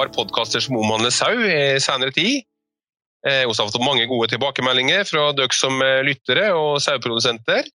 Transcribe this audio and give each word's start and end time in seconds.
par 0.00 0.12
podkaster 0.16 0.62
som 0.64 0.78
omhandler 0.80 1.12
sau 1.12 1.34
i 1.44 1.80
senere 1.80 2.14
tid. 2.16 2.46
Vi 3.20 3.44
har 3.44 3.68
fått 3.68 3.82
mange 3.84 4.06
gode 4.08 4.30
tilbakemeldinger 4.32 5.04
fra 5.04 5.26
dere 5.36 5.52
som 5.52 5.76
lyttere 6.06 6.46
og 6.56 6.78
saueprodusenter. 6.80 7.68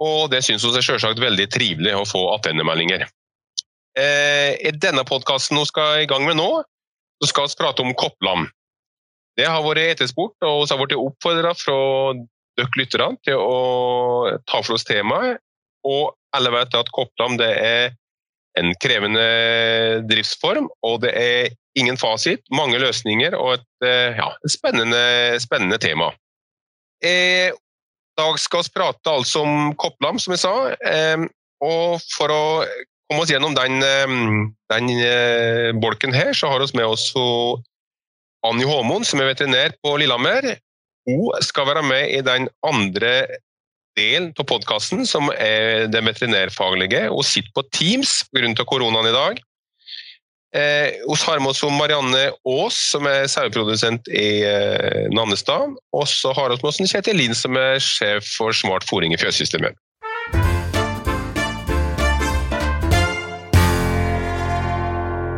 Og 0.00 0.30
det 0.32 0.42
syns 0.44 0.64
vi 0.64 0.72
er 0.76 0.84
selvsagt 0.84 1.20
veldig 1.20 1.46
trivelig 1.52 1.92
å 1.96 2.06
få 2.08 2.22
attendemeldinger. 2.34 3.04
I 4.00 4.72
denne 4.80 5.04
podkasten 5.08 5.60
vi 5.60 5.68
skal 5.68 6.04
i 6.04 6.08
gang 6.08 6.24
med 6.24 6.38
nå, 6.40 6.48
så 7.20 7.28
skal 7.28 7.50
vi 7.50 7.60
prate 7.60 7.84
om 7.84 7.92
kopplam. 7.96 8.48
Det 9.36 9.44
har 9.48 9.60
vært 9.64 9.96
etterspurt, 9.96 10.36
og 10.40 10.64
vi 10.64 10.72
har 10.72 10.80
blitt 10.80 10.96
oppfordra 10.96 11.52
fra 11.56 11.76
dere 12.56 12.80
lytterne 12.80 13.20
til 13.28 13.40
å 13.40 14.38
ta 14.48 14.62
for 14.62 14.78
oss 14.78 14.88
temaet. 14.88 15.42
Og 15.84 16.16
alle 16.36 16.52
vet 16.54 16.76
at 16.80 16.88
Kopplam 16.96 17.36
det 17.40 17.52
er 17.60 17.92
en 18.56 18.72
krevende 18.80 19.26
driftsform, 20.08 20.68
og 20.86 21.00
det 21.04 21.12
er 21.18 21.54
ingen 21.76 21.98
fasit. 22.00 22.42
Mange 22.54 22.80
løsninger 22.80 23.36
og 23.36 23.58
et, 23.58 23.68
eh, 23.84 24.16
ja, 24.16 24.30
spennende, 24.48 25.36
spennende, 25.42 25.78
tema. 25.78 26.10
I 27.04 27.52
dag 28.16 28.38
skal 28.40 28.64
vi 28.64 28.74
prate 28.74 29.12
altså 29.12 29.44
om 29.44 29.74
Kopplam, 29.76 30.18
som 30.18 30.32
jeg 30.32 30.44
sa. 30.44 30.54
Eh, 30.72 31.26
og 31.60 32.00
for 32.16 32.32
å 32.32 32.44
komme 33.10 33.22
oss 33.22 33.30
gjennom 33.30 33.54
den, 33.54 33.82
eh, 33.84 34.16
den 34.72 35.80
bolken 35.80 36.14
her, 36.16 36.32
så 36.32 36.48
har 36.48 36.60
vi 36.64 36.78
med 36.80 36.86
oss 36.86 37.12
Anni 38.46 38.64
Håmoen, 38.64 39.04
som 39.04 39.20
er 39.20 39.34
veterinær 39.34 39.76
på 39.82 39.98
Lillehammer. 39.98 40.56
Hun 41.06 41.30
skal 41.42 41.66
være 41.66 41.82
med 41.86 42.10
i 42.10 42.20
den 42.24 42.48
andre 42.66 43.26
delen 43.96 44.32
av 44.36 44.46
podkasten, 44.48 45.06
som 45.08 45.30
er 45.34 45.86
den 45.90 46.08
veterinærfaglige. 46.08 47.06
Hun 47.12 47.26
sitter 47.26 47.52
på 47.56 47.66
Teams 47.72 48.22
pga. 48.32 48.64
koronaen 48.64 49.08
i 49.10 49.14
dag. 49.16 49.40
Eh, 50.56 50.88
vi 51.04 51.16
har 51.26 51.40
med 51.40 51.50
oss 51.52 51.62
Marianne 51.62 52.30
Aas, 52.48 52.76
som 52.92 53.06
er 53.10 53.26
saueprodusent 53.28 54.08
i 54.08 54.44
eh, 54.46 55.08
Nannestad. 55.12 55.74
Og 55.92 56.06
så 56.08 56.32
har 56.36 56.52
vi 56.52 56.60
med 56.62 56.70
oss 56.70 56.80
Kjetil 56.80 57.18
Lind, 57.18 57.36
som 57.36 57.56
er 57.60 57.80
sjef 57.82 58.24
for 58.38 58.56
smart 58.56 58.86
fôring 58.88 59.12
i 59.12 59.20
fjøssystemet. 59.20 59.76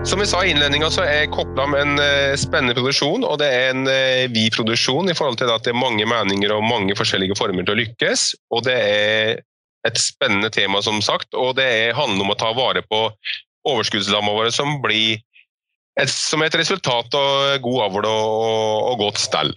Som 0.08 0.20
vi 0.20 0.26
sa 0.26 0.38
i 0.44 0.50
innledninga, 0.50 0.88
så 0.88 1.02
er 1.04 1.26
Kopplam 1.28 1.74
en 1.76 1.98
eh, 2.00 2.32
spennende 2.40 2.72
produksjon. 2.78 3.26
Og 3.28 3.34
det 3.42 3.48
er 3.52 3.74
en 3.74 3.82
eh, 3.92 4.24
vid 4.32 4.54
produksjon 4.54 5.10
i 5.12 5.16
forhold 5.16 5.36
til 5.36 5.52
at 5.52 5.66
det 5.66 5.74
er 5.74 5.76
mange 5.76 6.06
meninger 6.08 6.54
og 6.54 6.64
mange 6.64 6.96
forskjellige 6.96 7.36
former 7.36 7.66
til 7.66 7.74
å 7.74 7.80
lykkes. 7.82 8.22
Og 8.56 8.64
det 8.64 8.76
er 8.78 9.42
et 9.84 10.00
spennende 10.00 10.48
tema, 10.54 10.80
som 10.80 11.02
sagt. 11.04 11.28
Og 11.36 11.58
det 11.60 11.92
handler 11.98 12.24
om 12.24 12.32
å 12.32 12.38
ta 12.40 12.54
vare 12.56 12.80
på 12.88 13.02
overskuddslamma 13.68 14.32
våre, 14.32 14.54
som 14.54 14.78
blir 14.80 15.20
et, 16.00 16.08
som 16.08 16.40
et 16.40 16.56
resultat 16.56 17.20
av 17.20 17.60
god 17.68 17.84
avl 17.90 18.08
og, 18.08 18.34
og, 18.88 19.04
godt 19.04 19.20
stell. 19.20 19.52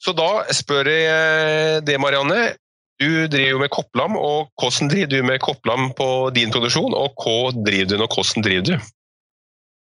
Så 0.00 0.16
da 0.16 0.46
spør 0.48 0.88
jeg 0.88 1.12
eh, 1.12 1.78
det, 1.84 2.00
Marianne. 2.00 2.54
Du 2.96 3.26
driver 3.28 3.60
med 3.60 3.68
kopplam, 3.68 4.16
og 4.16 4.48
hvordan 4.56 4.88
driver 4.88 5.12
du 5.12 5.22
med 5.28 5.42
kopplam 5.44 5.90
på 5.92 6.30
din 6.32 6.48
produksjon? 6.56 6.96
Og 6.96 7.20
hva 7.20 7.50
driver 7.52 7.98
du, 7.98 8.06
og 8.06 8.14
hvordan 8.16 8.48
driver 8.48 8.70
du? 8.72 8.92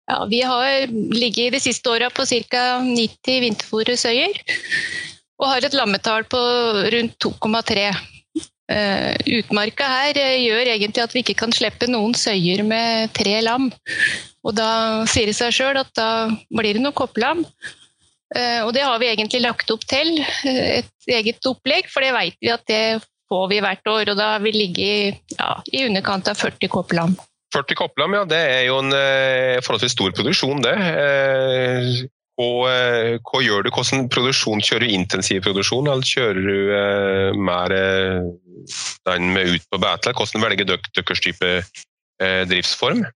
Ja, 0.08 0.24
vi 0.24 0.40
har 0.40 0.86
ligget 1.12 1.52
de 1.52 1.60
siste 1.60 1.90
åra 1.90 2.08
på 2.10 2.24
ca. 2.26 2.62
90 2.80 3.40
vinterfòresøyer. 3.44 4.38
Og 5.38 5.50
har 5.52 5.64
et 5.64 5.76
lammetall 5.76 6.24
på 6.24 6.40
rundt 6.94 7.18
2,3. 7.24 7.90
Uh, 8.68 9.14
utmarka 9.38 9.86
her 9.88 10.18
uh, 10.20 10.40
gjør 10.44 10.68
egentlig 10.74 11.00
at 11.00 11.14
vi 11.16 11.22
ikke 11.22 11.38
kan 11.40 11.52
slippe 11.56 11.86
noen 11.88 12.12
søyer 12.16 12.60
med 12.68 13.14
tre 13.16 13.38
lam. 13.40 13.70
Og 14.44 14.56
da 14.56 15.06
sier 15.08 15.30
det 15.30 15.36
seg 15.38 15.54
sjøl 15.56 15.80
at 15.80 15.92
da 15.96 16.28
blir 16.52 16.76
det 16.76 16.84
noe 16.84 16.96
kopplam. 16.96 17.44
Uh, 18.32 18.64
og 18.66 18.74
det 18.76 18.84
har 18.84 19.00
vi 19.00 19.12
egentlig 19.12 19.44
lagt 19.44 19.72
opp 19.72 19.84
til, 19.88 20.18
et 20.44 21.08
eget 21.08 21.48
opplegg, 21.48 21.88
for 21.92 22.04
det 22.04 22.12
vet 22.16 22.36
vi 22.44 22.52
at 22.52 22.64
det 22.68 22.82
får 23.28 23.48
vi 23.52 23.62
hvert 23.64 23.92
år. 23.92 24.12
Og 24.12 24.20
da 24.20 24.34
har 24.34 24.44
vi 24.44 24.56
ligget 24.56 25.36
ja, 25.36 25.56
i 25.72 25.84
underkant 25.88 26.32
av 26.32 26.40
40 26.40 26.72
kopplam. 26.72 27.16
40 27.54 27.78
Kopplam, 27.78 28.14
ja, 28.16 28.24
det 28.28 28.38
er 28.38 28.62
jo 28.68 28.78
en 28.82 28.92
eh, 28.92 29.58
forholdsvis 29.64 29.94
stor 29.96 30.14
produksjon, 30.16 30.62
det. 30.64 30.74
Eh, 30.76 31.92
og 32.38 32.66
eh, 32.70 33.16
hva 33.24 33.40
gjør 33.42 33.64
du? 33.66 33.70
Hvordan 33.74 34.08
produksjon 34.12 34.62
Kjører 34.62 34.86
du 34.86 34.94
intensiv 34.94 35.40
produksjon, 35.46 35.88
eller 35.90 36.06
kjører 36.06 36.42
du 36.44 37.38
mer 37.48 37.74
den 39.08 39.32
med 39.34 39.56
ut 39.56 39.64
på 39.72 39.80
beite? 39.82 40.14
Hvordan 40.14 40.44
velger 40.44 40.68
dere 40.68 40.92
deres 41.00 41.24
type 41.24 41.54
driftsform? 42.18 43.06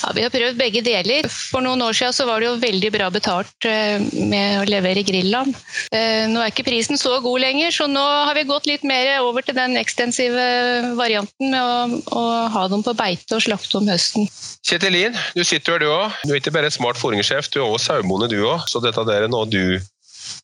Ja, 0.00 0.12
Vi 0.16 0.24
har 0.24 0.32
prøvd 0.32 0.58
begge 0.58 0.82
deler. 0.84 1.28
For 1.28 1.64
noen 1.64 1.82
år 1.84 1.96
siden 1.96 2.14
så 2.16 2.26
var 2.28 2.40
det 2.40 2.48
jo 2.48 2.60
veldig 2.62 2.90
bra 2.94 3.10
betalt 3.12 3.68
eh, 3.68 4.00
med 4.30 4.62
å 4.62 4.68
levere 4.68 5.04
grilland. 5.06 5.56
Eh, 5.92 6.26
nå 6.30 6.40
er 6.40 6.52
ikke 6.52 6.66
prisen 6.68 7.00
så 7.00 7.18
god 7.24 7.44
lenger, 7.44 7.72
så 7.74 7.88
nå 7.90 8.02
har 8.02 8.36
vi 8.38 8.46
gått 8.48 8.68
litt 8.70 8.86
mer 8.86 9.12
over 9.24 9.44
til 9.46 9.56
den 9.58 9.76
ekstensive 9.80 10.96
varianten 10.98 11.52
med 11.52 11.60
å, 11.60 12.00
å 12.16 12.24
ha 12.54 12.66
dem 12.72 12.84
på 12.86 12.96
beite 12.96 13.36
og 13.36 13.44
slakte 13.44 13.80
om 13.80 13.88
høsten. 13.90 14.28
Kjetil 14.66 14.96
Lien, 14.96 15.16
du 15.36 15.44
sitter 15.44 15.76
her 15.76 15.84
du 15.84 15.88
òg. 15.90 16.20
Du 16.24 16.34
er 16.34 16.40
ikke 16.40 16.54
bare 16.54 16.72
smart 16.72 17.00
fôringssjef, 17.00 17.50
du 17.52 17.60
er 17.60 17.68
også 17.68 17.94
sauebonde 17.94 18.30
du 18.32 18.40
òg. 18.42 18.66
Så 18.70 18.82
dette 18.84 19.04
er 19.14 19.28
noe 19.30 19.48
du 19.48 19.80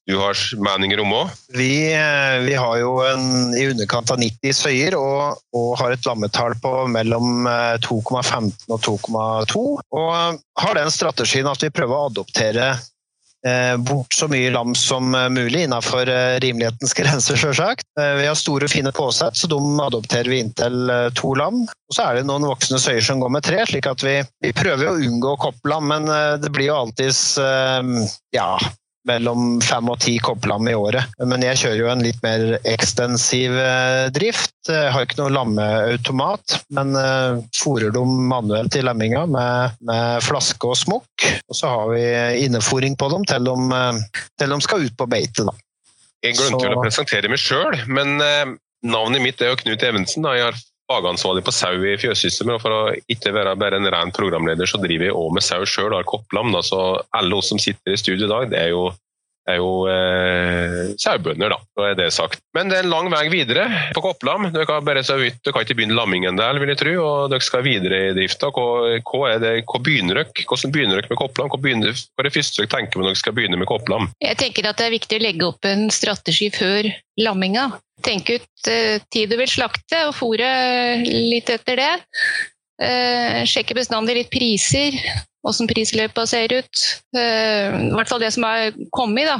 du 0.06 0.16
har 0.20 0.38
meninger 0.62 1.00
om 1.02 1.12
òg? 1.16 1.30
Vi, 1.58 1.90
eh, 1.90 2.38
vi, 2.46 2.54
har 2.54 2.78
jo 2.78 2.92
en, 3.02 3.54
i 3.58 3.66
underkant 3.72 4.10
av 4.14 4.20
90 4.22 4.54
søyer 4.54 4.94
og, 4.98 5.40
og 5.56 5.72
har 5.80 5.96
et 5.96 6.06
lammetall 6.06 6.54
på 6.62 6.74
mellom 6.94 7.48
2,15 7.82 8.46
eh, 8.46 8.68
og 8.70 8.84
2,2. 8.86 9.64
Og 9.98 10.44
har 10.62 10.78
den 10.78 10.92
strategien 10.94 11.50
at 11.50 11.64
vi 11.66 11.72
prøver 11.74 11.96
å 11.96 12.06
adoptere 12.12 12.68
eh, 12.70 13.74
bort 13.82 14.14
så 14.14 14.30
mye 14.30 14.54
lam 14.54 14.76
som 14.78 15.10
mulig 15.10 15.66
innenfor 15.66 16.06
rimelighetens 16.44 16.94
grenser, 17.00 17.42
sjølsagt. 17.42 17.90
Vi 17.98 18.30
har 18.30 18.38
store, 18.38 18.70
fine 18.70 18.94
påsett, 18.94 19.34
så 19.34 19.50
de 19.50 19.60
adopterer 19.88 20.30
vi 20.30 20.40
inntil 20.44 20.86
to 21.18 21.34
lam. 21.34 21.64
Og 21.66 21.98
så 21.98 22.06
er 22.06 22.20
det 22.20 22.28
noen 22.30 22.46
voksne 22.46 22.78
søyer 22.78 23.02
som 23.10 23.18
går 23.18 23.34
med 23.40 23.50
tre, 23.50 23.66
slik 23.66 23.90
at 23.90 24.06
vi, 24.06 24.20
vi 24.46 24.54
prøver 24.54 24.92
å 24.92 24.98
unngå 25.02 25.34
kopplam, 25.42 25.90
men 25.90 26.10
det 26.38 26.54
blir 26.54 26.70
jo 26.70 26.82
alltids 26.84 27.40
ja, 27.42 28.50
mellom 29.06 29.60
fem 29.64 29.88
og 29.90 29.98
ti 30.02 30.16
kobblam 30.22 30.68
i 30.70 30.74
året. 30.76 31.16
Men 31.22 31.44
jeg 31.44 31.60
kjører 31.62 31.80
jo 31.80 31.90
en 31.92 32.04
litt 32.04 32.18
mer 32.24 32.56
ekstensiv 32.66 33.54
eh, 33.60 34.06
drift. 34.14 34.54
Jeg 34.68 34.92
har 34.94 35.06
ikke 35.06 35.20
noe 35.20 35.34
lammeautomat, 35.34 36.56
men 36.74 36.96
uh, 36.98 37.38
fôrer 37.54 37.92
dem 37.94 38.26
manuelt 38.26 38.74
i 38.74 38.82
lemminga 38.82 39.22
med, 39.30 39.76
med, 39.86 40.24
flaske 40.26 40.72
og 40.72 40.74
smokk. 40.80 41.26
Og 41.46 41.58
så 41.58 41.70
har 41.70 41.92
vi 41.92 42.02
innefòring 42.48 42.98
på 42.98 43.10
dem 43.14 43.26
til 43.30 43.46
de, 43.46 43.56
eh, 43.78 44.22
til 44.42 44.54
de 44.54 44.60
skal 44.66 44.88
ut 44.88 44.98
på 44.98 45.10
beite. 45.10 45.46
Da. 45.46 45.54
Jeg 46.26 46.40
glemte 46.40 46.64
vel 46.66 46.78
å 46.80 46.82
presentere 46.82 47.30
meg 47.30 47.38
sjøl, 47.38 47.78
men 47.86 48.16
navnet 48.86 49.22
mitt 49.22 49.42
er 49.42 49.52
jo 49.52 49.60
Knut 49.60 49.84
Evensen. 49.86 50.26
Da. 50.26 50.34
Jeg 50.34 50.48
har 50.48 50.58
fagansvarlig 50.90 51.44
på 51.46 51.54
sau 51.54 51.74
i 51.84 51.96
fjøssystemet. 52.00 52.58
Og 52.58 52.62
for 52.62 52.74
å 52.74 52.82
ikke 53.12 53.34
være 53.36 53.56
bare 53.60 53.80
en 53.80 53.90
ren 53.92 54.14
programleder, 54.16 54.68
så 54.68 54.80
driver 54.82 55.10
jeg 55.10 55.18
òg 55.18 55.34
med 55.36 55.46
sau 55.46 55.64
sjøl, 55.68 55.94
har 55.96 56.06
kopplam. 56.08 56.54
Så 56.66 56.82
alle 57.16 57.38
oss 57.38 57.52
som 57.52 57.62
sitter 57.62 57.94
i 57.94 58.00
studio 58.00 58.28
i 58.28 58.32
dag, 58.32 58.48
det 58.52 58.62
er 58.62 58.72
jo 58.74 58.88
er 59.46 59.60
jo 59.60 59.86
eh, 59.90 60.92
sauebønder, 60.98 61.52
da. 61.54 61.58
Så 61.76 61.86
er 61.86 61.96
det 61.98 62.08
sagt. 62.14 62.42
Men 62.56 62.70
det 62.70 62.78
er 62.78 62.86
en 62.86 62.92
lang 62.92 63.10
vei 63.12 63.26
videre 63.32 63.66
på 63.94 64.02
Kopplam. 64.04 64.48
Dere 64.54 64.66
kan 64.68 64.84
bare 64.86 65.04
så 65.06 65.18
vidt, 65.20 65.38
dere 65.44 65.54
kan 65.54 65.66
ikke 65.66 65.78
begynne 65.78 65.96
lammingen 65.96 66.38
der, 66.38 66.58
vil 66.60 66.72
jeg 66.72 66.80
tro, 66.82 66.94
og 67.04 67.30
dere 67.32 67.46
skal 67.46 67.64
videre 67.66 68.02
i 68.08 68.14
drifta. 68.16 68.50
Hva, 68.54 68.96
hva, 69.06 69.22
er 69.30 69.42
det, 69.42 69.54
hva 69.70 69.82
begynner 69.82 70.22
dere? 70.22 70.44
Hvordan 70.44 70.74
begynner 70.74 71.00
dere 71.00 71.12
med 71.12 71.20
Kopplam? 71.22 71.50
Hva, 71.52 71.62
begynner, 71.62 71.94
hva 71.94 72.24
er 72.24 72.30
det 72.30 72.36
første 72.36 72.62
dere 72.62 72.72
tenker 72.74 73.02
når 73.02 73.12
dere 73.12 73.22
skal 73.22 73.36
begynne 73.38 73.60
med 73.60 73.70
Kopplam? 73.70 74.10
Jeg 74.24 74.40
tenker 74.42 74.70
at 74.70 74.80
det 74.80 74.88
er 74.88 74.96
viktig 74.96 75.20
å 75.20 75.26
legge 75.28 75.50
opp 75.50 75.70
en 75.70 75.88
strategi 75.94 76.50
før 76.54 76.90
lamminga. 77.22 77.70
Tenke 78.04 78.40
ut 78.40 78.68
uh, 78.68 78.98
tid 79.12 79.32
du 79.32 79.38
vil 79.40 79.50
slakte, 79.50 80.02
og 80.08 80.16
fôre 80.18 80.50
litt 81.06 81.50
etter 81.52 81.80
det. 81.80 81.94
Uh, 82.76 83.40
sjekke 83.48 83.76
bestandig 83.78 84.18
litt 84.18 84.32
priser 84.32 84.98
åssen 85.46 85.68
prisløpet 85.70 86.26
ser 86.26 86.50
ut. 86.50 86.80
I 87.14 87.92
hvert 87.94 88.10
fall 88.10 88.18
det 88.18 88.32
som 88.34 88.42
har 88.42 88.74
kommet 88.90 89.28
da, 89.28 89.36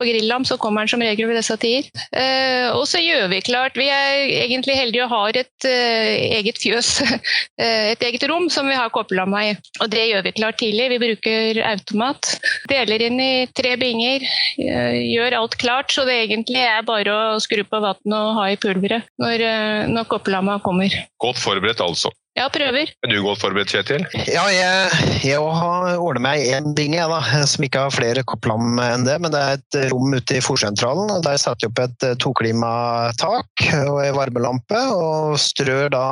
på 0.00 0.06
Grillam, 0.08 0.44
så 0.48 0.56
kommer 0.60 0.84
den 0.84 0.92
som 0.92 1.02
regel 1.04 1.28
ved 1.30 1.38
disse 1.38 1.56
tider. 1.60 1.88
Uh, 2.14 2.74
og 2.78 2.84
så 2.90 3.00
gjør 3.02 3.28
vi 3.32 3.40
klart 3.44 3.76
Vi 3.78 3.86
er 3.90 4.24
egentlig 4.44 4.76
heldige 4.78 5.06
og 5.06 5.12
har 5.12 5.38
et 5.40 5.68
uh, 5.68 6.38
eget 6.38 6.60
fjøs, 6.62 6.90
et 7.92 8.04
eget 8.08 8.26
rom 8.30 8.48
som 8.52 8.68
vi 8.70 8.78
har 8.78 8.92
koppelamma 8.94 9.44
i. 9.50 9.52
Og 9.84 9.90
det 9.92 10.06
gjør 10.10 10.26
vi 10.26 10.34
klart 10.38 10.60
tidlig. 10.62 10.90
Vi 10.94 11.02
bruker 11.02 11.62
automat. 11.68 12.34
Deler 12.70 13.06
inn 13.08 13.20
i 13.20 13.46
tre 13.56 13.74
binger. 13.80 14.24
gjør 14.58 15.38
alt 15.40 15.56
klart, 15.60 15.92
så 15.92 16.04
det 16.08 16.16
egentlig 16.24 16.62
er 16.62 16.84
bare 16.86 17.14
å 17.14 17.40
skru 17.42 17.64
på 17.66 17.80
vannet 17.82 18.18
og 18.18 18.36
ha 18.38 18.50
i 18.52 18.58
pulveret 18.60 19.06
når, 19.20 19.46
når 19.92 20.10
koppelamma 20.10 20.58
kommer. 20.64 20.94
Godt 21.22 21.40
forberedt, 21.42 21.82
altså. 21.84 22.12
Ja, 22.34 22.48
prøver. 22.50 22.90
Er 23.06 23.10
du 23.12 23.20
godt 23.22 23.38
forberedt, 23.44 23.70
Kjetil? 23.70 24.02
Ja, 24.26 24.42
jeg, 24.50 25.10
jeg 25.22 25.38
har 25.38 26.00
ordnet 26.02 26.24
meg 26.24 26.42
én 26.50 26.72
ding 26.74 26.96
jeg, 26.96 27.06
da, 27.06 27.20
som 27.46 27.62
ikke 27.62 27.84
har 27.86 27.94
flere 27.94 28.24
kopplam 28.26 28.80
enn 28.82 29.06
det. 29.06 29.20
Men 29.22 29.30
det 29.30 29.42
er 29.42 29.60
et 29.60 29.78
rom 29.92 30.16
ute 30.16 30.40
i 30.40 30.42
fòrsentralen. 30.42 31.12
og 31.14 31.22
Der 31.22 31.38
setter 31.38 31.68
jeg 31.68 31.70
opp 31.70 31.82
et 31.84 32.08
eh, 32.08 32.16
toklimatak 32.24 33.66
og 33.84 34.00
ei 34.02 34.10
varmelampe. 34.16 34.82
Og 34.98 35.38
strør 35.38 35.92
da 35.94 36.06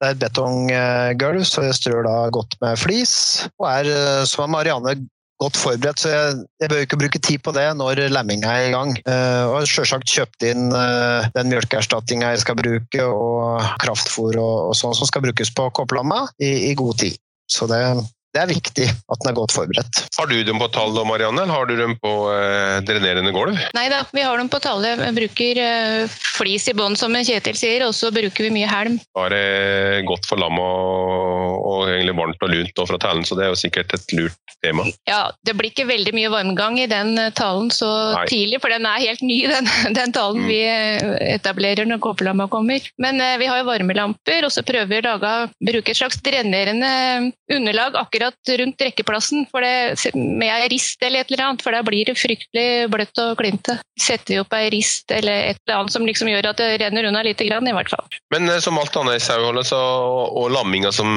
Det 0.00 0.06
er 0.06 0.14
et 0.14 0.20
betonggulv, 0.22 1.42
så 1.44 1.66
jeg 1.66 1.76
strør 1.76 2.06
da 2.06 2.14
godt 2.32 2.54
med 2.62 2.78
flis. 2.80 3.14
Og 3.58 3.66
er, 3.72 3.90
eh, 3.90 4.22
som 4.30 4.54
Marianne, 4.54 4.94
godt 5.40 5.56
forberedt, 5.56 6.02
så 6.02 6.12
jeg, 6.12 6.44
jeg 6.60 6.70
bør 6.70 6.84
ikke 6.84 6.98
bruke 7.00 7.20
tid 7.24 7.40
på 7.44 7.54
det 7.56 7.64
når 7.78 8.02
lemminga 8.12 8.52
er 8.52 8.68
i 8.68 8.74
gang. 8.74 8.92
Uh, 9.08 9.44
og 9.54 9.68
selvsagt 9.68 10.08
kjøpt 10.10 10.46
inn 10.50 10.68
uh, 10.74 11.26
den 11.36 11.52
mjølkeerstatninga 11.52 12.34
jeg 12.34 12.44
skal 12.44 12.58
bruke, 12.60 13.06
og 13.06 13.64
kraftfôr 13.82 14.36
og, 14.36 14.56
og 14.70 14.78
sånn 14.78 14.96
som 14.96 15.08
skal 15.08 15.24
brukes 15.24 15.52
på 15.56 15.70
kopplamma 15.76 16.26
i, 16.38 16.70
i 16.70 16.74
god 16.78 17.00
tid. 17.02 17.16
Så 17.50 17.66
det, 17.70 17.80
det 18.30 18.42
er 18.44 18.50
viktig 18.50 18.86
at 18.86 19.22
den 19.24 19.30
er 19.32 19.36
godt 19.36 19.54
forberedt. 19.56 20.02
Har 20.14 20.28
du 20.30 20.36
dem 20.46 20.60
på 20.62 20.68
tall 20.70 20.94
da, 20.94 21.02
Marianne, 21.08 21.42
eller 21.42 21.54
har 21.54 21.66
du 21.66 21.74
dem 21.78 21.96
på 21.98 22.12
eh, 22.30 22.76
drenerende 22.86 23.32
gulv? 23.34 23.58
Nei 23.74 23.86
da, 23.90 24.04
vi 24.14 24.22
har 24.22 24.38
dem 24.38 24.50
på 24.52 24.60
tallet. 24.62 25.00
Vi 25.02 25.10
bruker 25.16 25.58
eh, 25.64 26.18
flis 26.38 26.68
i 26.70 26.74
bånn, 26.78 26.94
som 26.98 27.16
Kjetil 27.20 27.58
sier, 27.58 27.82
og 27.88 27.94
så 27.98 28.12
bruker 28.14 28.46
vi 28.46 28.52
mye 28.54 28.68
helm. 28.70 29.00
Da 29.16 29.26
er 29.26 29.34
det 29.34 30.04
godt 30.08 30.28
for 30.30 30.38
lam 30.40 30.60
og, 30.62 31.56
og 31.66 31.90
egentlig 31.90 32.14
varmt 32.20 32.46
og 32.46 32.54
lunt 32.54 32.84
fra 32.86 33.00
talen, 33.02 33.26
så 33.26 33.36
det 33.36 33.48
er 33.48 33.50
jo 33.52 33.58
sikkert 33.58 33.96
et 33.98 34.14
lurt 34.14 34.54
tema. 34.62 34.86
Ja, 35.10 35.24
det 35.46 35.56
blir 35.58 35.72
ikke 35.72 35.88
veldig 35.90 36.14
mye 36.14 36.30
varmgang 36.32 36.78
i 36.78 36.86
den 36.90 37.16
eh, 37.18 37.32
talen 37.36 37.72
så 37.74 37.90
Nei. 38.14 38.24
tidlig, 38.30 38.62
for 38.62 38.70
den 38.72 38.86
er 38.86 39.02
helt 39.08 39.26
ny, 39.26 39.40
den, 39.56 39.70
den 39.98 40.14
talen 40.16 40.40
Mm. 40.40 40.46
vi 40.46 40.60
eh, 40.62 41.34
etablerer 41.34 41.88
når 41.90 41.98
kåpelamma 42.04 42.46
kommer. 42.52 42.84
Men 43.02 43.18
eh, 43.20 43.34
vi 43.42 43.48
har 43.50 43.58
jo 43.60 43.66
varmelamper, 43.66 44.46
og 44.46 44.54
så 44.54 44.62
prøver 44.64 44.86
vi 44.86 45.00
å 45.10 45.18
bruke 45.66 45.90
et 45.90 45.98
slags 45.98 46.20
drenerende 46.22 47.32
underlag 47.50 47.98
akkurat 47.98 48.19
rundt 48.20 48.82
rekkeplassen 48.84 49.46
for 49.50 49.64
det, 49.64 50.12
med 50.14 50.48
ei 50.48 50.68
rist 50.72 51.02
eller 51.02 51.22
et 51.22 51.32
eller 51.32 51.44
annet, 51.46 51.64
for 51.64 51.74
da 51.74 51.82
blir 51.86 52.08
det 52.08 52.16
fryktelig 52.18 52.88
bløtt 52.92 53.20
og 53.22 53.36
klinte. 53.40 53.78
Setter 54.00 54.34
vi 54.34 54.40
opp 54.42 54.54
ei 54.56 54.70
rist 54.72 55.10
eller 55.14 55.50
et 55.50 55.60
eller 55.64 55.80
annet 55.80 55.94
som 55.94 56.06
liksom 56.06 56.30
gjør 56.30 56.50
at 56.52 56.60
det 56.60 56.70
renner 56.82 57.08
unna 57.08 57.22
lite 57.26 57.46
grann, 57.48 57.68
i 57.68 57.74
hvert 57.76 57.92
fall. 57.92 58.06
Men 58.34 58.48
eh, 58.48 58.60
som 58.62 58.78
alt 58.80 58.96
annet 59.00 59.20
i 59.20 59.24
saueholdet 59.24 59.72
og 59.74 60.50
lamminga 60.54 60.92
som, 60.94 61.10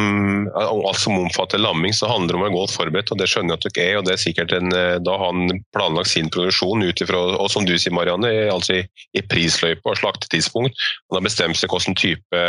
alt 0.60 1.02
som 1.02 1.18
omfatter 1.20 1.62
lamming, 1.62 1.96
så 1.96 2.10
handler 2.12 2.34
det 2.34 2.40
om 2.40 2.44
å 2.44 2.48
være 2.48 2.58
godt 2.58 2.78
forberedt, 2.78 3.14
og 3.14 3.22
det 3.22 3.30
skjønner 3.32 3.56
jeg 3.56 3.62
at 3.62 3.78
dere 3.78 3.88
er. 3.90 4.00
og 4.00 4.08
det 4.08 4.16
er 4.16 4.24
sikkert 4.24 4.56
en, 4.58 4.72
eh, 4.78 5.00
Da 5.04 5.18
har 5.18 5.34
han 5.34 5.64
planlagt 5.76 6.14
sin 6.14 6.32
produksjon 6.34 6.84
ut 6.84 7.04
ifra, 7.06 7.24
og 7.38 7.52
som 7.52 7.68
du 7.68 7.76
sier 7.78 7.96
Marianne, 7.96 8.32
altså 8.54 8.80
i, 8.82 8.86
i 9.18 9.26
prisløype 9.26 9.90
og 9.90 10.00
slaktetidspunkt. 10.00 10.80
Han 11.10 11.20
har 11.20 11.28
bestemt 11.28 11.60
seg 11.60 11.72
hvilken 11.74 11.98
type 12.00 12.44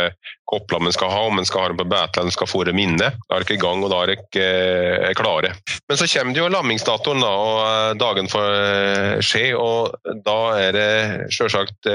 kopplam 0.45 0.85
en 0.85 0.93
skal 0.93 1.09
ha, 1.09 1.21
om 1.27 1.39
en 1.39 1.47
skal 1.47 1.63
ha 1.63 1.71
den 1.71 1.79
på 1.79 1.87
beite 1.89 2.21
eller 2.21 2.33
skal 2.33 2.49
fôre 2.49 2.73
minne. 2.75 3.11
Da 3.25 3.37
er 3.37 3.45
dere 3.45 3.57
i 3.57 3.61
gang, 3.61 3.83
og 3.83 3.91
da 3.93 4.03
er 4.03 4.13
dere 4.13 4.44
eh, 4.45 5.11
klare. 5.17 5.53
Men 5.89 5.99
så 5.99 6.07
kommer 6.09 6.35
det 6.35 6.41
jo 6.41 6.49
lammingsdatoen, 6.53 7.23
da, 7.23 7.31
og 7.35 7.59
eh, 7.65 7.91
dagen 8.01 8.31
får 8.31 8.49
eh, 8.55 9.13
skje. 9.25 9.45
Og 9.59 9.95
da 10.25 10.39
er 10.61 10.75
det 10.77 10.89
selvsagt 11.35 11.91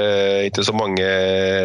ikke 0.47 0.65
så 0.65 0.75
mange 0.75 1.07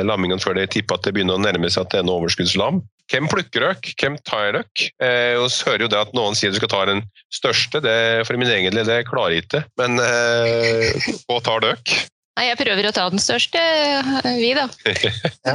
lamminger 0.06 0.40
før 0.42 0.58
de 0.58 0.66
tipper 0.70 0.98
at 0.98 1.06
det 1.06 1.14
begynner 1.16 1.38
å 1.38 1.42
nærme 1.42 1.70
seg 1.70 1.86
at 1.86 1.94
det 1.94 2.02
er 2.02 2.08
noe 2.08 2.22
overskuddslam. 2.22 2.82
Hvem 3.12 3.28
plukker 3.30 3.62
dere? 3.62 3.94
Hvem 4.00 4.16
tar 4.26 4.48
dere? 4.56 4.64
Eh, 5.02 5.38
så 5.52 5.70
hører 5.70 5.86
jo 5.86 5.90
det 5.92 6.00
at 6.00 6.14
noen 6.16 6.34
sier 6.38 6.50
du 6.50 6.58
skal 6.58 6.72
ta 6.72 6.82
den 6.88 7.04
største. 7.34 7.82
Det, 7.84 7.96
for 8.26 8.38
min 8.40 8.50
egen 8.50 8.74
del, 8.74 8.88
det 8.88 9.04
klarer 9.10 9.36
jeg 9.36 9.46
ikke. 9.46 9.62
Men 9.78 10.00
eh, 10.02 11.06
hva 11.28 11.38
tar 11.44 11.62
dere? 11.62 12.00
Nei, 12.36 12.50
jeg 12.50 12.58
prøver 12.60 12.88
å 12.90 12.92
ta 12.92 13.06
den 13.08 13.22
største, 13.22 13.60
vi 14.36 14.50
da. 14.56 14.66
ja. 15.48 15.54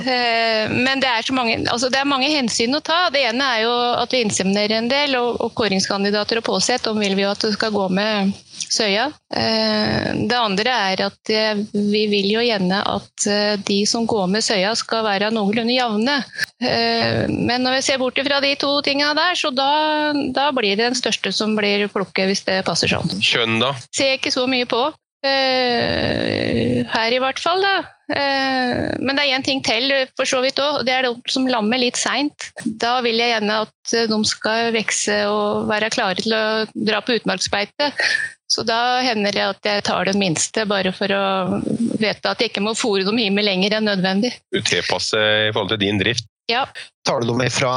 Men 0.74 1.04
det 1.04 1.10
er, 1.12 1.22
så 1.28 1.36
mange, 1.38 1.60
altså 1.70 1.92
det 1.94 2.00
er 2.02 2.10
mange 2.10 2.32
hensyn 2.34 2.74
å 2.74 2.82
ta. 2.82 3.04
Det 3.14 3.22
ene 3.30 3.50
er 3.58 3.66
jo 3.68 3.74
at 4.02 4.16
vi 4.16 4.24
inseminerer 4.26 4.80
en 4.80 4.90
del, 4.90 5.14
og, 5.20 5.38
og 5.46 5.54
kåringskandidater 5.60 6.42
og 6.42 6.48
påsett, 6.50 6.90
om 6.90 6.98
vil 7.02 7.14
vi 7.20 7.28
jo 7.28 7.34
at 7.36 7.46
det 7.46 7.54
skal 7.54 7.76
gå 7.76 7.86
med 7.94 8.34
søya. 8.72 9.12
Eh, 9.36 10.10
Det 10.26 10.38
andre 10.38 10.74
er 10.92 11.04
at 11.06 11.32
eh, 11.34 11.62
vi 11.74 12.04
vil 12.12 12.32
jo 12.34 12.44
gjerne 12.46 12.82
at 12.88 13.28
eh, 13.30 13.54
de 13.68 13.80
som 13.90 14.06
går 14.10 14.30
med 14.32 14.46
søya 14.46 14.74
skal 14.78 15.04
være 15.06 15.30
noenlunde 15.34 15.76
jevne. 15.76 16.18
Eh, 16.62 17.28
Men 17.30 17.66
når 17.66 17.78
vi 17.78 17.84
ser 17.90 18.02
bort 18.02 18.18
fra 18.26 18.42
de 18.44 18.56
to 18.62 18.72
tinga 18.86 19.14
der, 19.18 19.38
så 19.38 19.54
da, 19.54 19.70
da 20.34 20.50
blir 20.56 20.74
det 20.78 20.90
den 20.90 20.98
største 20.98 21.34
som 21.36 21.54
blir 21.58 21.86
plukket, 21.94 22.26
hvis 22.32 22.46
det 22.48 22.62
passer 22.66 22.90
sånn 22.92 23.22
Kjønn, 23.22 23.60
da? 23.62 23.74
ser 23.94 24.14
jeg 24.14 24.22
ikke 24.22 24.34
så 24.34 24.48
mye 24.50 24.66
på. 24.70 24.82
Eh, 25.22 26.82
her 26.90 27.14
i 27.14 27.20
hvert 27.22 27.40
fall, 27.42 27.62
da. 27.62 27.76
Uh, 28.12 28.98
men 29.00 29.16
det 29.16 29.24
er 29.24 29.38
én 29.38 29.46
ting 29.46 29.62
til 29.64 29.94
for 30.18 30.28
så 30.28 30.42
vidt 30.44 30.60
òg. 30.60 30.82
Det 30.88 30.96
er 30.96 31.06
de 31.06 31.32
som 31.32 31.46
lammer 31.48 31.80
litt 31.80 32.00
seint. 32.00 32.50
Da 32.66 32.98
vil 33.06 33.22
jeg 33.22 33.36
gjerne 33.36 33.62
at 33.68 33.94
eh, 33.96 34.10
de 34.10 34.20
skal 34.28 34.74
vokse 34.76 35.18
og 35.30 35.70
være 35.70 35.92
klare 35.94 36.20
til 36.20 36.36
å 36.36 36.44
dra 36.74 37.04
på 37.06 37.20
utmarksbeite. 37.20 37.92
Så 38.52 38.66
da 38.68 39.00
hender 39.06 39.32
det 39.32 39.46
at 39.46 39.70
jeg 39.70 39.86
tar 39.88 40.10
den 40.10 40.20
minste, 40.20 40.66
bare 40.68 40.92
for 40.92 41.14
å 41.16 41.24
vite 42.02 42.34
at 42.34 42.42
jeg 42.42 42.52
ikke 42.52 42.66
må 42.66 42.74
fôre 42.76 43.06
dem 43.08 43.22
hjemme 43.22 43.46
lenger 43.46 43.78
enn 43.78 43.88
nødvendig. 43.88 44.34
Du 44.52 44.60
tilpasser 44.60 45.48
i 45.48 45.54
forhold 45.54 45.72
til 45.78 45.86
din 45.86 46.02
drift. 46.02 46.28
Ja, 46.50 46.66
Tar 47.08 47.22
du 47.22 47.28
dem 47.28 47.42
ifra 47.42 47.72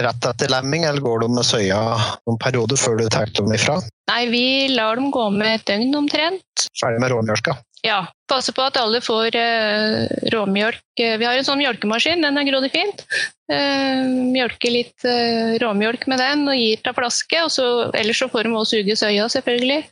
rett 0.00 0.24
etter 0.24 0.48
lemming, 0.48 0.84
eller 0.88 1.00
går 1.04 1.24
du 1.24 1.32
med 1.36 1.44
søya 1.44 1.80
noen 2.24 2.38
perioder 2.40 2.78
før 2.80 2.96
du 3.00 3.08
tar 3.12 3.28
dem 3.36 3.52
ifra? 3.52 3.76
Nei, 4.08 4.22
vi 4.32 4.44
lar 4.72 4.96
dem 4.96 5.10
gå 5.12 5.26
med 5.34 5.58
et 5.58 5.66
døgn 5.68 5.92
omtrent. 5.98 6.64
Ferdig 6.80 7.02
med 7.02 7.12
råmjølka. 7.12 7.58
Ja, 7.84 8.04
passe 8.30 8.54
på 8.54 8.62
at 8.62 8.78
alle 8.78 9.00
får 9.02 9.34
uh, 9.34 10.06
råmjølk. 10.32 10.82
Eh, 11.02 11.16
Vi 11.18 11.26
har 11.26 11.34
en 11.34 11.44
sånn 11.44 11.58
mjølkemaskin, 11.60 12.22
den 12.22 12.38
er 12.38 12.46
grådig 12.46 12.70
fint. 12.72 13.04
Uh, 13.50 14.06
mjølker 14.32 14.72
litt 14.72 15.04
uh, 15.04 15.58
råmjølk 15.60 16.06
med 16.08 16.22
den 16.22 16.46
og 16.46 16.56
gir 16.56 16.80
til 16.80 16.96
flaske. 16.96 17.44
Og 17.44 17.50
så, 17.52 17.68
ellers 17.98 18.22
så 18.22 18.30
får 18.32 18.46
de 18.46 18.54
også 18.54 18.78
suge 18.78 18.98
søya, 19.02 19.28
selvfølgelig. 19.34 19.82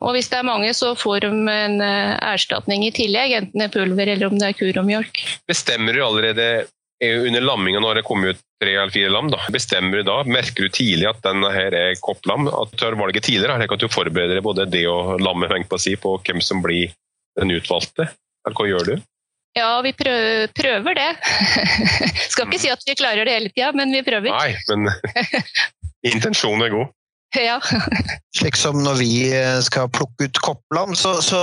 Og 0.00 0.14
hvis 0.16 0.30
det 0.32 0.38
er 0.40 0.46
mange, 0.48 0.70
så 0.76 0.94
får 0.96 1.26
de 1.26 1.30
en 1.52 1.80
eh, 1.84 2.12
erstatning 2.32 2.86
i 2.86 2.92
tillegg, 2.96 3.34
enten 3.36 3.60
det 3.60 3.66
er 3.66 3.74
pulver 3.74 4.08
eller 4.08 4.30
om 4.30 4.38
det 4.40 4.48
er 4.48 4.56
kuromjølk. 4.56 5.20
Bestemmer 5.50 5.92
du 5.92 6.00
allerede 6.06 6.46
eh, 6.62 6.70
under 7.00 7.40
lamminga 7.40 7.80
når 7.80 8.00
det 8.00 8.06
kommer 8.06 8.34
ut 8.34 8.40
tre 8.60 8.74
eller 8.76 8.92
fire 8.92 9.10
lam, 9.12 9.30
da, 9.32 9.40
bestemmer 9.52 10.00
du 10.00 10.08
da, 10.08 10.18
merker 10.28 10.66
du 10.66 10.72
tidlig 10.74 11.08
at 11.08 11.22
denne 11.24 11.48
her 11.54 11.72
er 11.76 11.94
kopplam, 12.04 12.48
at 12.52 12.74
har 12.84 12.98
valget 13.00 13.24
tidligere, 13.24 13.56
slik 13.56 13.72
at 13.76 13.84
du 13.84 13.88
forbereder 13.92 14.36
deg 14.36 14.44
både 14.44 14.68
det 14.68 14.84
og 14.90 15.14
lammet 15.24 15.54
på 15.68 15.78
å 15.78 15.80
si, 15.80 15.96
på 15.96 16.18
hvem 16.26 16.42
som 16.44 16.60
blir 16.64 16.92
den 17.40 17.54
utvalgte? 17.56 18.10
Eller 18.44 18.58
hva 18.58 18.68
gjør 18.68 18.90
du? 18.90 18.94
Ja, 19.56 19.80
vi 19.82 19.90
prøver, 19.96 20.52
prøver 20.54 20.94
det. 20.94 21.08
Skal 22.32 22.46
ikke 22.46 22.60
si 22.62 22.70
at 22.70 22.84
vi 22.86 22.94
klarer 22.98 23.26
det 23.26 23.34
hele 23.34 23.50
tida, 23.50 23.72
men 23.74 23.90
vi 23.96 24.04
prøver. 24.06 24.30
Nei, 24.30 24.54
men 24.70 24.92
intensjonen 26.12 26.68
er 26.68 26.74
god. 26.76 26.92
Ja. 27.38 27.60
Slik 28.38 28.56
som 28.64 28.80
når 28.82 28.98
vi 28.98 29.12
eh, 29.30 29.58
skal 29.62 29.90
plukke 29.94 30.26
ut 30.26 30.40
kopplam, 30.42 30.94
så, 30.98 31.18
så 31.22 31.38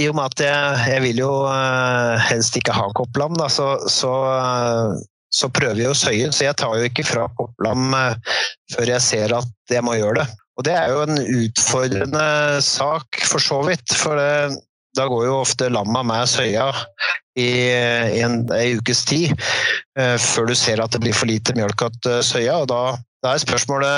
i 0.00 0.08
og 0.10 0.18
med 0.18 0.32
at 0.32 0.42
jeg, 0.42 0.84
jeg 0.90 1.04
vil 1.06 1.22
jo 1.22 1.32
eh, 1.50 2.14
helst 2.30 2.58
ikke 2.58 2.74
ha 2.74 2.88
kopplam, 2.98 3.36
da, 3.38 3.48
så, 3.52 3.76
så, 3.90 4.12
eh, 4.34 5.04
så 5.34 5.50
prøver 5.54 5.84
jeg 5.84 5.92
å 5.92 5.98
søye. 5.98 6.32
Så 6.34 6.48
jeg 6.48 6.58
tar 6.58 6.74
jo 6.78 6.90
ikke 6.90 7.06
fra 7.06 7.28
kopplam 7.38 7.94
før 8.74 8.90
jeg 8.90 9.02
ser 9.02 9.36
at 9.38 9.70
jeg 9.70 9.86
må 9.86 9.96
gjøre 9.98 10.22
det. 10.22 10.28
Og 10.54 10.66
det 10.66 10.74
er 10.78 10.92
jo 10.92 11.00
en 11.02 11.18
utfordrende 11.18 12.26
sak, 12.62 13.18
for 13.26 13.42
så 13.42 13.58
vidt. 13.66 13.90
For 13.98 14.18
det, 14.18 14.60
da 14.94 15.08
går 15.10 15.24
jo 15.26 15.40
ofte 15.40 15.66
lamma 15.74 16.04
med 16.06 16.30
søya 16.30 16.68
i, 17.34 17.48
en, 17.74 18.14
en, 18.22 18.36
en 18.54 18.78
ukes 18.78 19.02
tid, 19.10 19.34
før 20.22 20.46
du 20.46 20.54
ser 20.54 20.78
at 20.78 20.94
det 20.94 21.02
blir 21.02 21.16
for 21.18 21.26
lite 21.26 21.56
mjølk 21.58 21.82
til 22.06 22.22
søya. 22.22 22.60
og 22.62 22.70
da 22.70 22.84
da 23.24 23.32
er 23.32 23.40
spørsmålet 23.40 23.92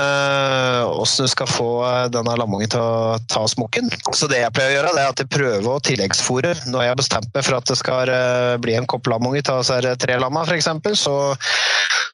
hvordan 0.87 1.27
du 1.27 1.31
skal 1.33 1.49
få 1.51 1.71
denne 2.15 2.35
lammongen 2.39 2.71
til 2.71 2.79
å 2.83 3.17
ta 3.27 3.43
smokken. 3.51 3.91
Så 4.15 4.29
det 4.31 4.39
jeg 4.45 4.55
pleier 4.55 4.71
å 4.71 4.77
gjøre, 4.77 4.93
det 4.95 5.03
er 5.03 5.11
at 5.11 5.23
jeg 5.23 5.31
prøver 5.35 5.71
å 5.73 5.83
tilleggsfòre. 5.83 6.53
Når 6.71 6.85
jeg 6.85 6.93
har 6.93 7.01
bestemt 7.01 7.33
meg 7.35 7.47
for 7.47 7.59
at 7.59 7.67
det 7.67 7.79
skal 7.81 8.13
eh, 8.13 8.55
bli 8.63 8.77
en 8.79 8.87
kopp 8.87 9.11
lammonge 9.11 9.43
av 9.51 9.67
tre 9.99 10.19
lamma, 10.23 10.45
f.eks., 10.47 10.71
så, 11.01 11.17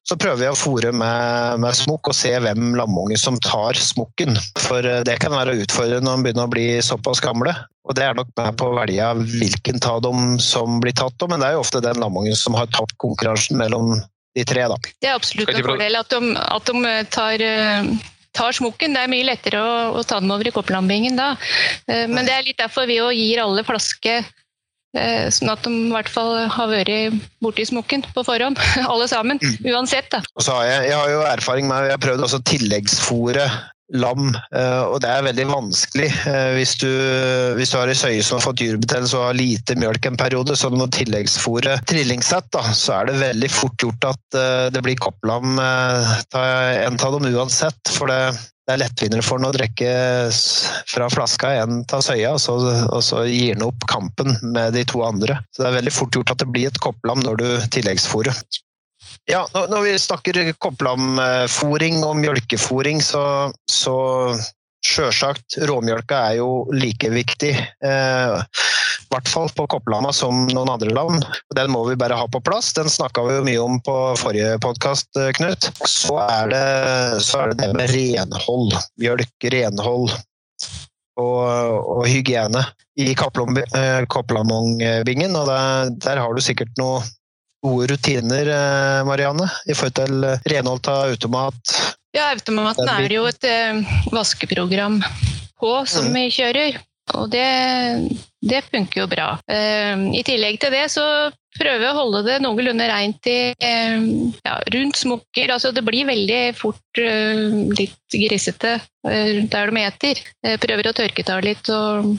så 0.09 0.17
prøver 0.17 0.47
jeg 0.47 0.55
å 0.55 0.61
fòre 0.63 0.95
med, 0.97 1.61
med 1.61 1.77
smokk 1.77 2.15
og 2.15 2.17
se 2.17 2.33
hvem 2.47 2.73
lammonge 2.81 3.21
som 3.21 3.37
tar 3.45 3.77
smokken. 3.77 4.41
For 4.65 4.81
eh, 4.81 5.05
det 5.05 5.19
kan 5.21 5.37
være 5.37 5.59
utfordrende 5.61 6.09
når 6.09 6.17
de 6.17 6.29
begynner 6.31 6.49
å 6.49 6.55
bli 6.55 6.67
såpass 6.81 7.21
gamle. 7.21 7.53
Og 7.85 7.99
det 7.99 8.07
er 8.07 8.17
nok 8.17 8.33
med 8.41 8.57
på 8.57 8.71
å 8.71 8.79
velge 8.79 9.13
hvilken 9.37 9.85
av 9.85 10.01
dem 10.07 10.41
som 10.41 10.81
blir 10.81 10.97
tatt, 10.97 11.29
men 11.29 11.45
det 11.45 11.51
er 11.51 11.59
jo 11.59 11.67
ofte 11.67 11.85
den 11.85 12.01
lammongen 12.01 12.41
som 12.41 12.57
har 12.57 12.73
tatt 12.73 12.97
konkurransen 13.05 13.61
mellom 13.61 13.99
de 14.35 14.45
tre, 14.49 14.65
da. 14.71 14.77
Det 15.03 15.09
er 15.11 15.17
absolutt 15.19 15.51
en 15.53 15.65
fordel 15.67 15.99
at 15.99 16.13
de, 16.13 16.35
at 16.41 16.71
de 16.71 16.93
tar, 17.13 17.43
eh, 17.45 17.89
tar 18.33 18.55
smokken. 18.57 18.95
Det 18.97 19.03
er 19.05 19.11
mye 19.13 19.27
lettere 19.29 19.61
å, 19.61 19.73
å 19.99 20.05
ta 20.09 20.21
den 20.23 20.33
over 20.33 20.49
i 20.49 20.55
kopplambingen 20.55 21.19
da. 21.21 21.35
Eh, 21.89 22.07
Men 22.09 22.25
det 22.29 22.33
er 22.37 22.47
litt 22.47 22.61
derfor 22.63 22.89
vi 22.89 22.97
gir 22.97 23.43
alle 23.45 23.65
flaske, 23.69 24.15
eh, 24.97 25.27
sånn 25.33 25.53
at 25.53 25.63
de 25.67 25.73
i 25.75 25.93
hvert 25.93 26.09
fall 26.13 26.49
har 26.49 26.73
vært 26.73 27.21
borti 27.45 27.67
smokken 27.69 28.07
på 28.15 28.25
forhånd. 28.25 28.57
Alle 28.93 29.09
sammen, 29.11 29.41
uansett. 29.69 30.09
da. 30.15 30.23
Og 30.37 30.47
så 30.47 30.57
har 30.57 30.65
jeg, 30.71 30.89
jeg 30.93 30.97
har 31.03 31.13
jo 31.13 31.21
erfaring 31.29 31.69
med 31.69 31.91
Jeg 31.91 31.97
har 31.99 32.05
prøvd 32.09 32.27
også 32.29 32.43
tilleggsfòre 32.49 33.47
lam. 33.93 34.31
Eh, 34.57 34.83
og 34.89 35.01
det 35.05 35.11
er 35.11 35.27
veldig 35.27 35.47
vanskelig 35.51 36.09
hvis 36.57 36.75
du, 36.81 36.89
hvis 37.59 37.73
du 37.73 37.79
har 37.79 37.91
ei 37.91 37.99
søye 37.99 38.23
som 38.25 38.39
har 38.39 38.47
fått 38.47 38.61
dyrebetennelse 38.63 39.19
og 39.19 39.29
har 39.31 39.39
lite 39.39 39.77
mjølk 39.79 40.09
en 40.09 40.21
periode, 40.21 40.57
så 40.57 40.71
du 40.73 40.79
må 40.81 40.89
tilleggsfòre 40.95 41.79
trillingsett, 41.91 42.57
så 42.77 42.97
er 42.99 43.11
det 43.11 43.21
veldig 43.21 43.51
fort 43.53 43.85
gjort 43.85 44.09
at 44.13 44.41
det 44.75 44.83
blir 44.85 45.01
kopplam 45.01 45.59
en 45.59 46.97
av 47.03 47.19
dem 47.19 47.29
uansett. 47.33 47.93
For 47.93 48.11
det, 48.11 48.33
det 48.63 48.77
er 48.77 48.83
lettvinnere 48.85 49.25
for 49.27 49.41
den 49.41 49.49
å 49.49 49.55
drikke 49.57 49.93
fra 50.93 51.09
flaska 51.11 51.49
enn 51.65 51.83
ta 51.91 51.99
søya, 52.05 52.37
og 52.37 52.43
så, 52.43 52.55
og 52.87 53.03
så 53.03 53.25
gir 53.27 53.57
den 53.57 53.67
opp 53.67 53.87
kampen 53.91 54.37
med 54.55 54.77
de 54.77 54.85
to 54.87 55.03
andre. 55.03 55.41
Så 55.51 55.65
det 55.65 55.71
er 55.73 55.81
veldig 55.81 55.95
fort 55.97 56.15
gjort 56.19 56.31
at 56.35 56.45
det 56.45 56.51
blir 56.55 56.71
et 56.71 56.83
kopplam 56.85 57.25
når 57.27 57.43
du 57.43 57.49
tilleggsfôrer. 57.75 58.39
Ja, 59.31 59.45
når 59.55 59.85
vi 59.87 59.93
snakker 60.03 60.39
kopplamfòring 60.59 62.03
og 62.03 62.17
mjølkefòring, 62.19 62.99
så, 63.05 63.23
så 63.71 63.97
Sjølsagt, 64.83 65.61
råmjølka 65.63 66.17
er 66.33 66.39
jo 66.41 66.49
like 66.75 67.07
viktig. 67.13 67.53
Eh, 67.55 68.33
I 68.35 69.15
hvert 69.15 69.29
fall 69.31 69.47
på 69.55 69.69
Kopplanda 69.71 70.11
som 70.17 70.49
noen 70.51 70.73
andre 70.73 70.91
land. 70.91 71.23
Den 71.55 71.71
må 71.71 71.85
vi 71.87 71.95
bare 72.01 72.19
ha 72.19 72.27
på 72.27 72.41
plass. 72.43 72.73
Den 72.75 72.91
snakka 72.91 73.23
vi 73.29 73.37
jo 73.37 73.45
mye 73.47 73.63
om 73.63 73.79
på 73.87 73.95
forrige 74.19 74.57
podkast, 74.65 75.13
eh, 75.21 75.31
Knut. 75.39 75.71
Så 75.87 76.19
er, 76.25 76.51
det, 76.51 77.23
så 77.23 77.45
er 77.45 77.53
det 77.53 77.61
det 77.63 77.71
med 77.79 77.95
renhold. 77.95 78.75
Mjølk, 78.99 79.49
renhold 79.55 80.11
og, 81.21 81.41
og 81.47 82.03
hygiene 82.11 82.65
i 82.99 83.13
eh, 83.15 84.03
Kopplamongbingen. 84.11 85.39
Og 85.39 85.47
der, 85.47 85.95
der 86.03 86.25
har 86.27 86.35
du 86.35 86.43
sikkert 86.43 86.75
noen 86.83 87.07
gode 87.63 87.93
rutiner, 87.93 88.53
eh, 88.53 89.01
Marianne, 89.07 89.49
i 89.67 89.75
forhold 89.75 89.99
til 89.99 90.25
renhold 90.53 90.89
av 90.91 91.13
automat, 91.15 91.77
ja, 92.13 92.29
automaten 92.29 92.89
er 92.93 93.13
jo 93.15 93.27
et 93.29 93.45
uh, 93.49 93.93
vaskeprogram 94.13 95.01
på 95.61 95.77
som 95.89 96.11
mm. 96.11 96.17
vi 96.19 96.25
kjører. 96.37 96.81
Og 97.19 97.29
det, 97.33 97.47
det 98.47 98.61
funker 98.69 99.03
jo 99.03 99.07
bra. 99.11 99.27
I 99.51 100.21
tillegg 100.25 100.61
til 100.63 100.71
det 100.73 100.85
så 100.93 101.03
prøver 101.59 101.83
jeg 101.83 101.91
å 101.91 101.97
holde 101.99 102.21
det 102.29 102.37
noenlunde 102.45 102.87
i, 102.87 103.39
uh, 103.59 104.05
ja, 104.45 104.55
rundt 104.77 105.01
smokker. 105.01 105.51
Altså 105.51 105.73
det 105.75 105.83
blir 105.89 106.09
veldig 106.09 106.43
fort 106.57 107.01
litt 107.01 107.99
grisete 108.13 108.77
der 109.03 109.73
de 109.75 109.83
eter. 109.83 110.23
Jeg 110.47 110.63
prøver 110.63 110.89
å 110.89 110.95
tørke 111.01 111.27
av 111.33 111.43
litt 111.45 111.73
og 111.75 112.15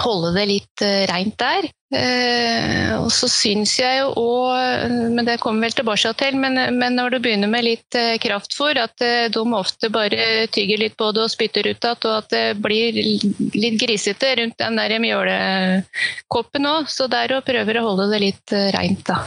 holde 0.00 0.32
det 0.38 0.48
litt 0.48 0.88
rent 1.10 1.38
der. 1.40 1.68
Eh, 1.90 2.92
og 3.00 3.08
så 3.10 3.26
syns 3.26 3.72
jeg 3.80 3.98
jo 3.98 4.10
òg, 4.14 4.92
men 5.10 5.26
det 5.26 5.40
kommer 5.42 5.66
vel 5.66 5.74
tilbake 5.74 6.12
til, 6.20 6.36
men, 6.38 6.54
men 6.76 6.94
når 6.94 7.16
du 7.16 7.18
begynner 7.24 7.50
med 7.50 7.66
litt 7.66 7.98
eh, 7.98 8.14
kraftfôr, 8.22 8.78
at 8.78 9.02
eh, 9.02 9.26
de 9.32 9.42
ofte 9.58 9.90
bare 9.90 10.46
tygger 10.54 10.84
litt 10.84 10.94
på 11.00 11.10
det 11.16 11.24
og 11.24 11.32
spytter 11.32 11.66
ut 11.66 11.74
igjen, 11.74 12.04
og 12.06 12.14
at 12.14 12.30
det 12.30 12.44
blir 12.62 12.94
litt 12.94 13.80
grisete 13.80 14.36
rundt 14.38 14.60
den 14.62 14.78
der 14.78 14.94
mjølekoppen 15.02 16.70
òg. 16.70 16.90
Så 16.94 17.10
der 17.10 17.34
òg 17.34 17.48
prøver 17.48 17.80
å 17.80 17.88
holde 17.88 18.12
det 18.14 18.22
litt 18.28 18.54
eh, 18.54 18.70
reint, 18.76 19.02
da. 19.10 19.24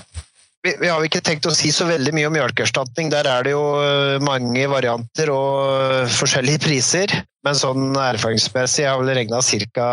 Vi, 0.64 0.88
har 0.88 1.04
ikke 1.04 1.20
tenkt 1.20 1.44
å 1.44 1.52
si 1.52 1.74
så 1.76 1.84
veldig 1.90 2.14
mye 2.16 2.30
om 2.30 2.36
mjølkeerstatning. 2.38 3.10
Der 3.12 3.28
er 3.28 3.44
det 3.44 3.52
jo 3.52 3.64
eh, 3.84 4.22
mange 4.24 4.64
varianter 4.72 5.28
og 5.34 6.12
forskjellige 6.16 6.62
priser. 6.64 7.12
Men 7.44 7.58
sånn 7.60 7.98
erfaringsmessig 8.00 8.86
har 8.88 8.94
jeg 8.94 9.02
vel 9.02 9.18
regna 9.18 9.42
ca. 9.76 9.88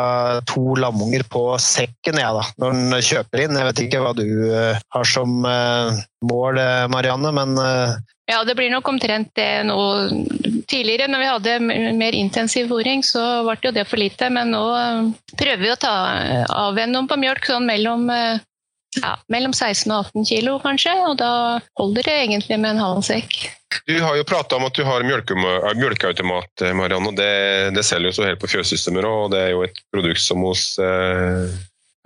to 0.47 0.77
lamunger 0.79 1.25
på 1.27 1.43
sekken 1.59 2.21
jeg 2.23 2.37
da, 2.37 2.45
når 2.63 2.77
en 2.77 2.95
kjøper 3.03 3.43
inn. 3.43 3.59
Jeg 3.59 3.67
vet 3.67 3.83
ikke 3.83 4.03
hva 4.05 4.13
du 4.15 4.23
uh, 4.55 4.79
har 4.95 5.09
som 5.11 5.33
mål, 5.43 6.61
eh, 6.63 6.87
Marianne, 6.95 7.33
men. 7.35 7.59
Ja, 8.31 8.45
det 8.47 8.55
blir 8.55 8.71
nok 8.71 8.87
omtrent 8.93 9.33
det 9.35 9.65
nå. 9.67 9.81
Tidligere, 10.71 11.09
når 11.11 11.25
vi 11.25 11.33
hadde 11.33 11.97
mer 11.99 12.15
intensiv 12.15 12.71
fôring, 12.71 13.03
så 13.03 13.43
ble 13.43 13.57
det 13.59 13.67
jo 13.67 13.75
det 13.81 13.87
for 13.91 13.99
lite. 13.99 14.31
Men 14.31 14.55
nå 14.55 14.63
prøver 15.35 15.65
vi 15.65 15.75
å 15.75 15.81
ta 15.83 15.97
av 16.47 16.79
noen 16.79 17.11
på 17.11 17.19
mjølk 17.19 17.51
sånn 17.51 17.67
mellom 17.67 18.07
ja, 18.99 19.15
mellom 19.33 19.55
16 19.55 19.87
og 19.93 20.11
18 20.11 20.29
kilo, 20.33 20.59
kanskje. 20.63 20.95
Og 21.07 21.17
da 21.21 21.33
holder 21.79 22.07
det 22.07 22.19
egentlig 22.27 22.61
med 22.61 22.75
en 22.75 22.85
halv 22.85 23.03
sekk. 23.07 23.39
Du 23.87 23.95
har 24.03 24.17
jo 24.19 24.27
prata 24.27 24.59
om 24.59 24.67
at 24.67 24.75
du 24.75 24.83
har 24.87 25.07
mjølkeautomat, 25.07 26.51
Marianne. 26.61 26.77
Marianne. 26.81 27.15
Det, 27.17 27.33
det 27.77 27.87
selger 27.87 28.11
jo 28.11 28.19
så 28.19 28.29
helt 28.29 28.43
på 28.43 28.51
fjøssystemer, 28.51 29.07
og 29.07 29.31
det 29.35 29.45
er 29.47 29.53
jo 29.55 29.67
et 29.67 29.79
produkt 29.95 30.23
som 30.25 30.43
hos 30.43 30.73
eh, 30.83 31.53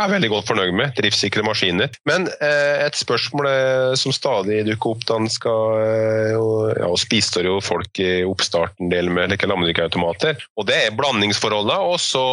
er 0.02 0.10
veldig 0.10 0.30
godt 0.32 0.50
fornøyd 0.50 0.74
med. 0.76 0.94
Driftssikre 0.98 1.44
maskiner. 1.46 1.92
Men 2.08 2.26
eh, 2.42 2.82
et 2.84 2.98
spørsmål 2.98 3.48
eh, 3.50 3.92
som 3.98 4.14
stadig 4.14 4.64
dukker 4.68 4.94
opp, 4.94 5.04
da 5.08 5.20
skal 5.30 5.78
eh, 5.84 6.32
ja, 6.34 6.88
og 6.88 7.06
bistår 7.10 7.48
jo 7.48 7.60
folk 7.64 8.02
i 8.02 8.24
oppstarten 8.26 8.90
del 8.92 9.12
med 9.14 9.32
like 9.32 9.48
lammedrikkeautomater. 9.50 10.40
Og 10.58 10.68
det 10.70 10.80
er 10.82 10.98
blandingsforholdene, 10.98 11.78
og 11.94 12.00
så 12.02 12.24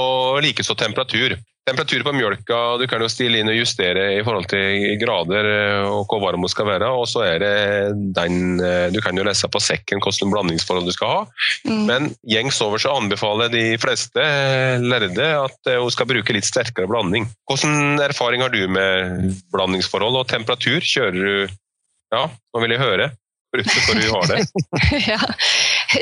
likeså 0.44 0.78
temperatur. 0.80 1.38
Temperatur 1.70 2.02
på 2.02 2.12
mjølka 2.18 2.60
du 2.82 2.88
kan 2.90 3.04
jo 3.04 3.10
stille 3.12 3.38
inn 3.38 3.50
og 3.52 3.54
justere 3.60 4.08
i 4.16 4.24
forhold 4.26 4.48
til 4.50 4.96
grader 5.02 5.46
eh, 5.46 5.84
og 5.86 6.10
hvor 6.10 6.24
varm 6.24 6.42
den 6.42 6.50
skal 6.50 6.66
være. 6.72 6.90
Og 6.90 7.06
så 7.12 7.22
er 7.28 7.38
det 7.44 7.52
den 8.18 8.58
eh, 8.66 8.88
Du 8.94 8.98
kan 9.06 9.18
jo 9.18 9.26
lese 9.28 9.50
på 9.52 9.62
sekken 9.62 10.02
hvilket 10.02 10.32
blandingsforhold 10.34 10.90
du 10.90 10.96
skal 10.96 11.14
ha. 11.14 11.22
Mm. 11.70 11.84
Men 11.86 12.10
gjengs 12.34 12.58
over 12.66 12.82
så 12.82 12.96
anbefaler 12.98 13.54
de 13.54 13.66
fleste 13.82 14.26
eh, 14.26 14.82
lærde 14.82 15.30
at 15.44 15.74
hun 15.76 15.94
skal 15.94 16.10
bruke 16.10 16.34
litt 16.34 16.50
sterkere 16.50 16.90
blanding. 16.90 17.30
Hvilken 17.52 18.02
erfaring 18.10 18.42
har 18.42 18.54
du 18.54 18.66
med 18.66 19.38
blandingsforhold 19.54 20.24
og 20.24 20.30
temperatur? 20.34 20.82
Kjører 20.82 21.22
du 21.22 21.60
Ja, 22.12 22.26
nå 22.26 22.66
vil 22.66 22.74
jeg 22.74 22.82
høre. 22.82 23.12
Hvor 23.52 24.00
du 24.00 24.08
har 24.16 24.30
det. 24.32 24.46
ja. 25.12 25.20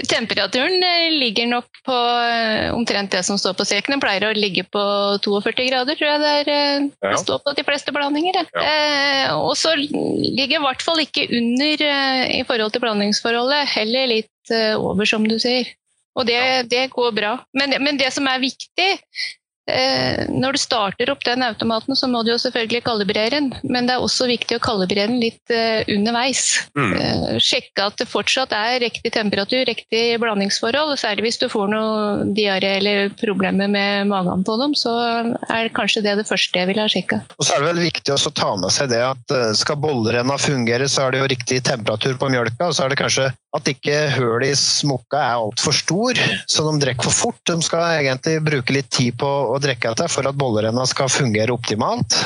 Temperaturen 0.10 0.84
eh, 0.84 1.10
ligger 1.12 1.48
nok 1.50 1.82
på 1.86 1.96
eh, 1.96 2.70
omtrent 2.76 3.12
det 3.12 3.24
som 3.26 3.40
står 3.42 3.56
på 3.58 3.66
streken. 3.66 3.96
Den 3.96 4.04
pleier 4.04 4.28
å 4.28 4.36
ligge 4.38 4.66
på 4.70 4.84
42 5.26 5.66
grader, 5.70 5.98
tror 5.98 6.12
jeg 6.12 6.22
det, 6.22 6.34
er, 6.42 6.52
eh, 6.54 6.88
det 7.08 7.22
står 7.24 7.42
på 7.46 7.56
de 7.58 7.66
fleste 7.66 7.94
blandinger. 7.96 8.38
Ja. 8.54 8.62
Eh, 8.62 9.34
og 9.40 9.56
så 9.58 9.74
ligger 9.80 10.60
i 10.60 10.64
hvert 10.68 10.86
fall 10.86 11.02
ikke 11.04 11.26
under 11.40 11.86
i 12.30 12.44
forhold 12.48 12.76
til 12.76 12.86
blandingsforholdet, 12.86 13.70
heller 13.74 14.10
litt 14.14 14.54
over, 14.78 15.06
som 15.10 15.26
du 15.30 15.38
sier. 15.42 15.68
Og 16.18 16.26
det, 16.28 16.40
det 16.72 16.90
går 16.94 17.14
bra. 17.16 17.36
Men, 17.56 17.76
men, 17.84 17.98
det 18.00 18.10
som 18.14 18.28
er 18.30 18.42
viktig, 18.42 18.90
når 20.34 20.56
du 20.56 20.60
starter 20.62 21.12
opp 21.12 21.24
den 21.26 21.44
automaten, 21.46 21.96
så 21.96 22.08
må 22.10 22.22
du 22.24 22.32
jo 22.34 22.40
selvfølgelig 22.42 22.84
kalibrere 22.86 23.32
den, 23.36 23.50
men 23.64 23.88
det 23.88 23.96
er 23.96 24.04
også 24.04 24.28
viktig 24.30 24.58
å 24.58 24.64
kalibrere 24.64 25.10
den 25.12 25.22
litt 25.22 25.54
eh, 25.54 25.82
underveis. 25.92 26.44
Mm. 26.78 26.94
Eh, 26.98 27.40
sjekke 27.44 27.88
at 27.90 28.00
det 28.02 28.10
fortsatt 28.10 28.54
er 28.56 28.80
riktig 28.84 29.14
temperatur, 29.16 29.64
riktig 29.70 30.04
blandingsforhold. 30.22 30.96
Særlig 31.00 31.28
hvis 31.28 31.42
du 31.42 31.48
får 31.52 31.72
noe 31.74 32.30
diaré 32.38 32.76
eller 32.80 33.14
problemer 33.20 33.72
med 33.72 34.10
magen 34.12 34.46
på 34.48 34.58
dem, 34.62 34.76
så 34.78 34.94
er 35.50 35.68
det 35.68 35.76
kanskje 35.78 36.04
det 36.06 36.18
det 36.22 36.28
første 36.30 36.62
jeg 36.62 36.70
ville 36.72 36.86
ha 36.86 36.92
sjekka. 36.92 37.22
Og 37.38 37.48
så 37.48 37.56
er 37.56 37.64
det 37.64 37.72
vel 37.74 37.84
viktig 37.90 38.16
å 38.16 38.34
ta 38.36 38.54
med 38.60 38.74
seg 38.76 38.92
det 38.94 39.04
at 39.06 39.36
skal 39.60 39.80
bollerenna 39.82 40.38
fungere, 40.42 40.90
så 40.90 41.08
er 41.08 41.16
det 41.16 41.24
jo 41.24 41.30
riktig 41.34 41.62
temperatur 41.68 42.18
på 42.20 42.32
mjølka, 42.32 42.70
og 42.70 42.76
så 42.76 42.86
er 42.86 42.94
det 42.94 43.02
kanskje 43.02 43.30
at 43.58 43.70
ikke 43.72 43.96
hølet 44.14 44.52
i 44.52 44.58
smokka 44.58 45.22
er 45.22 45.40
altfor 45.40 45.74
stor, 45.74 46.20
så 46.50 46.66
de 46.68 46.84
drikker 46.84 47.08
for 47.08 47.18
fort. 47.24 47.42
De 47.50 47.58
skal 47.66 48.04
egentlig 48.04 48.38
bruke 48.46 48.76
litt 48.76 48.92
tid 48.94 49.18
på 49.22 49.30
å 49.54 49.58
drikke 49.62 49.94
etter 49.94 50.12
for 50.12 50.30
at 50.30 50.38
bollerenna 50.38 50.86
skal 50.90 51.10
fungere 51.10 51.56
optimalt. 51.56 52.18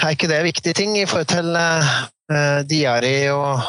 Er 0.00 0.14
ikke 0.14 0.30
det 0.30 0.42
viktige 0.48 0.78
ting 0.80 0.96
i 0.98 1.06
forhold 1.06 1.30
til 1.30 1.54
eh, 1.54 2.60
diaré 2.66 3.16
og 3.34 3.62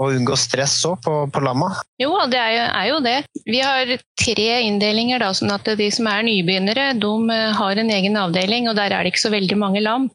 å 0.00 0.08
unngå 0.14 0.36
stress 0.38 0.78
òg 0.88 1.00
på, 1.04 1.14
på 1.32 1.42
lamma? 1.44 1.70
Jo, 2.00 2.12
det 2.30 2.38
er 2.40 2.52
jo, 2.54 2.66
er 2.66 2.86
jo, 2.88 2.98
det. 3.04 3.16
Vi 3.44 3.60
har 3.60 3.94
tre 4.20 4.48
inndelinger, 4.64 5.24
sånn 5.36 5.52
at 5.52 5.68
de 5.78 5.88
som 5.92 6.08
er 6.10 6.24
nybegynnere, 6.26 6.90
de 7.00 7.12
eh, 7.34 7.46
har 7.56 7.80
en 7.80 7.94
egen 7.96 8.20
avdeling, 8.20 8.68
og 8.70 8.78
der 8.78 8.94
er 8.96 9.04
det 9.04 9.14
ikke 9.14 9.24
så 9.26 9.32
veldig 9.34 9.58
mange 9.60 9.82
lam. 9.84 10.08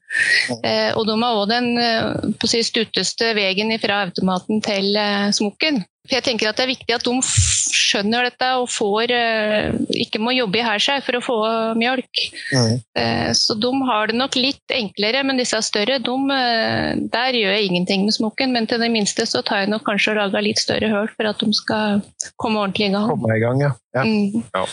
Eh, 0.62 0.92
og 0.96 1.06
de 1.10 1.18
har 1.22 1.42
òg 1.42 1.50
den 1.54 1.74
eh, 1.82 2.32
på 2.40 2.50
si, 2.50 2.64
stutteste 2.66 3.34
veien 3.38 3.74
fra 3.82 4.06
automaten 4.08 4.64
til 4.66 4.96
eh, 5.00 5.30
smokken. 5.36 5.84
For 6.06 6.18
jeg 6.18 6.26
tenker 6.28 6.50
at 6.50 6.60
Det 6.60 6.66
er 6.66 6.72
viktig 6.72 6.96
at 6.96 7.06
de 7.06 7.14
skjønner 7.26 8.28
dette 8.28 8.50
og 8.60 8.68
får, 8.70 9.12
eh, 9.14 9.78
ikke 10.06 10.22
må 10.22 10.34
jobbe 10.36 10.62
i 10.62 10.78
seg 10.82 11.04
for 11.06 11.18
å 11.18 11.24
få 11.24 11.38
mjølk. 11.80 12.22
Mm. 12.54 12.76
Eh, 13.02 13.32
så 13.38 13.56
de 13.58 13.72
har 13.90 14.12
det 14.12 14.18
nok 14.20 14.38
litt 14.38 14.74
enklere, 14.74 15.24
men 15.26 15.40
disse 15.42 15.60
større, 15.66 15.98
de, 16.04 16.16
eh, 16.36 17.02
der 17.14 17.40
gjør 17.40 17.56
jeg 17.56 17.70
ingenting 17.70 18.06
med 18.06 18.18
smokken. 18.18 18.54
Men 18.54 18.70
til 18.70 18.82
det 18.82 18.92
minste 18.94 19.26
så 19.30 19.44
tar 19.46 19.64
jeg 19.64 19.74
nok 19.74 19.86
kanskje 19.88 20.14
og 20.14 20.22
lager 20.22 20.46
litt 20.46 20.62
større 20.62 20.92
høl 20.92 21.10
for 21.16 21.32
at 21.32 21.42
de 21.42 21.52
skal 21.58 22.02
komme 22.42 22.62
ordentlig 22.62 22.90
i 22.90 22.96
gang. 22.96 23.10
Komme 23.10 23.36
i 23.38 23.44
gang, 23.44 23.66
ja. 23.66 23.74
ja. 23.98 24.06
Mm. 24.06 24.46
ja. 24.54 24.66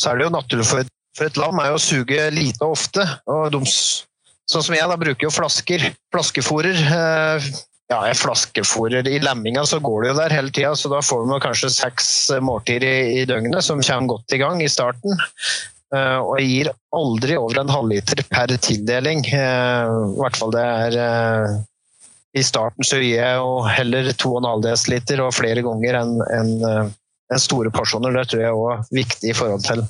Så 0.00 0.10
er 0.10 0.18
det 0.18 0.26
jo 0.28 0.34
naturlig 0.34 0.66
for 0.66 0.84
et, 0.84 0.90
for 1.14 1.28
et 1.28 1.38
lam 1.38 1.60
er 1.62 1.70
jo 1.72 1.78
å 1.78 1.84
suge 1.84 2.26
lite 2.34 2.64
og 2.64 2.78
ofte. 2.78 3.06
og 3.30 3.52
de 3.54 3.62
Sånn 4.44 4.60
som 4.60 4.74
jeg 4.76 4.84
da 4.84 4.96
bruker 5.00 5.24
jo 5.24 5.32
flasker, 5.32 5.86
flaskefôrer 6.12 6.76
ja, 7.92 7.98
er 8.08 8.16
flaskefòrer 8.16 9.08
i 9.10 9.18
lemminga, 9.22 9.64
så 9.68 9.78
går 9.82 10.02
det 10.02 10.10
jo 10.10 10.16
der 10.18 10.34
hele 10.34 10.52
tida. 10.54 10.72
Så 10.78 10.90
da 10.92 11.02
får 11.04 11.26
du 11.26 11.36
kanskje 11.44 11.72
seks 11.74 12.08
måltider 12.44 12.86
i, 12.88 13.20
i, 13.20 13.28
døgnet 13.28 13.64
som 13.64 13.82
kommer 13.84 14.14
godt 14.16 14.36
i 14.36 14.40
gang 14.40 14.62
i 14.64 14.70
starten. 14.72 15.20
Uh, 15.94 16.18
og 16.24 16.32
jeg 16.40 16.48
gir 16.48 16.72
aldri 16.96 17.36
over 17.38 17.60
en 17.60 17.70
halvliter 17.70 18.24
per 18.30 18.50
tildeling. 18.56 19.22
Uh, 19.28 20.16
I 20.16 20.22
hvert 20.22 20.40
fall 20.40 20.54
det 20.54 20.64
er 20.64 20.96
uh, 20.98 21.58
I 22.34 22.42
starten 22.42 22.88
så 22.88 22.98
gir 23.02 23.20
jeg 23.20 23.36
jo 23.38 23.60
heller 23.68 24.10
2,5 24.10 25.04
dl 25.12 25.26
og 25.26 25.36
flere 25.36 25.62
ganger 25.62 26.00
enn 26.00 26.16
en, 26.34 26.54
en 27.30 27.42
store 27.42 27.70
porsjoner 27.74 28.16
det 28.16 28.24
tror 28.30 28.42
jeg 28.42 28.50
er 28.50 28.58
også 28.58 28.96
viktig 28.96 29.30
i 29.30 29.36
forhold 29.38 29.62
til, 29.68 29.84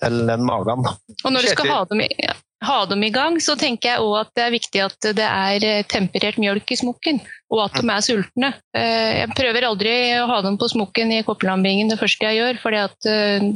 til 0.00 0.22
den 0.30 0.46
magen. 0.46 0.88
Og 0.88 1.34
når 1.34 1.44
du 1.44 1.52
skal 1.52 1.74
ha 1.74 1.82
dem, 1.90 2.06
i, 2.06 2.30
ha 2.60 2.80
dem 2.86 3.02
i 3.06 3.10
gang, 3.12 3.38
så 3.40 3.54
tenker 3.56 3.94
jeg 3.94 4.04
òg 4.04 4.16
at 4.20 4.32
det 4.36 4.42
er 4.44 4.52
viktig 4.52 4.80
at 4.84 5.06
det 5.16 5.26
er 5.26 5.64
eh, 5.64 5.84
temperert 5.88 6.36
mjølk 6.40 6.72
i 6.74 6.76
smokken, 6.76 7.20
og 7.48 7.62
at 7.64 7.78
de 7.80 7.84
er 7.88 8.04
sultne. 8.04 8.50
Eh, 8.76 9.20
jeg 9.22 9.30
prøver 9.38 9.66
aldri 9.68 9.94
å 10.20 10.26
ha 10.28 10.40
dem 10.44 10.58
på 10.60 10.68
smokken 10.68 11.14
i 11.16 11.22
koppelambingen 11.26 11.88
det 11.88 11.96
første 12.00 12.28
jeg 12.28 12.40
gjør, 12.40 12.60
for 12.60 12.76
eh, 12.76 13.46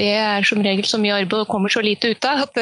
det 0.00 0.08
er 0.16 0.48
som 0.48 0.64
regel 0.66 0.88
så 0.88 0.98
mye 1.02 1.20
arbeid 1.20 1.44
og 1.44 1.52
kommer 1.52 1.70
så 1.70 1.84
lite 1.84 2.10
ut 2.10 2.26
av 2.26 2.42
at 2.48 2.58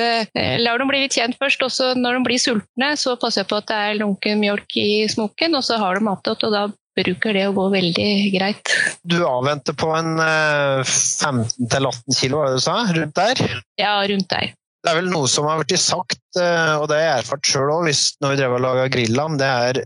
lar 0.61 0.81
dem 0.81 0.91
bli 0.91 1.03
litt 1.05 1.17
kjent 1.17 1.39
først. 1.41 1.65
Også 1.65 1.95
når 1.97 2.19
de 2.19 2.27
blir 2.27 2.43
sultne, 2.43 2.93
så 3.01 3.17
passer 3.21 3.43
jeg 3.43 3.51
på 3.51 3.63
at 3.63 3.71
det 3.71 3.81
er 3.89 3.99
lunken 4.03 4.43
mjølk 4.43 4.79
i 4.81 4.91
smokken, 5.09 5.57
og 5.57 5.65
så 5.65 5.81
har 5.81 5.97
de 5.97 6.13
attåt, 6.13 6.45
og 6.45 6.53
da 6.53 6.67
bruker 6.99 7.37
det 7.37 7.47
å 7.49 7.55
gå 7.55 7.69
veldig 7.73 8.13
greit. 8.35 8.77
Du 9.07 9.21
avventer 9.23 9.77
på 9.79 9.93
en 9.95 10.17
15-18 10.21 12.19
kilo, 12.19 12.43
hva 12.43 12.57
du 12.57 12.63
sa? 12.63 12.81
Rundt 12.93 13.17
der? 13.17 13.61
Ja, 13.79 14.01
rundt 14.11 14.33
der. 14.35 14.53
Det 14.85 14.93
er 14.93 15.01
vel 15.01 15.09
noe 15.11 15.27
som 15.31 15.49
har 15.49 15.59
blitt 15.61 15.81
sagt, 15.83 16.21
eh, 16.39 16.75
og 16.79 16.87
det 16.91 17.01
har 17.01 17.07
jeg 17.07 17.23
erfart 17.25 17.51
sjøl 17.51 17.73
òg, 17.75 17.89
når 18.23 18.35
vi 18.35 18.39
drev 18.39 18.55
og 18.59 18.63
laga 18.63 18.85
grillam. 18.93 19.39
Det 19.41 19.49
er 19.49 19.81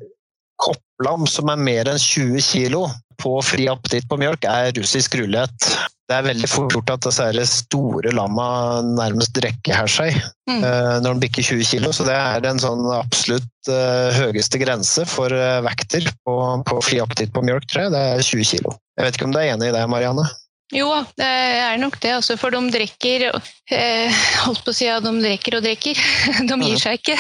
kopplam 0.63 1.25
som 1.31 1.49
er 1.53 1.65
mer 1.65 1.89
enn 1.91 2.01
20 2.01 2.45
kilo 2.45 2.85
på 3.23 3.39
fri 3.45 3.69
appetitt 3.71 4.09
på 4.11 4.19
mjølk, 4.21 4.45
er 4.49 4.75
russisk 4.77 5.17
rulett. 5.17 5.69
Det 6.11 6.19
er 6.19 6.27
veldig 6.27 6.49
fort 6.51 6.75
gjort 6.75 6.91
at 6.93 7.07
disse 7.07 7.45
store 7.49 8.13
lamma 8.13 8.83
nærmest 8.85 9.33
drekker 9.39 9.87
seg 9.89 10.19
mm. 10.51 10.59
uh, 10.61 10.97
når 11.01 11.15
de 11.15 11.23
bikker 11.23 11.47
20 11.47 11.69
kilo. 11.71 11.93
Så 11.95 12.05
det 12.05 12.17
er 12.19 12.45
en 12.45 12.61
sånn 12.61 12.83
absolutt 12.93 13.71
uh, 13.71 14.11
høyeste 14.19 14.61
grense 14.61 15.07
for 15.09 15.33
vekter 15.65 16.11
på, 16.27 16.37
på 16.69 16.81
fri 16.85 17.01
appetitt 17.01 17.33
på 17.33 17.45
mjølk, 17.47 17.71
tror 17.71 17.87
jeg. 17.87 17.95
Det 17.95 18.03
er 18.11 18.27
20 18.29 18.51
kilo. 18.51 18.77
Jeg 18.99 19.09
vet 19.09 19.17
ikke 19.17 19.31
om 19.31 19.33
du 19.33 19.41
er 19.41 19.55
enig 19.55 19.71
i 19.71 19.77
det, 19.79 19.87
Marianne? 19.89 20.27
Jo, 20.73 20.89
det 21.21 21.27
er 21.29 21.77
nok 21.81 21.99
det. 22.01 22.15
Altså, 22.17 22.39
for 22.41 22.55
de 22.55 22.61
drikker 22.73 23.27
eh, 23.29 24.23
Holdt 24.47 24.63
på 24.65 24.73
å 24.73 24.77
si 24.77 24.89
at 24.89 25.05
de 25.05 25.13
drikker 25.21 25.59
og 25.59 25.67
drikker. 25.67 25.99
De 26.49 26.57
gir 26.65 26.81
seg 26.81 27.01
ikke. 27.01 27.17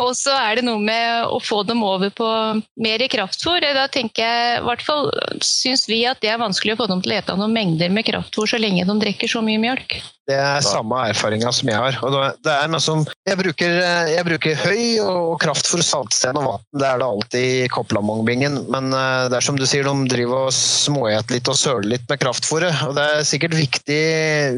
Og 0.00 0.14
så 0.16 0.32
er 0.38 0.58
det 0.58 0.64
noe 0.64 0.80
med 0.80 1.28
å 1.28 1.38
få 1.44 1.60
dem 1.68 1.84
over 1.84 2.12
på 2.16 2.28
mer 2.80 3.04
kraftfôr. 3.12 3.60
Da 3.76 3.84
tenker 3.92 4.24
jeg, 4.24 4.62
i 4.62 4.64
hvert 4.64 4.84
fall 4.86 5.10
syns 5.44 5.84
vi 5.90 6.02
at 6.08 6.22
det 6.24 6.32
er 6.32 6.40
vanskelig 6.40 6.76
å 6.76 6.80
få 6.80 6.88
dem 6.90 7.04
til 7.04 7.14
å 7.14 7.20
ete 7.20 7.36
noen 7.36 7.54
mengder 7.54 7.92
med 7.92 8.08
kraftfôr 8.08 8.48
så 8.48 8.60
lenge 8.60 8.88
de 8.88 8.96
drikker 9.04 9.30
så 9.30 9.44
mye 9.44 9.60
mjølk. 9.60 10.00
Det 10.30 10.36
er 10.38 10.62
samme 10.62 10.98
erfaringa 11.10 11.50
som 11.54 11.70
jeg 11.70 11.78
har. 11.80 11.96
Og 12.06 12.14
det 12.44 12.52
er 12.52 12.68
noe 12.70 12.82
som, 12.82 13.02
jeg, 13.26 13.38
bruker, 13.40 13.78
jeg 14.12 14.26
bruker 14.28 14.60
høy 14.62 14.82
og 15.02 15.40
kraftfôr, 15.42 15.82
saltsten 15.82 16.38
og 16.38 16.46
vann. 16.46 16.66
Det 16.78 16.86
er 16.86 17.00
det 17.00 17.08
alltid 17.08 17.46
i 17.64 17.70
Koplamong-bingen. 17.72 18.60
Men 18.70 18.94
eh, 18.94 19.26
det 19.32 19.40
er 19.40 19.46
som 19.46 19.58
du 19.58 19.66
sier, 19.66 19.88
de 19.88 20.12
driver 20.12 20.46
og 20.46 20.54
småeter 20.54 21.34
litt 21.34 21.50
og 21.50 21.58
søler 21.58 21.90
litt 21.96 22.06
med 22.10 22.22
kraftfôret. 22.22 22.84
Og 22.86 22.94
det 22.98 23.08
er 23.16 23.26
sikkert 23.26 23.58
viktig, 23.58 24.00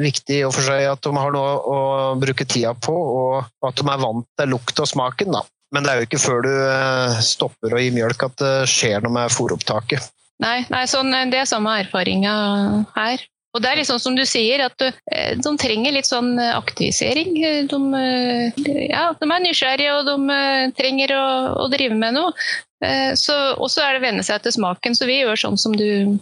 viktig 0.02 0.43
for 0.50 0.69
seg 0.69 0.91
at 0.91 1.02
de 1.07 1.14
har 1.17 1.35
noe 1.35 1.57
å 1.57 1.81
bruke 2.21 2.45
tida 2.45 2.75
på, 2.76 2.93
og 2.93 3.69
at 3.69 3.81
de 3.81 3.88
er 3.88 4.05
vant 4.05 4.29
til 4.38 4.52
lukt 4.52 4.85
og 4.85 4.93
smaken. 4.93 5.38
Da. 5.38 5.45
Men 5.73 5.87
det 5.87 5.93
er 5.93 6.02
jo 6.02 6.11
ikke 6.11 6.25
før 6.26 6.45
du 6.45 6.52
eh, 6.52 7.21
stopper 7.25 7.73
å 7.73 7.81
gi 7.81 7.93
mjølk 7.97 8.29
at 8.29 8.41
det 8.45 8.57
skjer 8.71 9.00
noe 9.07 9.17
med 9.17 9.33
fôropptaket. 9.33 10.12
Nei, 10.43 10.64
nei 10.73 10.85
sånn, 10.91 11.14
det 11.31 11.38
er 11.38 11.49
samme 11.49 11.79
erfaringa 11.85 12.33
her. 12.97 13.23
Og 13.52 13.61
det 13.61 13.68
er 13.68 13.78
litt 13.78 13.88
sånn 13.88 14.00
som 14.00 14.14
du 14.16 14.23
sier, 14.28 14.64
at 14.64 14.85
eh, 14.87 15.35
de 15.37 15.52
trenger 15.61 15.92
litt 15.92 16.09
sånn 16.09 16.38
eh, 16.40 16.54
aktivisering. 16.56 17.35
De, 17.68 17.80
ja, 18.88 19.11
de 19.18 19.28
er 19.28 19.44
nysgjerrige, 19.44 19.99
og 19.99 20.09
de 20.09 20.38
trenger 20.78 21.12
å, 21.18 21.26
å 21.64 21.68
drive 21.73 21.99
med 21.99 22.16
noe. 22.16 22.32
Og 22.82 23.68
så 23.71 23.85
er 23.85 23.92
det 23.94 24.00
å 24.00 24.06
venne 24.06 24.25
seg 24.26 24.40
til 24.42 24.56
smaken. 24.56 24.97
Så 24.97 25.06
vi 25.06 25.21
gjør 25.21 25.38
sånn 25.44 25.61
som 25.61 25.76
du, 25.76 26.16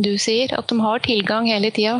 du 0.00 0.14
sier, 0.16 0.54
at 0.56 0.70
de 0.70 0.78
har 0.80 1.02
tilgang 1.04 1.50
hele 1.50 1.72
tida. 1.74 1.98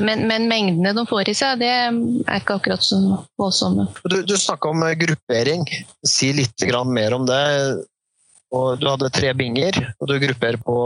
Men, 0.00 0.24
men, 0.26 0.48
mengdene 0.50 0.94
de 0.96 1.04
får 1.06 1.28
i 1.30 1.34
seg, 1.36 1.60
det 1.60 1.68
er 1.70 2.40
ikke 2.40 2.56
akkurat 2.56 2.82
så 2.82 2.98
voldsomme. 3.38 3.86
Du, 4.08 4.18
du 4.26 4.34
snakka 4.40 4.72
om 4.72 4.82
gruppering. 4.98 5.68
Si 6.08 6.32
litt 6.34 6.64
mer 6.88 7.14
om 7.14 7.28
det. 7.28 7.44
Og 8.56 8.80
du 8.80 8.86
hadde 8.88 9.12
tre 9.12 9.32
binger, 9.36 9.76
og 10.00 10.08
du 10.08 10.18
grupperer 10.22 10.58
på 10.62 10.76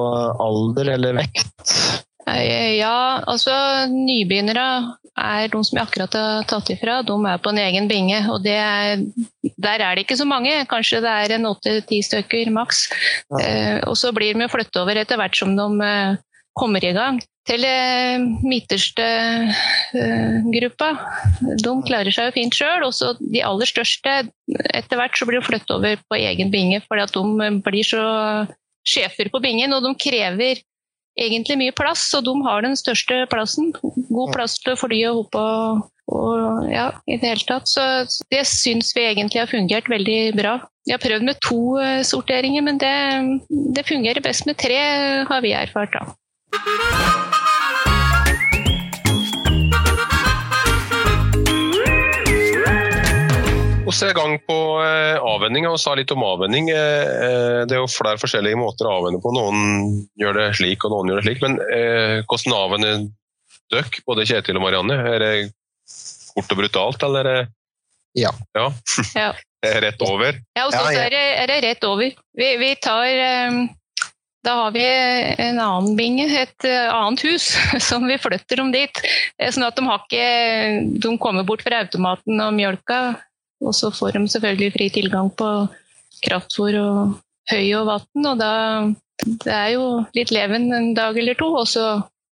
alder 0.42 0.94
eller 0.96 1.20
vekt? 1.20 1.76
Eh, 2.36 2.76
ja, 2.78 3.22
altså 3.26 3.52
nybegynnere 3.90 4.66
er 5.20 5.50
de 5.52 5.60
som 5.66 5.76
jeg 5.76 5.84
akkurat 5.84 6.14
har 6.16 6.46
tatt 6.48 6.70
ifra. 6.72 7.00
De 7.06 7.16
er 7.28 7.42
på 7.42 7.52
en 7.52 7.60
egen 7.62 7.88
binge, 7.90 8.20
og 8.32 8.46
er, 8.46 9.02
der 9.56 9.84
er 9.84 9.96
det 9.96 10.06
ikke 10.06 10.20
så 10.20 10.28
mange. 10.28 10.52
Kanskje 10.70 11.02
det 11.04 11.10
er 11.10 11.36
en 11.36 11.50
åtte-ti 11.50 12.00
stykker 12.06 12.52
maks. 12.54 12.86
Ja. 13.32 13.42
Eh, 13.42 13.78
og 13.88 13.98
så 13.98 14.14
blir 14.16 14.36
de 14.36 14.50
flyttet 14.52 14.80
over 14.80 15.00
etter 15.00 15.20
hvert 15.20 15.36
som 15.36 15.56
de 15.58 15.68
eh, 15.86 16.16
kommer 16.58 16.84
i 16.84 16.94
gang. 16.96 17.20
Til 17.48 17.64
midterste 18.44 19.04
gruppa. 20.52 20.90
De 21.40 21.72
klarer 21.88 22.12
seg 22.14 22.28
jo 22.28 22.34
fint 22.36 22.54
sjøl. 22.54 22.84
Også 22.86 23.14
de 23.18 23.40
aller 23.42 23.66
største, 23.66 24.12
etter 24.76 25.00
hvert 25.00 25.16
så 25.18 25.26
blir 25.26 25.40
de 25.40 25.48
flyttet 25.48 25.72
over 25.74 25.96
på 26.04 26.18
egen 26.20 26.52
binge, 26.52 26.82
fordi 26.84 27.06
at 27.08 27.16
de 27.16 27.48
blir 27.64 27.88
så 27.88 28.04
sjefer 28.86 29.32
på 29.32 29.40
bingen, 29.42 29.72
og 29.74 29.82
de 29.84 29.94
krever 29.98 30.60
egentlig 31.20 31.58
mye 31.60 31.76
plass, 31.76 32.08
og 32.16 32.24
de 32.26 32.34
har 32.46 32.64
den 32.64 32.76
største 32.78 33.22
plassen. 33.32 33.72
God 33.82 34.34
plass 34.34 34.58
til 34.62 34.74
å 34.74 34.80
fly 34.80 35.00
og 35.10 35.22
hoppe 35.22 35.44
og, 35.44 35.84
og 36.16 36.70
ja, 36.72 36.88
i 37.06 37.18
det 37.20 37.34
hele 37.34 37.46
tatt. 37.48 37.70
Så 37.70 37.84
det 38.32 38.46
syns 38.48 38.94
vi 38.96 39.06
egentlig 39.08 39.42
har 39.42 39.50
fungert 39.50 39.90
veldig 39.92 40.20
bra. 40.38 40.56
Vi 40.88 40.96
har 40.96 41.02
prøvd 41.02 41.28
med 41.28 41.42
to 41.44 41.60
eh, 41.82 42.00
sorteringer, 42.06 42.64
men 42.66 42.80
det, 42.80 42.96
det 43.76 43.86
fungerer 43.88 44.24
best 44.24 44.48
med 44.48 44.58
tre, 44.60 44.80
har 45.28 45.44
vi 45.44 45.54
erfart. 45.56 45.94
da. 45.94 47.49
Er 53.90 54.12
i 54.12 54.16
gang 54.16 54.36
på 54.46 54.56
eh, 54.84 55.16
avvenninga 55.18 55.70
og 55.72 55.80
sa 55.82 55.96
litt 55.98 56.12
om 56.14 56.22
avvenning. 56.26 56.70
Eh, 56.70 57.10
eh, 57.26 57.60
det 57.68 57.76
er 57.76 57.80
jo 57.82 57.90
flere 57.90 58.20
forskjellige 58.20 58.58
måter 58.58 58.88
å 58.88 58.96
avvenne 59.00 59.20
på. 59.22 59.32
Noen 59.34 60.04
gjør 60.20 60.38
det 60.38 60.46
slik, 60.60 60.84
og 60.86 60.94
noen 60.94 61.10
gjør 61.10 61.20
det 61.20 61.26
slik. 61.26 61.42
Men 61.44 61.56
hvordan 62.30 62.56
avvenner 62.56 63.00
dere, 63.70 64.02
både 64.06 64.26
Kjetil 64.28 64.60
og 64.60 64.66
Marianne? 64.66 64.98
Er 65.10 65.24
det 65.24 65.32
kort 66.34 66.54
og 66.54 66.62
brutalt, 66.62 67.08
eller 67.08 67.32
er 67.32 67.48
Ja. 68.18 68.32
ja. 68.58 68.70
ja. 69.14 69.32
rett 69.84 70.02
over? 70.06 70.38
Ja, 70.56 70.64
hos 70.66 70.78
oss 70.78 70.94
er, 70.94 71.14
er, 71.14 71.46
det 71.50 71.60
rett 71.66 71.84
over. 71.84 72.14
Vi, 72.38 72.48
vi 72.58 72.72
tar 72.82 73.06
da 74.40 74.54
har 74.56 74.70
vi 74.72 74.82
en 74.82 75.58
annen 75.60 75.96
binge, 75.98 76.24
et 76.32 76.64
annet 76.64 77.24
hus, 77.28 77.50
som 77.88 78.06
vi 78.08 78.16
flytter 78.18 78.62
dem 78.62 78.70
dit. 78.72 79.02
Sånn 79.50 79.66
at 79.66 79.76
de, 79.76 79.84
har 79.84 80.06
ikke, 80.06 80.30
de 81.02 81.16
kommer 81.20 81.44
bort 81.48 81.66
fra 81.66 81.82
automaten 81.84 82.40
og 82.40 82.56
mjølka 82.56 83.00
og 83.60 83.76
så 83.76 83.90
får 83.94 84.16
de 84.16 84.24
selvfølgelig 84.32 84.72
fri 84.76 84.88
tilgang 84.94 85.30
på 85.36 85.50
kraftfôr 86.24 86.78
og 86.80 87.20
høy 87.52 87.66
og 87.78 87.86
vann. 87.90 88.26
Og 88.32 88.40
da 88.40 88.52
det 89.44 89.52
er 89.52 89.70
jo 89.74 89.86
litt 90.16 90.32
leven 90.32 90.70
en 90.72 90.92
dag 90.96 91.16
eller 91.20 91.36
to, 91.38 91.52
og 91.60 91.68
så 91.68 91.86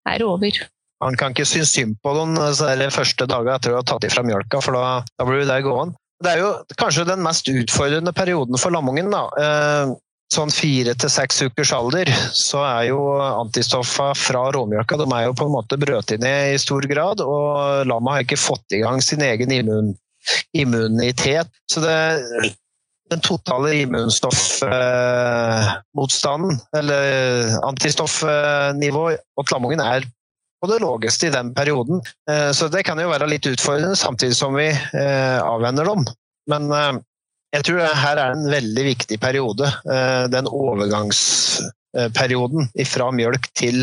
er 0.07 0.21
det 0.21 0.27
over. 0.27 0.59
Man 1.03 1.17
kan 1.19 1.35
ikke 1.35 1.45
synes 1.45 1.75
synd 1.75 1.97
på 2.01 2.13
dem 2.17 2.33
de 2.39 2.89
første 2.93 3.27
dagene 3.29 3.57
etter 3.59 3.75
å 3.75 3.81
ha 3.81 3.85
tatt 3.85 4.07
ifra 4.07 4.23
mjølka, 4.25 4.61
for 4.63 4.77
da, 4.77 5.03
da 5.19 5.27
blir 5.27 5.45
det 5.45 5.61
gående. 5.67 5.97
Det 6.23 6.31
er 6.31 6.41
jo 6.41 6.53
kanskje 6.79 7.05
den 7.05 7.21
mest 7.21 7.49
utfordrende 7.51 8.13
perioden 8.15 8.57
for 8.57 8.73
lammungen. 8.73 9.11
da. 9.13 9.27
Eh, 9.37 9.95
sånn 10.33 10.49
fire 10.51 10.95
til 10.99 11.11
seks 11.11 11.43
ukers 11.45 11.71
alder, 11.75 12.09
så 12.35 12.63
er 12.65 12.87
jo 12.89 12.97
antistoffa 13.21 14.09
fra 14.17 14.47
råmjølka 14.55 14.97
de 14.99 15.05
er 15.15 15.27
jo 15.27 15.37
på 15.37 15.45
en 15.47 15.53
måte 15.53 15.77
brøt 15.79 16.11
ned 16.19 16.55
i 16.55 16.57
stor 16.59 16.83
grad, 16.89 17.21
og 17.23 17.85
lammet 17.87 18.13
har 18.15 18.25
ikke 18.25 18.41
fått 18.41 18.75
i 18.75 18.81
gang 18.81 18.99
sin 19.03 19.23
egen 19.23 19.53
immun 19.55 19.93
immunitet. 20.57 21.47
Så 21.71 21.79
det, 21.83 21.97
den 23.09 23.21
totale 23.23 23.71
immunstoffmotstanden, 23.81 26.59
eller 26.77 27.01
antistoffnivået 27.67 29.19
og 29.37 29.47
klamongen 29.47 29.79
er 29.83 30.01
på 30.61 30.67
det 30.71 30.79
laveste 30.81 31.27
i 31.27 31.33
den 31.33 31.53
perioden. 31.55 32.01
Eh, 32.29 32.51
så 32.51 32.67
det 32.73 32.83
kan 32.87 32.99
jo 33.01 33.09
være 33.11 33.27
litt 33.29 33.45
utfordrende, 33.49 33.95
samtidig 33.99 34.35
som 34.37 34.55
vi 34.57 34.67
eh, 34.69 35.39
avvenner 35.41 35.85
dem. 35.91 36.01
Men 36.51 36.63
eh, 36.73 36.93
jeg 37.55 37.63
tror 37.67 37.79
her 38.01 38.17
er 38.19 38.29
en 38.33 38.51
veldig 38.51 38.85
viktig 38.89 39.17
periode. 39.23 39.65
Den 40.33 40.45
overgangsperioden 40.51 42.61
fra 42.91 43.07
mjølk 43.15 43.45
til 43.55 43.77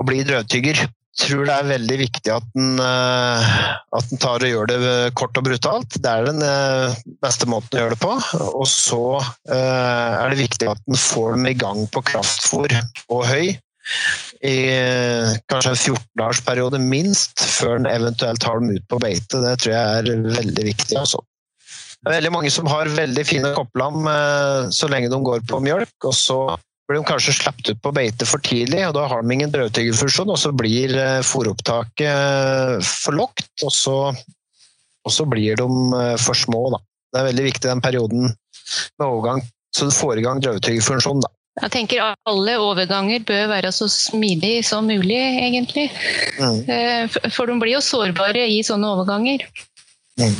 å 0.00 0.02
bli 0.08 0.18
drøvtygger 0.24 0.76
tror 1.20 1.46
det 1.48 1.54
er 1.54 1.68
veldig 1.70 1.98
viktig 2.00 2.32
at 2.32 2.46
den, 2.54 2.80
eh, 2.82 3.52
at 3.96 4.08
den 4.10 4.20
tar 4.22 4.44
og 4.44 4.50
gjør 4.52 4.70
det 4.70 4.78
kort 5.18 5.38
og 5.38 5.46
brutalt. 5.48 5.98
Det 6.02 6.10
er 6.10 6.26
den 6.28 6.42
eh, 6.44 6.96
beste 7.24 7.48
måten 7.50 7.78
å 7.78 7.82
gjøre 7.82 7.96
det 7.96 8.02
på. 8.02 8.14
Og 8.46 8.66
så 8.70 9.04
eh, 9.18 10.12
er 10.20 10.32
det 10.32 10.42
viktig 10.44 10.68
at 10.72 10.82
den 10.84 10.98
får 11.00 11.36
dem 11.36 11.48
i 11.50 11.56
gang 11.56 11.86
på 11.92 12.04
kraftfôr 12.12 12.74
og 13.08 13.24
høy 13.30 13.56
i 14.46 14.56
kanskje 15.46 15.70
en 15.70 15.78
14-dagersperiode 15.78 16.80
minst, 16.82 17.38
før 17.38 17.78
den 17.78 17.86
eventuelt 17.88 18.42
tar 18.42 18.58
dem 18.58 18.74
ut 18.74 18.84
på 18.90 18.98
beite. 19.02 19.40
Det 19.44 19.54
tror 19.62 19.72
jeg 19.72 20.00
er 20.00 20.26
veldig 20.34 20.64
viktig. 20.66 20.98
Også. 20.98 21.22
Det 22.02 22.10
er 22.10 22.16
veldig 22.18 22.32
mange 22.34 22.50
som 22.52 22.66
har 22.70 22.90
veldig 22.90 23.24
fine 23.26 23.52
kopplam 23.54 24.10
så 24.74 24.90
lenge 24.90 25.12
de 25.12 25.20
går 25.30 25.46
på 25.46 25.62
mjølk, 25.62 25.94
og 26.02 26.18
så 26.18 26.40
blir 26.86 27.00
de 27.00 27.06
kanskje 27.06 27.34
sluppet 27.34 27.72
ut 27.74 27.82
på 27.82 27.92
beite 27.94 28.26
for 28.28 28.42
tidlig, 28.46 28.84
og 28.86 28.94
da 28.94 29.06
har 29.10 29.22
de 29.22 29.34
ingen 29.34 29.52
drøvtyggerfunksjon, 29.52 30.30
og 30.30 30.38
så 30.38 30.52
blir 30.54 30.94
fòropptaket 31.26 31.26
fôropptaket 31.26 32.86
for 32.86 33.16
lågt, 33.18 33.48
og 33.64 33.72
så, 33.72 33.96
og 35.06 35.12
så 35.12 35.26
blir 35.26 35.58
de 35.58 35.66
eh, 36.00 36.16
for 36.22 36.38
små. 36.38 36.68
Da. 36.76 36.82
Det 37.12 37.20
er 37.20 37.28
veldig 37.30 37.46
viktig 37.48 37.70
den 37.70 37.82
perioden 37.82 38.28
med 38.30 39.06
overgang, 39.06 39.42
så 39.74 39.88
du 39.88 39.94
får 39.94 40.20
i 40.20 40.26
gang 40.26 40.42
drøvtyggerfunksjonen. 40.44 41.26
Jeg 41.56 41.72
tenker 41.72 42.02
alle 42.28 42.58
overganger 42.60 43.22
bør 43.24 43.46
være 43.48 43.70
så 43.72 43.88
smidig 43.88 44.60
som 44.68 44.86
mulig, 44.86 45.16
egentlig. 45.16 45.88
Mm. 46.36 46.58
Eh, 46.68 47.20
for 47.32 47.48
de 47.48 47.56
blir 47.62 47.78
jo 47.78 47.84
sårbare 47.84 48.44
i 48.52 48.60
sånne 48.66 48.90
overganger. 48.92 49.46
Mm. 50.20 50.36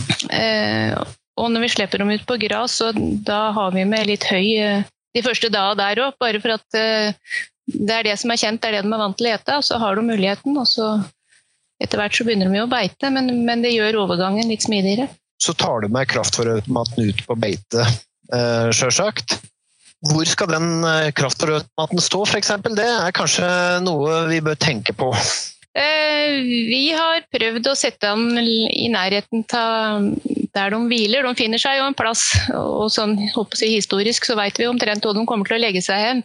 Og 1.37 1.51
når 1.53 1.67
vi 1.67 1.73
slipper 1.73 2.01
dem 2.01 2.13
ut 2.13 2.27
på 2.29 2.37
gras, 2.41 2.79
så 2.81 2.93
da 2.97 3.51
har 3.57 3.73
vi 3.75 3.85
med 3.89 4.09
litt 4.09 4.25
høy 4.29 4.85
de 5.17 5.25
første 5.25 5.51
da 5.53 5.71
og 5.73 5.79
der 5.81 6.03
òg, 6.05 6.17
bare 6.21 6.41
for 6.43 6.57
at 6.57 6.79
uh, 6.79 7.37
det 7.67 7.95
er 7.95 8.09
det 8.11 8.17
som 8.21 8.31
er 8.31 8.41
kjent, 8.41 8.63
det 8.63 8.71
er 8.71 8.79
det 8.79 8.87
de 8.87 8.93
er 8.95 9.03
vant 9.03 9.17
til 9.19 9.29
å 9.29 9.35
ete. 9.35 9.59
Og 9.59 9.67
så 9.67 9.81
har 9.83 9.97
du 9.97 10.05
muligheten, 10.07 10.57
og 10.61 10.69
så 10.71 10.93
etter 11.83 12.01
hvert 12.01 12.17
så 12.17 12.25
begynner 12.25 12.53
de 12.53 12.61
jo 12.61 12.69
å 12.69 12.73
beite, 12.73 13.11
men, 13.13 13.33
men, 13.45 13.65
det 13.65 13.75
gjør 13.75 14.03
overgangen 14.05 14.49
litt 14.49 14.65
smidigere. 14.65 15.11
Så 15.43 15.53
tar 15.59 15.85
du 15.85 15.91
med 15.93 16.09
kraftfòrautomaten 16.09 17.11
ut 17.11 17.27
på 17.27 17.37
beite, 17.41 17.89
uh, 18.33 18.69
sjølsagt. 18.73 19.41
Hvor 20.07 20.29
skal 20.29 20.53
den 20.53 20.71
kraftfòrautomaten 20.85 21.15
kraftfôrautomaten 21.17 22.03
stå, 22.05 22.23
f.eks.? 22.29 22.53
Det 22.77 22.87
er 22.87 23.15
kanskje 23.17 23.47
noe 23.83 24.27
vi 24.31 24.43
bør 24.45 24.59
tenke 24.61 24.95
på. 24.97 25.09
Vi 25.77 26.85
har 26.97 27.27
prøvd 27.29 27.69
å 27.69 27.77
sette 27.77 28.09
den 28.09 28.39
i 28.41 28.87
nærheten 28.89 29.45
av 29.53 30.07
der 30.57 30.73
de 30.73 30.79
hviler. 30.89 31.27
De 31.27 31.37
finner 31.37 31.61
seg 31.61 31.77
jo 31.81 31.91
en 31.91 31.97
plass, 31.97 32.31
og 32.57 32.89
sånn 32.95 33.17
jeg, 33.21 33.75
historisk 33.75 34.25
så 34.25 34.39
vet 34.39 34.57
vi 34.57 34.71
omtrent 34.71 35.05
hvor 35.05 35.17
de 35.17 35.27
kommer 35.29 35.49
til 35.49 35.59
å 35.59 35.61
legge 35.61 35.85
seg 35.85 36.01
hen 36.01 36.25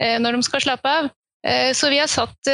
eh, 0.00 0.16
når 0.22 0.38
de 0.38 0.48
skal 0.48 0.64
slappe 0.64 0.96
av. 1.02 1.10
Eh, 1.44 1.74
så 1.76 1.92
vi 1.92 2.00
har 2.00 2.08
satt 2.08 2.52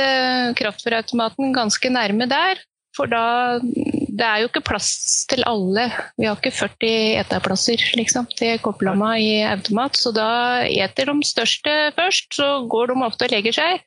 kraftfòrautomaten 0.59 1.55
ganske 1.55 1.95
nærme 1.95 2.27
der. 2.31 2.59
For 2.97 3.09
da 3.09 3.59
Det 3.63 4.27
er 4.27 4.43
jo 4.43 4.51
ikke 4.51 4.61
plass 4.69 5.25
til 5.31 5.41
alle. 5.49 5.87
Vi 6.21 6.27
har 6.29 6.37
ikke 6.37 6.53
40 6.53 7.15
eterplasser 7.23 7.81
liksom, 7.97 8.27
til 8.37 8.59
kopplamma 8.61 9.15
i 9.17 9.41
automat, 9.49 9.97
så 9.97 10.13
da 10.13 10.27
eter 10.69 11.09
de 11.09 11.25
største 11.25 11.73
først. 11.97 12.29
Så 12.37 12.49
går 12.69 12.93
de 12.93 13.07
ofte 13.07 13.25
og 13.25 13.33
legger 13.33 13.57
seg, 13.57 13.81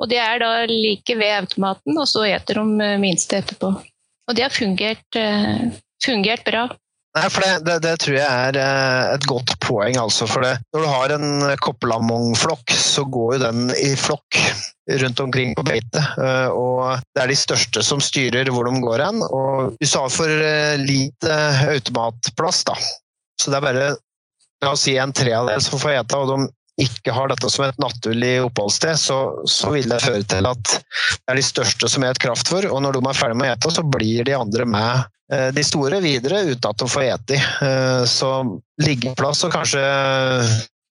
og 0.00 0.10
det 0.10 0.20
er 0.22 0.40
da 0.40 0.50
like 0.70 1.16
ved 1.20 1.36
automaten, 1.42 1.98
og 2.00 2.08
så 2.08 2.24
eter 2.30 2.62
de 2.62 2.92
minste 3.02 3.40
etterpå. 3.42 3.74
Og 4.30 4.36
det 4.36 4.46
har 4.46 4.54
fungert 4.54 5.18
fungert 6.00 6.44
bra. 6.46 6.68
Nei, 7.10 7.26
for 7.26 7.42
det, 7.42 7.54
det, 7.66 7.76
det, 7.82 7.92
tror 8.04 8.14
jeg 8.14 8.26
er 8.48 8.56
eh, 8.60 9.14
et 9.16 9.24
godt 9.26 9.56
poeng. 9.64 9.96
altså, 9.98 10.28
for 10.30 10.46
det. 10.46 10.52
Når 10.70 10.84
du 10.84 10.90
har 10.92 11.14
en 11.16 11.56
koppelamongflokk, 11.58 12.70
så 12.70 13.02
går 13.02 13.32
jo 13.34 13.40
den 13.42 13.72
i 13.74 13.96
flokk 13.98 14.38
rundt 15.02 15.22
omkring 15.22 15.56
på 15.58 15.64
beite. 15.66 16.04
Eh, 16.22 16.54
og 16.54 17.02
det 17.10 17.24
er 17.24 17.32
de 17.32 17.38
største 17.38 17.82
som 17.86 18.02
styrer 18.04 18.52
hvor 18.54 18.70
de 18.70 18.84
går 18.84 19.02
hen. 19.02 19.24
Og 19.26 19.74
hvis 19.80 19.96
du 19.96 19.98
har 19.98 20.14
for 20.14 20.46
eh, 20.46 20.76
lite 20.78 21.40
automatplass, 21.74 22.62
da, 22.70 22.78
så 23.42 23.50
det 23.50 23.58
er 23.58 23.66
bare 23.66 23.90
la 24.60 24.74
oss 24.76 24.86
si 24.86 24.94
en 25.00 25.14
tredjedel 25.16 25.66
som 25.66 25.82
får 25.82 25.96
ete, 25.96 26.20
og 26.20 26.30
de 26.30 26.48
ikke 26.82 27.14
har 27.14 27.30
dette 27.30 27.50
som 27.52 27.66
et 27.66 27.78
naturlig 27.82 28.34
oppholdssted, 28.46 28.98
så, 29.00 29.20
så, 29.48 29.70
vil 29.74 29.88
det 29.90 30.02
føre 30.02 30.26
til 30.26 30.48
at 30.48 30.74
det 30.74 31.32
er 31.32 31.40
de 31.40 31.44
største 31.44 31.90
som 31.92 32.04
et 32.06 32.20
kraftfôr, 32.20 32.68
og 32.70 32.82
når 32.84 32.98
de 32.98 33.06
er 33.06 33.18
ferdig 33.20 33.40
med 33.40 33.50
å 33.50 33.54
ete, 33.54 33.72
så 33.76 33.86
blir 33.86 34.26
de 34.28 34.36
andre 34.38 34.68
med 34.68 35.08
Eh, 35.30 35.48
de 35.54 35.62
store 35.64 36.00
videre 36.02 36.42
uten 36.48 36.70
at 36.70 36.82
de 36.82 36.88
får 36.90 37.06
ete. 37.06 37.38
Eh, 37.38 38.02
så 38.10 38.30
liggeplass 38.82 39.44
og 39.46 39.54
kanskje 39.54 39.82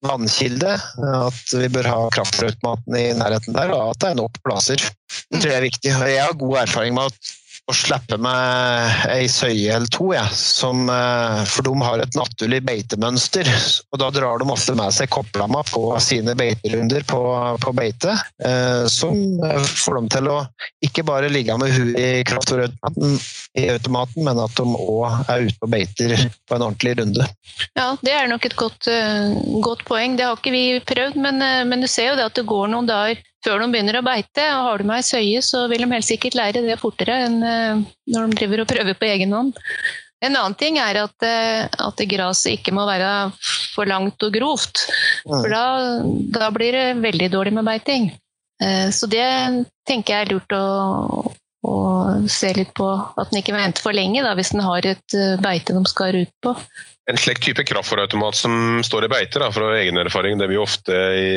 vannkilde. 0.05 0.77
At 1.19 1.55
vi 1.59 1.67
bør 1.73 1.91
ha 1.91 1.99
kraftfrøytmaten 2.15 2.95
i 2.95 3.09
nærheten 3.19 3.57
der, 3.57 3.73
og 3.75 3.91
at 3.91 4.01
det 4.03 4.13
er 4.13 4.21
nok 4.21 4.39
plasser. 4.45 4.85
Det 5.27 5.41
tror 5.41 5.51
jeg 5.51 5.59
er 5.59 5.67
viktig. 5.67 5.91
Jeg 5.91 6.23
har 6.23 6.39
god 6.39 6.61
erfaring 6.63 6.95
med 6.95 7.11
at 7.11 7.35
å 7.69 7.73
slippe 7.75 8.17
med 8.21 9.05
ei 9.13 9.27
søye 9.29 9.75
eller 9.75 9.89
to, 9.93 10.09
ja, 10.15 10.25
som, 10.33 10.87
eh, 10.89 11.43
for 11.49 11.67
de 11.67 11.73
har 11.85 12.01
et 12.01 12.17
naturlig 12.17 12.63
beitemønster. 12.65 13.49
og 13.91 13.99
Da 14.01 14.09
drar 14.13 14.41
de 14.41 14.49
ofte 14.49 14.75
med 14.77 14.93
seg 14.95 15.11
kopplamma 15.13 15.61
på 15.69 15.83
sine 16.01 16.33
beiterunder 16.39 17.05
på, 17.09 17.21
på 17.61 17.73
beite, 17.77 18.15
eh, 18.41 18.87
som 18.89 19.13
får 19.65 19.99
dem 19.99 20.09
til 20.09 20.31
å 20.33 20.39
ikke 20.85 21.05
bare 21.05 21.29
ligge 21.29 21.57
med 21.61 21.75
huet 21.75 21.99
i 21.99 22.23
kraftfôrautomaten, 22.29 24.23
men 24.25 24.41
at 24.41 24.57
de 24.57 24.65
òg 24.65 25.29
er 25.29 25.47
ute 25.49 25.61
og 25.61 25.73
beiter 25.73 26.15
på 26.49 26.57
en 26.57 26.67
ordentlig 26.71 26.97
runde. 26.99 27.29
Ja, 27.77 27.91
det 28.01 28.15
er 28.15 28.29
nok 28.31 28.45
et 28.47 28.57
godt, 28.57 28.87
uh, 28.87 29.35
godt 29.61 29.83
poeng. 29.87 30.15
Det 30.17 30.25
har 30.25 30.37
ikke 30.37 30.53
vi 30.53 30.79
prøvd, 30.89 31.19
men, 31.21 31.41
men, 31.69 31.81
du 31.81 31.87
ser 31.89 32.11
jo 32.11 32.19
det 32.19 32.29
at 32.29 32.39
det 32.39 32.47
går 32.49 32.71
noen 32.71 32.89
dager 32.89 33.19
før 33.45 33.63
de 33.63 33.69
begynner 33.73 33.99
å 33.99 34.05
beite. 34.05 34.45
og 34.55 34.67
Har 34.67 34.81
du 34.81 34.89
med 34.89 34.99
ei 34.99 35.07
søye, 35.07 35.41
så 35.45 35.65
vil 35.71 35.85
de 35.85 35.89
helt 35.93 36.07
sikkert 36.07 36.37
lære 36.39 36.63
det 36.65 36.79
fortere 36.81 37.17
enn 37.27 37.39
uh, 37.43 37.81
når 38.11 38.29
de 38.29 38.39
driver 38.41 38.63
og 38.63 38.71
prøver 38.71 38.99
på 38.99 39.09
egen 39.09 39.35
hånd. 39.35 39.57
En 40.19 40.35
annen 40.35 40.55
ting 40.59 40.75
er 40.83 40.97
at, 40.99 41.23
at 41.79 42.01
gresset 42.11 42.57
ikke 42.57 42.73
må 42.75 42.83
være 42.83 43.29
for 43.71 43.87
langt 43.87 44.19
og 44.27 44.33
grovt. 44.35 44.81
For 45.23 45.47
da, 45.47 46.01
da 46.35 46.49
blir 46.51 46.75
det 46.75 46.87
veldig 46.99 47.29
dårlig 47.31 47.53
med 47.55 47.63
beiting. 47.63 48.09
Så 48.91 49.07
det 49.07 49.23
tenker 49.87 50.17
jeg 50.17 50.25
er 50.25 50.33
lurt 50.33 50.51
å, 50.51 51.31
å 51.63 51.75
se 52.29 52.51
litt 52.55 52.71
på 52.77 52.87
at 52.89 53.31
den 53.31 53.41
ikke 53.41 53.55
venter 53.55 53.83
for 53.83 53.95
lenge 53.95 54.23
da, 54.23 54.35
hvis 54.37 54.53
den 54.53 54.63
har 54.63 54.85
et 54.87 55.15
eh, 55.17 55.35
beite 55.41 55.75
de 55.75 55.83
skal 55.89 56.21
ut 56.21 56.33
på. 56.43 56.55
En 57.09 57.17
slik 57.17 57.39
type 57.41 57.63
kraftfòrautomat 57.65 58.37
som 58.37 58.83
står 58.85 59.07
i 59.07 59.09
beite, 59.09 59.39
da, 59.41 59.47
fra 59.49 59.71
egen 59.79 59.97
erfaring, 59.97 60.37
det 60.37 60.45
blir, 60.49 60.59
jo 60.59 60.65
ofte 60.67 60.93
i, 60.93 61.29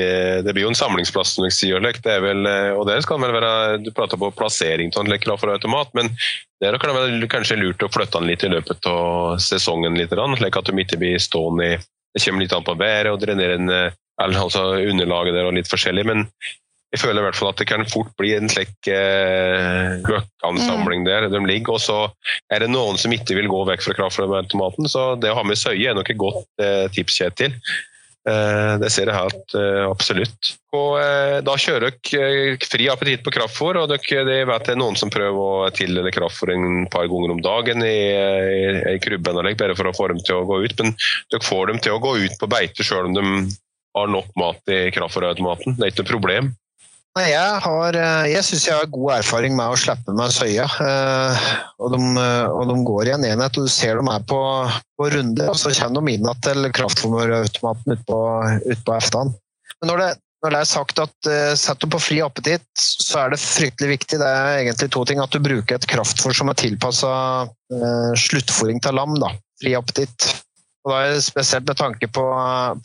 det 0.45 0.53
blir 0.53 0.67
jo 0.67 0.73
en 0.73 0.77
samlingsplass. 0.77 1.37
som 1.39 1.47
jeg 1.49 1.57
sier, 1.57 1.81
det 1.81 2.13
er 2.13 2.21
vel, 2.21 2.45
eh, 2.49 2.73
og 2.77 2.85
det 2.91 2.99
skal 3.07 3.23
vel 3.23 3.33
være, 3.33 3.79
Du 3.81 3.89
prater 3.97 4.21
på 4.21 4.31
plassering 4.37 4.93
av 4.93 5.07
en 5.07 5.19
kraftfòrautomat, 5.19 5.95
men 5.97 6.13
det 6.61 6.77
kan 6.79 6.93
da 6.95 7.27
kanskje 7.27 7.57
lurt 7.57 7.83
å 7.83 7.89
flytte 7.89 8.21
den 8.21 8.29
litt 8.29 8.45
i 8.45 8.53
løpet 8.53 8.87
av 8.87 9.41
sesongen, 9.41 9.97
litt, 9.97 10.13
slik 10.13 10.61
at 10.61 10.69
de 10.69 10.85
ikke 10.85 11.01
blir 11.01 11.19
stående 11.19 11.73
i 11.73 11.79
Det 12.13 12.21
kommer 12.21 12.45
litt 12.45 12.53
an 12.53 12.65
på 12.65 12.75
været 12.77 13.09
og 13.09 13.21
drenerende 13.23 13.95
altså 14.21 14.77
underlaget 14.77 15.35
der 15.35 15.47
og 15.49 15.55
litt 15.57 15.71
forskjellig. 15.71 16.05
men 16.05 16.27
jeg 16.93 17.01
føler 17.01 17.23
i 17.23 17.25
hvert 17.25 17.39
fall 17.39 17.53
at 17.53 17.61
det 17.61 17.69
kan 17.71 17.87
fort 17.89 18.11
bli 18.21 18.35
en 18.37 18.51
slik 18.53 18.91
eh, 18.93 19.95
løkkansamling 20.05 21.07
der 21.07 21.31
de 21.33 21.41
ligger. 21.49 21.79
Og 21.79 21.81
så 21.81 22.01
er 22.53 22.65
det 22.65 22.73
noen 22.73 23.01
som 23.01 23.15
ikke 23.15 23.39
vil 23.39 23.49
gå 23.49 23.63
vekk 23.71 23.87
fra 23.87 23.97
kraftautomaten, 24.03 24.91
så 24.93 25.15
det 25.21 25.33
å 25.33 25.39
ha 25.41 25.47
med 25.47 25.61
søye 25.61 25.89
er 25.89 25.97
nok 25.97 26.13
et 26.13 26.21
godt 26.21 26.45
eh, 26.61 26.85
tips, 26.93 27.17
Kjetil. 27.23 27.57
Eh, 28.29 28.75
det 28.79 28.91
ser 28.93 29.09
jeg 29.09 29.17
helt 29.17 29.57
eh, 29.57 29.87
absolutt. 29.89 30.53
Og, 30.77 31.01
eh, 31.01 31.39
da 31.43 31.57
kjører 31.65 31.97
dere 31.97 32.29
eh, 32.53 32.69
fri 32.69 32.91
appetitt 32.93 33.25
på 33.25 33.33
kraftfôr, 33.39 33.81
og 33.81 33.89
dere, 33.89 34.29
det 34.29 34.39
vet 34.53 34.71
jeg 34.75 34.81
noen 34.85 35.01
som 35.01 35.11
prøver 35.13 35.41
å 35.65 35.73
tildele 35.73 36.13
kraftfôr 36.13 36.53
en 36.53 36.87
par 36.93 37.09
ganger 37.09 37.33
om 37.39 37.43
dagen 37.43 37.89
i, 37.89 37.99
i, 38.13 38.63
i 38.93 39.01
krybben, 39.01 39.41
bare 39.57 39.81
for 39.81 39.89
å 39.89 39.97
få 39.97 40.13
dem 40.13 40.21
til 40.29 40.43
å 40.43 40.47
gå 40.53 40.61
ut. 40.67 40.77
Men 40.85 40.93
dere 41.33 41.49
får 41.49 41.73
dem 41.73 41.81
til 41.81 41.97
å 41.97 42.05
gå 42.05 42.19
ut 42.21 42.37
på 42.37 42.53
beite 42.53 42.85
selv 42.85 43.09
om 43.09 43.17
de 43.17 43.29
har 43.97 44.13
nok 44.13 44.29
mat 44.41 44.73
i 44.73 44.91
kraftfôrautomaten. 44.93 45.81
Det 45.81 45.89
er 45.89 45.95
ikke 45.95 46.05
noe 46.05 46.13
problem. 46.13 46.53
Jeg 47.21 47.57
har, 47.61 47.97
eh, 48.01 48.31
jeg 48.33 48.45
syns 48.47 48.63
jeg 48.65 48.73
har 48.79 48.89
god 48.89 49.11
erfaring 49.19 49.53
med 49.53 49.69
å 49.69 49.77
slippe 49.77 50.15
med 50.17 50.33
søya. 50.33 50.65
Eh, 50.65 51.49
og 51.77 51.93
de, 51.93 52.01
og 52.49 52.71
de 52.71 52.77
går 52.89 53.11
i 53.11 53.13
en 53.13 53.27
enhet, 53.29 53.59
og 53.61 53.69
du 53.69 53.73
ser 53.73 54.01
de 54.01 54.05
er 54.09 54.25
på, 54.25 54.41
på 54.97 55.09
runde. 55.13 55.49
Og 55.53 55.59
så 55.61 55.75
kommer 55.77 56.01
de 56.01 56.15
inn 56.17 56.31
til 56.47 56.69
kraftfôrautomaten 56.79 57.99
utpå 57.99 58.21
ut 58.65 58.85
på 58.87 58.95
eftan. 58.97 59.35
Men 59.83 59.93
når 59.93 60.01
det, 60.01 60.09
når 60.43 60.55
det, 60.55 60.63
er 60.63 60.71
sagt 60.73 61.03
at 61.05 61.29
uh, 61.29 61.53
setter 61.59 61.85
du 61.85 61.93
på 61.93 62.01
fri 62.01 62.23
appetitt, 62.25 62.65
så 62.81 63.27
er 63.27 63.35
det 63.35 63.43
fryktelig 63.43 63.93
viktig. 63.99 64.23
Det 64.23 64.31
er 64.31 64.63
egentlig 64.63 64.89
to 64.97 65.05
ting. 65.05 65.21
At 65.21 65.37
du 65.37 65.43
bruker 65.45 65.77
et 65.77 65.89
kraftfòr 65.93 66.33
som 66.39 66.49
er 66.49 66.59
tilpassa 66.63 67.13
uh, 67.45 68.13
sluttfòring 68.25 68.81
til 68.81 68.97
lam. 68.97 69.19
Da. 69.21 69.35
Fri 69.61 69.77
appetitt. 69.77 70.31
Og 70.87 70.95
da 70.95 71.05
er 71.05 71.15
det 71.19 71.29
spesielt 71.29 71.69
med 71.69 71.79
tanke 71.79 72.09
på, 72.09 72.25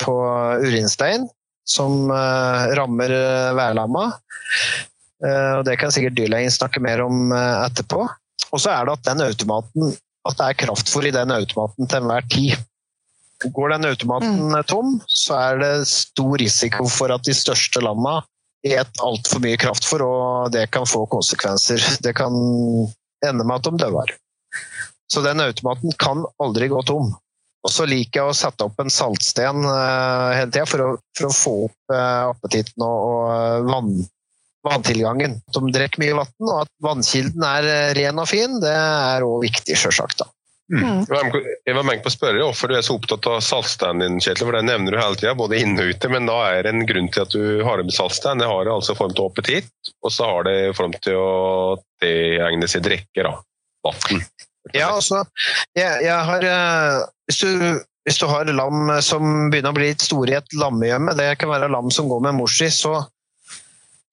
på 0.03 0.19
urinstein 0.67 1.29
som 1.67 2.07
uh, 2.11 2.67
rammer 2.79 3.11
uh, 3.11 3.55
værlamma. 3.57 4.07
Uh, 5.23 5.53
og 5.59 5.65
det 5.67 5.77
kan 5.81 5.91
sikkert 5.93 6.17
dyrlegen 6.17 6.53
snakke 6.53 6.81
mer 6.83 7.03
om 7.05 7.31
etterpå. 7.35 8.05
Og 8.53 8.61
så 8.63 8.71
er 8.71 8.87
det 8.87 8.97
at 8.97 9.07
den 9.09 9.25
automaten 9.27 9.95
at 10.27 10.39
det 10.39 10.47
er 10.47 10.57
kraftfôr 10.65 11.07
i 11.07 11.13
den 11.15 11.31
automaten 11.31 11.87
til 11.87 12.01
enhver 12.01 12.25
tid. 12.31 12.57
Går 13.53 13.75
den 13.75 13.85
automaten 13.87 14.39
mm. 14.49 14.63
tom, 14.67 14.95
så 15.07 15.37
er 15.37 15.61
det 15.61 15.73
stor 15.87 16.33
risiko 16.41 16.87
for 16.91 17.13
at 17.13 17.23
de 17.27 17.35
største 17.37 17.83
landa 17.85 18.17
et 18.65 19.01
altfor 19.03 19.39
mye 19.43 19.59
kraftfôr, 19.61 20.03
og 20.03 20.51
det 20.51 20.65
kan 20.73 20.87
få 20.89 21.05
konsekvenser. 21.11 21.83
Det 22.03 22.15
kan 22.17 22.33
ende 23.25 23.45
med 23.45 23.55
at 23.55 23.69
de 23.69 23.77
dør. 23.79 24.15
Så 25.07 25.23
den 25.23 25.39
automaten 25.39 25.93
kan 26.01 26.25
aldri 26.43 26.67
gå 26.67 26.81
tom. 26.83 27.13
Og 27.65 27.73
så 27.73 27.87
liker 27.89 28.21
jeg 28.21 28.31
å 28.31 28.37
sette 28.37 28.67
opp 28.67 28.77
en 28.79 28.93
saltsten 28.93 29.65
uh, 29.65 30.35
hele 30.35 30.51
tida 30.53 30.67
for, 30.69 30.99
for, 31.17 31.27
å 31.27 31.35
få 31.35 31.55
opp 31.65 31.93
uh, 31.95 32.29
appetitten 32.29 32.85
og, 32.85 32.99
og 33.09 33.33
eh, 33.33 33.65
vann, 33.67 33.91
vanntilgangen. 34.67 35.37
At 35.49 35.57
de 35.57 35.73
drikker 35.75 36.03
mye 36.03 36.17
vann, 36.21 36.33
og 36.45 36.55
at 36.61 36.73
vannkilden 36.85 37.45
er 37.49 37.69
ren 37.97 38.23
og 38.23 38.29
fin, 38.29 38.59
det 38.63 38.73
er 38.73 39.25
òg 39.27 39.41
viktig, 39.49 39.75
sjølsagt. 39.79 40.23
Mm. 40.67 41.05
Jeg 41.63 41.75
var 41.77 41.85
med 41.87 42.01
på 42.03 42.09
å 42.09 42.11
spørre 42.11 42.41
hvorfor 42.43 42.67
du 42.67 42.75
er 42.75 42.83
så 42.83 42.97
opptatt 42.97 43.27
av 43.31 43.39
saltstanden 43.45 44.03
din, 44.03 44.23
Kjetil. 44.23 44.43
For 44.43 44.57
det 44.57 44.65
nevner 44.67 44.93
du 44.93 44.99
hele 44.99 45.19
tida, 45.19 45.35
både 45.39 45.61
inne 45.61 45.83
og 45.83 45.95
ute. 45.95 46.11
Men 46.11 46.27
da 46.27 46.37
er 46.49 46.67
det 46.67 46.73
en 46.73 46.87
grunn 46.89 47.07
til 47.13 47.23
at 47.23 47.35
du 47.35 47.63
har 47.67 47.79
det 47.79 47.87
med 47.87 47.95
saltstand. 47.95 48.43
Det 48.43 48.49
har 48.51 48.67
det 48.67 48.75
altså 48.75 48.97
form 48.99 49.15
til 49.15 49.29
appetitt, 49.31 49.93
og 50.03 50.13
så 50.13 50.27
har 50.33 50.47
det 50.49 50.57
form 50.77 50.95
til 50.99 51.19
å 51.19 51.31
tilegne 52.03 52.67
seg 52.71 52.83
drikke. 52.87 53.23
da. 53.23 53.37
Vann. 53.87 54.23
Ja, 54.75 54.89
altså, 54.95 55.23
jeg, 55.77 56.03
jeg 56.05 56.17
har 56.29 56.47
eh, 56.47 57.03
hvis 57.27 57.39
du, 57.43 57.81
hvis 58.07 58.19
du 58.21 58.25
har 58.31 58.49
lam 58.51 58.91
som 59.05 59.49
begynner 59.51 59.73
å 59.73 59.77
bli 59.77 59.91
litt 59.91 60.05
store 60.05 60.33
i 60.33 60.39
et 60.39 60.57
lammehjemme, 60.57 61.15
det 61.19 61.33
kan 61.41 61.51
være 61.51 61.71
lam 61.71 61.91
som 61.93 62.09
går 62.11 62.23
med 62.27 62.37
mor 62.39 62.51
si, 62.51 62.69
så, 62.73 63.01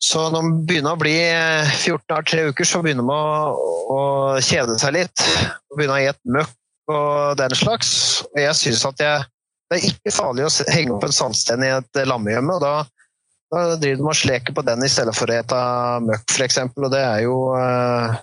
så 0.02 0.26
når 0.34 0.48
de 0.48 0.64
begynner 0.70 0.96
å 0.96 1.00
bli 1.00 1.14
14 1.18 2.16
av 2.16 2.26
tre 2.30 2.48
uker, 2.50 2.68
så 2.68 2.82
begynner 2.84 3.06
de 3.06 3.14
å, 3.14 3.76
å 3.94 4.00
kjede 4.44 4.78
seg 4.82 4.98
litt. 4.98 5.28
Og 5.70 5.78
begynner 5.78 6.00
å 6.00 6.06
gjette 6.08 6.34
møkk 6.38 6.58
og 6.94 7.38
den 7.40 7.54
slags. 7.56 7.94
Og 8.32 8.42
jeg 8.42 8.58
syns 8.60 8.84
at 8.90 9.00
jeg, 9.00 9.30
det 9.70 9.78
er 9.78 9.86
ikke 9.88 10.12
farlig 10.12 10.44
å 10.48 10.52
henge 10.74 10.98
opp 10.98 11.06
en 11.06 11.16
sandsten 11.16 11.64
i 11.64 11.72
et 11.78 12.04
lammehjemme. 12.04 12.58
og 12.58 12.66
da 12.66 12.74
da 13.54 13.76
driver 13.78 14.00
de 14.00 14.06
og 14.08 14.18
sleker 14.18 14.54
på 14.56 14.64
den 14.66 14.84
i 14.84 14.90
stedet 14.90 15.14
for 15.16 15.30
å 15.30 15.36
ete 15.38 15.58
møkk, 16.04 16.24
f.eks. 16.34 16.60
Og 16.74 16.88
det 16.92 17.02
er 17.04 17.20
jo 17.26 17.36
eh, 17.58 18.16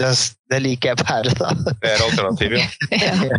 det, 0.00 0.10
det 0.50 0.60
liker 0.64 0.92
jeg 0.92 1.00
bedre, 1.02 1.34
da. 1.36 1.50
Det 1.82 1.90
er 1.92 2.04
alternativet, 2.06 2.78
ja. 2.90 3.12
ja. 3.20 3.34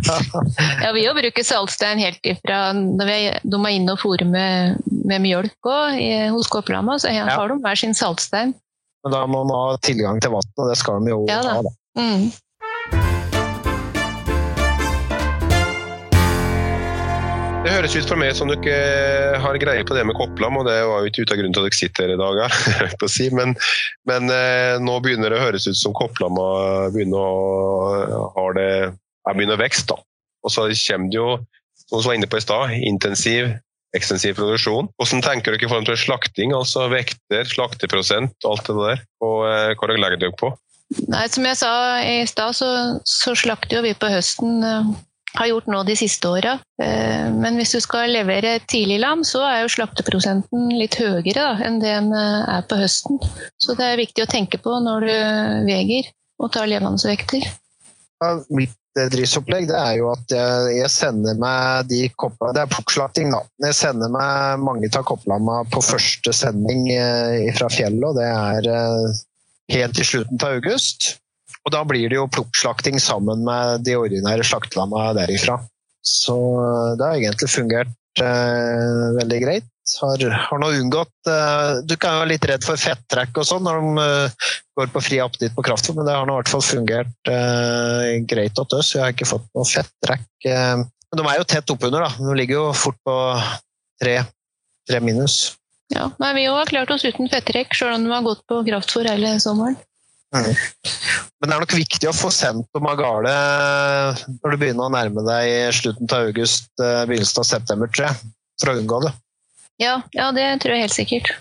ja, 0.84 0.92
vi 0.94 1.04
jo 1.04 1.14
bruker 1.16 1.46
saltstein 1.46 2.00
helt 2.02 2.22
ifra 2.28 2.60
når 2.76 3.08
vi 3.08 3.16
er, 3.28 3.40
de 3.42 3.60
er 3.60 3.74
inne 3.76 3.96
og 3.96 4.02
fôrer 4.02 4.28
med, 4.28 4.78
med 5.02 5.24
mjølk 5.24 5.70
også, 5.72 6.28
hos 6.34 6.50
Kåplama, 6.52 6.98
så 7.02 7.12
her 7.14 7.30
har 7.30 7.50
de 7.50 7.58
hver 7.64 7.82
sin 7.82 7.96
saltstein. 7.98 8.54
Men 9.02 9.16
da 9.16 9.24
må 9.26 9.42
man 9.48 9.72
ha 9.72 9.76
tilgang 9.82 10.22
til 10.22 10.34
vann, 10.36 10.54
og 10.62 10.70
det 10.70 10.78
skal 10.78 11.02
de 11.02 11.10
jo 11.10 11.24
Ja 11.30 11.40
da. 11.42 11.58
ha. 11.58 11.66
Da. 11.66 11.74
Mm. 11.98 12.30
Det 17.62 17.70
høres 17.70 17.92
ut 17.94 18.08
for 18.10 18.18
meg 18.18 18.32
som 18.34 18.48
du 18.50 18.56
ikke 18.56 18.74
har 19.38 19.56
greie 19.62 19.84
på 19.86 19.94
det 19.94 20.02
med 20.08 20.16
kopplam, 20.18 20.56
og 20.58 20.64
det 20.66 20.80
var 20.82 21.04
jo 21.04 21.10
ikke 21.12 21.22
ute 21.22 21.34
av 21.34 21.38
grunnen 21.38 21.54
til 21.54 21.62
at 21.62 21.68
dere 21.68 21.78
sitter 21.78 22.08
her 22.08 22.14
i 22.14 22.18
dag. 22.18 22.40
her, 22.80 22.94
si. 23.06 23.28
Men, 23.38 23.52
men 24.10 24.32
eh, 24.34 24.80
nå 24.82 24.96
begynner 25.04 25.30
det 25.30 25.38
å 25.38 25.44
høres 25.44 25.68
ut 25.70 25.78
som 25.78 25.94
kopplamma 25.94 26.46
begynner 26.90 27.22
å, 27.22 28.24
har 28.34 28.56
det, 28.58 28.64
er 28.90 29.36
begynner 29.38 29.54
å 29.54 29.62
vokse. 29.62 29.98
Og 30.42 30.50
så 30.50 30.64
kommer 30.74 31.12
det 31.12 31.20
jo, 31.20 31.28
som 31.84 32.00
vi 32.00 32.08
var 32.08 32.18
inne 32.18 32.30
på 32.32 32.40
i 32.40 32.42
stad, 32.42 32.74
intensiv, 32.82 33.52
ekstensiv 33.94 34.34
produksjon. 34.40 34.90
Hvordan 34.98 35.22
tenker 35.22 35.54
dere 35.54 35.62
i 35.62 35.70
forhold 35.70 35.86
til 35.92 36.02
slakting, 36.02 36.56
altså 36.58 36.88
vekter, 36.90 37.46
slakteprosent 37.46 38.50
alt 38.50 38.66
det 38.66 38.78
der? 38.80 39.06
Og 39.22 39.46
eh, 39.46 39.76
hva 39.78 39.92
legger 39.94 40.18
dere 40.18 40.34
på? 40.34 40.50
Nei, 41.06 41.24
som 41.30 41.46
jeg 41.46 41.62
sa 41.62 41.72
i 42.02 42.18
stad, 42.26 42.58
så, 42.58 42.74
så 43.06 43.38
slakter 43.38 43.78
jo 43.78 43.86
vi 43.86 43.94
på 43.94 44.10
høsten. 44.10 44.58
eh, 44.66 44.92
Har 45.34 45.48
gjort 45.48 45.68
nå 45.72 45.80
de 45.88 45.94
siste 45.96 46.28
åra. 46.28 46.58
Eh, 46.82 47.30
Men 47.32 47.56
hvis 47.56 47.72
du 47.72 47.80
skal 47.80 48.12
levere 48.12 48.58
tidlig 48.68 49.00
lam, 49.00 49.24
så 49.24 49.40
er 49.48 49.62
jo 49.62 49.72
slakteprosenten 49.72 50.68
litt 50.76 50.98
høyere 51.00 51.32
da, 51.38 51.48
enn 51.64 51.80
det 51.80 51.94
den 51.94 52.12
eh, 52.16 52.58
er 52.58 52.66
på 52.68 52.76
høsten. 52.80 53.20
Så 53.60 53.76
det 53.78 53.88
er 53.88 54.02
viktig 54.02 54.26
å 54.26 54.30
tenke 54.30 54.60
på 54.60 54.76
når 54.84 55.08
du 55.08 55.16
veger 55.70 56.12
og 56.42 56.52
tar 56.52 56.68
levendsvekter. 56.68 57.48
Ja, 58.22 58.34
Mitt 58.52 58.76
eh, 59.00 59.08
driftsopplegg 59.14 59.70
det 59.70 59.78
er 59.78 59.96
jo 60.02 60.12
at 60.12 60.36
jeg, 60.36 60.92
sender 60.92 61.40
meg 61.40 61.88
de 61.88 62.04
kopplene 62.12 62.52
Det 62.58 62.66
er 62.66 62.74
pukkslakting, 62.76 63.32
da. 63.32 63.40
Jeg 63.70 63.78
sender 63.80 64.12
meg 64.12 64.60
mange 64.68 64.92
av 64.92 65.08
kopplene 65.08 65.62
på 65.72 65.80
første 65.86 66.36
sending 66.36 66.90
fra 67.56 67.72
fjellet, 67.72 68.04
og 68.10 68.20
det 68.20 68.28
er 68.28 68.70
helt 69.72 69.96
til 69.96 70.08
slutten 70.12 70.42
av 70.42 70.60
august. 70.60 71.14
Og 71.62 71.74
da 71.74 71.82
blir 71.86 72.10
det 72.10 72.18
jo 72.18 72.30
plukkslakting 72.30 72.98
sammen 73.02 73.44
med 73.46 73.84
de 73.86 73.96
ordinære 73.98 74.46
slaktelamma 74.46 75.12
derifra. 75.18 75.60
Så 76.02 76.36
eh, 76.58 76.94
det 76.98 77.06
har 77.06 77.20
egentlig 77.20 77.50
fungert 77.52 78.22
eh, 78.22 79.12
veldig 79.20 79.42
greit. 79.44 79.68
Har, 79.98 80.22
har 80.30 80.60
nå 80.62 80.68
unngått 80.78 81.26
eh, 81.26 81.80
Du 81.90 81.96
kan 81.98 82.14
jo 82.14 82.20
være 82.20 82.30
litt 82.30 82.44
redd 82.46 82.62
for 82.62 82.78
fettrekk 82.78 83.40
og 83.42 83.46
sånn 83.48 83.64
når 83.66 83.80
de 83.80 84.04
eh, 84.04 84.50
går 84.78 84.92
på 84.94 85.02
fri 85.02 85.18
appetitt 85.22 85.56
på 85.56 85.64
kraftfôr, 85.66 85.96
men 85.98 86.06
det 86.06 86.14
har 86.14 86.28
nå 86.28 86.36
i 86.36 86.40
hvert 86.40 86.52
fall 86.52 86.64
fungert 86.64 87.30
eh, 87.30 88.18
greit 88.30 88.58
hos 88.58 88.76
oss. 88.78 88.92
Vi 88.94 89.02
har 89.02 89.14
ikke 89.14 89.28
fått 89.28 89.48
noe 89.54 89.68
fettrekk. 89.68 90.28
Eh, 90.48 90.76
men 90.82 91.20
de 91.20 91.26
er 91.28 91.40
jo 91.42 91.48
tett 91.50 91.74
oppunder, 91.74 92.06
da. 92.06 92.14
De 92.18 92.38
ligger 92.38 92.58
jo 92.58 92.68
fort 92.78 92.98
på 93.04 93.16
tre, 94.00 94.16
tre 94.88 95.02
minus. 95.04 95.42
Ja, 95.92 96.08
nei, 96.22 96.32
Vi 96.38 96.46
har 96.48 96.70
klart 96.70 96.90
oss 96.94 97.04
uten 97.04 97.28
fettrekk, 97.28 97.74
sjøl 97.76 97.98
om 97.98 98.06
de 98.06 98.14
har 98.14 98.24
gått 98.24 98.46
på 98.48 98.62
kraftfôr 98.64 99.10
hele 99.10 99.34
sommeren. 99.44 99.76
Men 100.32 101.50
det 101.50 101.54
er 101.56 101.62
nok 101.64 101.74
viktig 101.76 102.08
å 102.08 102.16
få 102.16 102.30
sendt 102.32 102.68
dem 102.72 102.86
av 102.88 102.96
gårde 103.00 103.32
når 104.38 104.54
du 104.54 104.60
begynner 104.60 104.86
å 104.86 104.94
nærme 104.94 105.24
deg 105.26 105.74
slutten 105.76 106.08
av 106.08 106.28
august, 106.30 106.70
eh, 106.80 107.02
begynnelsen 107.10 107.42
av 107.42 107.48
september, 107.48 107.90
tror 107.92 108.08
jeg. 108.08 108.32
For 108.62 108.72
å 108.72 108.76
unngå 108.78 109.00
det. 109.04 109.12
Ja, 109.82 109.96
ja, 110.14 110.30
det 110.36 110.46
tror 110.62 110.76
jeg 110.76 110.86
helt 110.86 110.94
sikkert. 110.94 111.32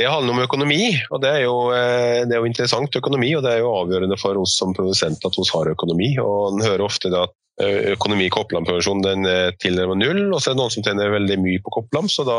Det 0.00 0.08
handler 0.08 0.32
om 0.32 0.42
økonomi, 0.44 0.94
og 1.12 1.20
det 1.20 1.28
er, 1.28 1.42
jo, 1.44 1.56
eh, 1.76 2.22
det 2.24 2.32
er 2.36 2.40
jo 2.40 2.48
interessant 2.48 2.94
økonomi. 2.96 3.34
Og 3.36 3.44
det 3.44 3.52
er 3.52 3.64
jo 3.64 3.74
avgjørende 3.82 4.16
for 4.20 4.38
oss 4.40 4.54
som 4.56 4.72
produsent 4.76 5.26
at 5.26 5.36
vi 5.36 5.44
har 5.50 5.72
økonomi. 5.74 6.14
Og 6.22 6.54
en 6.54 6.64
hører 6.64 6.86
ofte 6.86 7.10
det 7.12 7.20
at 7.20 7.34
eh, 7.60 7.90
økonomi 7.92 8.28
i 8.28 8.32
Koppland-produksjon 8.32 9.04
den 9.04 9.28
er 9.28 9.56
tilnærmet 9.60 10.00
null, 10.00 10.22
og 10.30 10.40
så 10.40 10.50
er 10.50 10.56
det 10.56 10.62
noen 10.62 10.76
som 10.76 10.86
tjener 10.86 11.12
veldig 11.12 11.36
mye 11.42 11.64
på 11.64 11.74
Kopplam, 11.76 12.08
så 12.08 12.24
da 12.28 12.38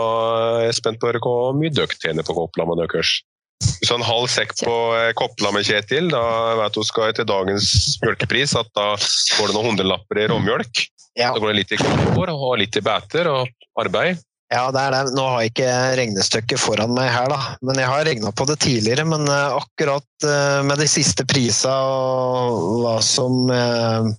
er 0.61 0.69
jeg 0.69 0.79
spent 0.79 1.01
på 1.01 1.05
å 1.05 1.11
høre 1.11 1.21
hvor 1.25 1.53
mye 1.59 1.73
dere 1.73 2.01
tjener 2.01 2.25
på 2.25 2.37
Kopplam 2.37 2.73
og 2.73 2.81
deres. 2.81 3.19
Så 3.61 3.95
en 3.95 4.05
halv 4.05 4.29
sekk 4.31 4.53
på 4.61 4.75
kopla 5.17 5.51
med 5.55 5.65
Kjetil, 5.67 6.09
da 6.13 6.23
vet 6.59 6.77
du 6.77 6.83
skal 6.87 7.13
til 7.17 7.27
dagens 7.29 7.97
mjølkepris 8.01 8.55
at 8.59 8.69
da 8.77 8.93
får 8.97 9.51
du 9.51 9.57
noen 9.57 9.71
hundrelapper 9.71 10.23
i 10.23 10.27
råmjølk. 10.31 10.83
Ja. 11.19 11.33
Da 11.33 11.41
går 11.41 11.51
det 11.51 11.59
litt 11.61 11.73
i 11.75 11.79
komfort 11.81 12.31
og 12.33 12.59
litt 12.61 12.77
i 12.77 12.83
beter 12.85 13.29
og 13.31 13.49
arbeid. 13.81 14.21
Ja, 14.51 14.65
det 14.75 14.81
er 14.83 14.91
det. 14.91 15.13
Nå 15.15 15.25
har 15.31 15.43
jeg 15.43 15.53
ikke 15.53 15.73
regnestykket 15.95 16.59
foran 16.59 16.91
meg 16.91 17.07
her, 17.13 17.31
da. 17.31 17.53
Men 17.63 17.77
jeg 17.79 17.87
har 17.87 18.03
regna 18.03 18.33
på 18.35 18.47
det 18.49 18.57
tidligere. 18.65 19.05
Men 19.07 19.23
eh, 19.31 19.59
akkurat 19.61 20.27
eh, 20.27 20.59
med 20.67 20.81
de 20.81 20.87
siste 20.91 21.23
prisene 21.27 21.71
og 21.71 22.81
hva 22.83 22.97
som 23.05 23.47
eh, 23.55 24.09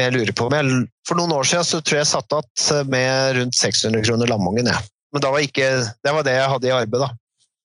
jeg 0.00 0.14
lurer 0.14 0.34
på 0.34 0.48
For 1.06 1.18
noen 1.18 1.34
år 1.36 1.46
siden 1.46 1.66
så 1.68 1.80
tror 1.82 2.00
jeg 2.00 2.06
jeg 2.06 2.12
satt 2.14 2.34
igjen 2.34 2.90
med 2.90 3.38
rundt 3.38 3.58
600 3.58 4.02
kroner 4.08 4.30
lammongen, 4.30 4.70
jeg. 4.70 4.90
Men 5.14 5.22
da 5.22 5.30
var 5.30 5.46
ikke, 5.46 5.68
det 6.02 6.14
var 6.16 6.26
det 6.26 6.34
jeg 6.34 6.50
hadde 6.50 6.68
i 6.68 6.74
arbeid, 6.74 7.04
da. 7.04 7.10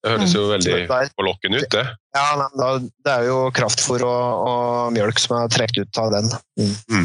Det 0.00 0.14
høres 0.14 0.32
jo 0.32 0.46
veldig 0.48 0.70
det 0.88 0.96
er- 0.96 1.10
forlokkende 1.18 1.58
ut, 1.60 1.68
det. 1.74 1.82
Ja, 2.16 2.22
nei, 2.56 2.70
det 3.04 3.12
er 3.12 3.26
jo 3.28 3.50
kraftfôr 3.54 4.00
og, 4.06 4.46
og 4.48 4.94
mjølk 4.96 5.20
som 5.20 5.36
er 5.36 5.50
trukket 5.52 5.90
ut 5.90 6.00
av 6.00 6.08
den. 6.14 6.30
Mm. 6.58 7.04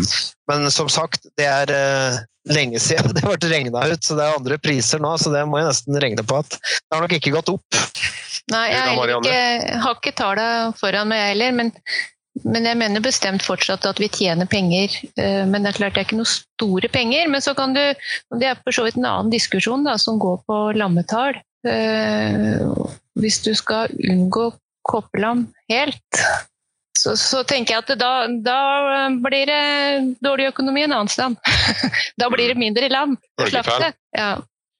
Men 0.50 0.72
som 0.72 0.88
sagt, 0.90 1.28
det 1.38 1.46
er 1.50 1.74
eh, 1.76 2.20
lenge 2.56 2.80
siden 2.80 3.12
det 3.18 3.26
ble 3.26 3.52
regna 3.52 3.84
ut, 3.92 4.00
så 4.06 4.16
det 4.18 4.24
er 4.26 4.40
andre 4.40 4.58
priser 4.64 5.04
nå. 5.04 5.12
Så 5.20 5.34
det 5.34 5.44
må 5.50 5.60
jeg 5.60 5.68
nesten 5.74 6.00
regne 6.02 6.24
på 6.26 6.40
at 6.40 6.56
det 6.56 6.96
har 6.96 7.04
nok 7.04 7.16
ikke 7.20 7.34
gått 7.36 7.52
opp. 7.54 7.80
Nei, 8.54 8.66
jeg 8.72 9.00
ikke, 9.10 9.80
har 9.82 9.96
ikke 9.98 10.14
tallene 10.16 10.76
foran 10.80 11.10
meg 11.10 11.24
heller, 11.32 11.52
men, 11.58 11.72
men 12.46 12.68
jeg 12.70 12.78
mener 12.78 13.02
bestemt 13.04 13.44
fortsatt 13.44 13.88
at 13.90 14.00
vi 14.00 14.08
tjener 14.14 14.48
penger. 14.48 14.94
Eh, 15.18 15.44
Men 15.50 15.66
det 15.66 15.74
er 15.74 15.80
klart 15.82 15.98
det 15.98 16.04
er 16.04 16.08
ikke 16.08 16.20
noe 16.22 16.30
store 16.32 16.88
penger. 16.94 17.28
Men 17.34 17.44
så 17.44 17.56
kan 17.58 17.74
du, 17.76 17.82
og 18.32 18.40
det 18.40 18.52
er 18.54 18.62
for 18.64 18.72
så 18.80 18.86
vidt 18.88 19.00
en 19.02 19.10
annen 19.10 19.34
diskusjon 19.34 19.84
da, 19.88 19.98
som 20.00 20.22
går 20.22 20.40
på 20.48 20.62
lammetall. 20.80 21.42
Eh, 21.66 22.62
Hvis 23.16 23.40
du 23.46 23.54
skal 23.56 23.94
unngå 24.10 24.50
koppelam 24.86 25.48
helt, 25.72 26.20
så, 26.98 27.14
så 27.20 27.44
tenker 27.48 27.76
jeg 27.76 27.84
at 27.86 27.94
da, 28.00 28.12
da 28.44 28.60
blir 29.24 29.48
det 29.50 30.18
dårlig 30.26 30.50
økonomi 30.52 30.84
en 30.86 30.96
annen 30.98 31.12
sted. 31.12 31.38
da 32.22 32.30
blir 32.34 32.52
det 32.52 32.60
mindre 32.60 32.90
å 32.90 33.08
Følgefeil. 33.42 33.96
Ja. 34.18 34.30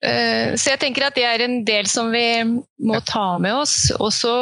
Eh, 0.04 0.54
Så 0.58 0.74
jeg 0.74 0.82
tenker 0.84 1.08
at 1.08 1.16
det 1.18 1.26
er 1.28 1.44
en 1.46 1.60
del 1.66 1.88
som 1.90 2.12
vi 2.14 2.28
må 2.44 3.00
ta 3.08 3.36
med 3.42 3.56
oss. 3.56 3.90
Og 3.98 4.12
så 4.14 4.36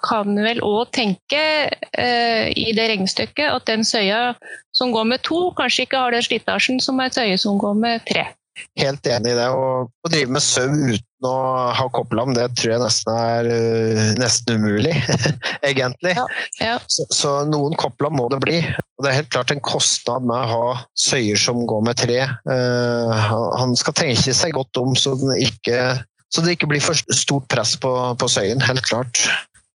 kan 0.00 0.30
vi 0.32 0.44
vel 0.46 0.62
òg 0.64 0.92
tenke 0.96 1.42
eh, 1.68 2.46
i 2.56 2.70
det 2.76 2.88
regnestykket 2.92 3.52
at 3.52 3.66
den 3.68 3.84
søya 3.84 4.34
som 4.76 4.94
går 4.94 5.08
med 5.12 5.24
to, 5.26 5.50
kanskje 5.58 5.84
ikke 5.84 6.00
har 6.00 6.16
den 6.16 6.24
slitasjen 6.24 6.80
som 6.80 7.00
ei 7.02 7.10
søye 7.12 7.36
som 7.40 7.58
går 7.60 7.76
med 7.82 8.06
tre. 8.08 8.24
Helt 8.80 9.06
enig 9.06 9.34
i 9.34 9.38
det. 9.38 9.48
Å 9.52 10.08
drive 10.08 10.36
med 10.36 10.44
sau 10.44 10.68
uten 10.68 11.06
å 11.26 11.70
ha 11.76 11.86
om, 11.90 12.32
det 12.36 12.46
tror 12.58 12.74
jeg 12.74 12.82
nesten 12.82 13.16
er 13.16 13.48
øh, 13.54 14.02
nesten 14.20 14.60
umulig, 14.60 14.94
egentlig. 15.68 16.14
Ja, 16.16 16.26
ja. 16.60 16.76
Så, 16.88 17.06
så 17.14 17.34
noen 17.48 17.76
kobla 17.80 18.12
må 18.12 18.28
det 18.32 18.40
bli. 18.44 18.60
Og 18.98 19.04
det 19.04 19.10
er 19.10 19.18
helt 19.22 19.32
klart 19.32 19.52
en 19.54 19.62
kostnad 19.64 20.26
med 20.28 20.36
å 20.36 20.50
ha 20.50 20.78
søyer 20.98 21.40
som 21.40 21.64
går 21.68 21.84
med 21.88 22.00
tre. 22.00 22.22
Uh, 22.48 23.12
han 23.56 23.76
skal 23.78 23.96
tenke 23.96 24.34
seg 24.36 24.56
godt 24.56 24.80
om 24.80 24.96
så, 24.98 25.14
den 25.20 25.32
ikke, 25.40 25.78
så 26.32 26.44
det 26.44 26.56
ikke 26.56 26.70
blir 26.72 26.84
for 26.84 26.98
stort 27.16 27.48
press 27.52 27.76
på, 27.80 27.92
på 28.20 28.28
søyen, 28.30 28.60
helt 28.64 28.84
klart. 28.88 29.24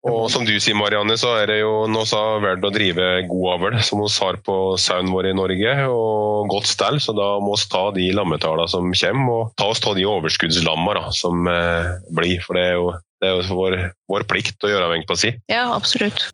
Og 0.03 0.25
som 0.35 0.43
du 0.43 0.51
sier, 0.59 0.75
Marianne, 0.75 1.15
så 1.21 1.37
er 1.39 1.47
det 1.47 1.59
jo 1.61 1.85
noe 1.91 2.07
så 2.09 2.19
verdt 2.43 2.65
å 2.67 2.73
drive 2.75 3.11
god 3.31 3.47
avl, 3.53 3.77
som 3.87 4.03
vi 4.03 4.09
har 4.17 4.41
på 4.43 4.57
sauen 4.81 5.13
vår 5.15 5.31
i 5.31 5.37
Norge, 5.39 5.77
og 5.95 6.51
godt 6.51 6.67
stell. 6.73 6.99
Så 7.03 7.15
da 7.15 7.37
må 7.43 7.55
vi 7.55 7.71
ta 7.71 7.85
de 7.95 8.09
lammetallene 8.19 8.67
som 8.73 8.91
kommer, 8.91 9.31
og 9.37 9.55
ta 9.61 9.71
oss 9.71 9.83
ta 9.85 9.95
de 9.95 10.09
overskuddslammene 10.11 11.07
som 11.15 11.47
eh, 11.47 11.95
blir. 12.19 12.43
For 12.43 12.59
det 12.59 12.67
er 12.73 12.77
jo, 12.81 12.91
det 13.23 13.31
er 13.31 13.39
jo 13.39 13.63
vår, 13.63 13.79
vår 14.11 14.27
plikt 14.31 14.67
å 14.67 14.75
gjøre, 14.75 14.91
vengt 14.97 15.11
på 15.11 15.21
si. 15.23 15.37
ja, 15.53 15.69
absolutt. 15.71 16.33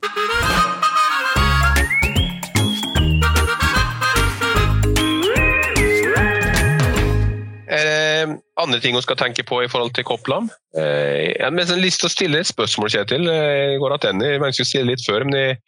Andre 8.60 8.80
ting 8.82 8.96
hun 8.96 9.04
skal 9.04 9.18
tenke 9.20 9.44
på 9.46 9.62
i 9.64 9.70
forhold 9.70 9.94
til 9.96 10.06
kopplam? 10.08 10.50
Eh, 10.76 11.34
jeg 11.34 11.44
har 11.44 11.54
nesten 11.54 11.82
lyst 11.82 12.02
til 12.02 12.10
å 12.10 12.14
stille 12.14 12.42
et 12.42 12.50
spørsmål, 12.50 12.92
Kjetil. 12.94 13.28
Eh, 13.30 13.74
jeg 13.74 13.80
går 13.82 13.96
attende. 13.96 14.34
Jeg 14.34 14.58
skulle 14.58 14.72
stille 14.72 14.92
litt 14.92 15.06
før, 15.06 15.26
men 15.28 15.38
jeg, 15.38 15.58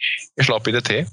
jeg 0.41 0.51
slapp 0.51 0.71
ikke 0.71 0.85
til. 0.91 1.09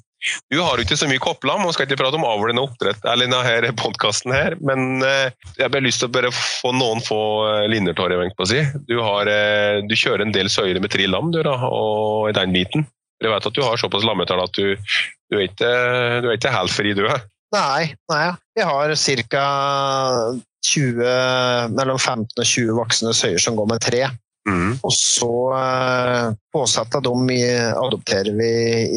Du 0.49 0.57
har 0.59 0.77
jo 0.77 0.83
ikke 0.83 0.97
så 0.97 1.07
mye 1.09 1.21
kopplam, 1.21 1.63
og 1.65 1.75
skal 1.75 1.85
ikke 1.85 1.99
prate 1.99 2.17
om 2.17 2.25
avlende 2.25 2.63
oppdrett 2.65 3.05
eller 3.07 3.29
denne 3.29 3.73
podkasten 3.77 4.33
her, 4.33 4.55
men 4.65 5.03
eh, 5.05 5.29
jeg 5.59 5.67
har 5.67 5.85
lyst 5.85 6.01
til 6.01 6.09
å 6.09 6.15
bare 6.15 6.31
få 6.33 6.73
noen 6.75 7.03
få 7.05 7.19
eh, 7.51 7.67
linjer, 7.69 7.95
Torje, 7.97 8.29
på 8.33 8.47
å 8.47 8.49
si. 8.49 8.63
Du, 8.89 8.97
har, 9.05 9.29
eh, 9.29 9.83
du, 9.85 9.93
kjører 9.93 10.25
en 10.25 10.33
del 10.33 10.49
søyler 10.51 10.81
med 10.83 10.93
tre 10.93 11.05
lam, 11.09 11.29
du, 11.35 11.43
da, 11.45 11.55
og 11.69 12.31
i 12.31 12.35
den 12.37 12.55
biten. 12.55 12.87
Jeg 13.21 13.33
vet 13.33 13.49
at 13.49 13.55
du 13.55 13.63
har 13.65 13.79
såpass 13.81 14.05
lammetall 14.05 14.43
at 14.43 14.57
du, 14.57 14.73
du, 14.77 15.37
er 15.37 15.47
ikke, 15.47 15.71
du 16.21 16.31
er 16.31 16.37
ikke 16.37 16.53
helt 16.53 16.73
fri, 16.73 16.97
du? 16.97 17.05
Nei, 17.53 17.93
nei. 18.11 18.25
Vi 18.57 18.65
har 18.65 18.93
ca. 19.31 19.47
20, 20.67 21.73
mellom 21.77 21.99
15 21.99 22.27
og 22.27 22.45
20 22.45 22.77
voksne 22.77 23.13
søyer 23.15 23.41
som 23.41 23.57
går 23.57 23.69
med 23.71 23.83
tre. 23.83 24.07
Mm. 24.47 24.77
Og 24.87 24.93
så 24.95 25.33
eh, 25.57 26.29
påsatt 26.55 26.95
av 26.95 27.03
dem 27.03 27.27
adopterer 27.75 28.31
vi 28.37 28.51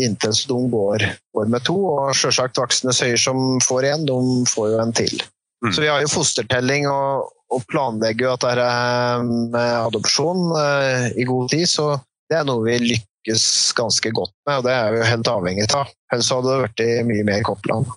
inntil 0.05 0.35
så 0.37 0.53
de 0.53 0.71
går, 0.71 1.05
går 1.35 1.51
med 1.51 1.67
to. 1.67 1.77
Og 1.91 2.15
selvsagt 2.17 2.61
voksne 2.61 2.95
søyer 2.95 3.21
som 3.21 3.59
får 3.65 3.91
én, 3.91 4.07
de 4.07 4.19
får 4.51 4.73
jo 4.75 4.81
en 4.83 4.95
til. 4.95 5.23
Mm. 5.65 5.73
Så 5.75 5.83
vi 5.83 5.91
har 5.91 6.03
jo 6.03 6.13
fostertelling 6.13 6.87
og, 6.89 7.31
og 7.53 7.67
planlegger 7.71 8.29
jo 8.29 8.35
at 8.37 8.47
det 8.47 8.67
er 8.69 9.25
med 9.27 9.77
adopsjon 9.91 10.51
eh, 10.61 11.07
i 11.19 11.27
god 11.29 11.51
tid. 11.53 11.67
Så 11.71 11.93
det 12.31 12.41
er 12.41 12.47
noe 12.47 12.65
vi 12.69 12.79
lykkes 12.85 13.47
ganske 13.79 14.15
godt 14.15 14.37
med, 14.47 14.61
og 14.61 14.69
det 14.69 14.77
er 14.77 14.95
vi 14.95 15.03
jo 15.03 15.11
helt 15.11 15.35
avhengig 15.35 15.67
av. 15.75 15.91
Ellers 16.15 16.31
hadde 16.31 16.55
det 16.55 16.63
vært 16.69 16.87
mye 17.11 17.27
mer 17.27 17.43
Koppland. 17.47 17.91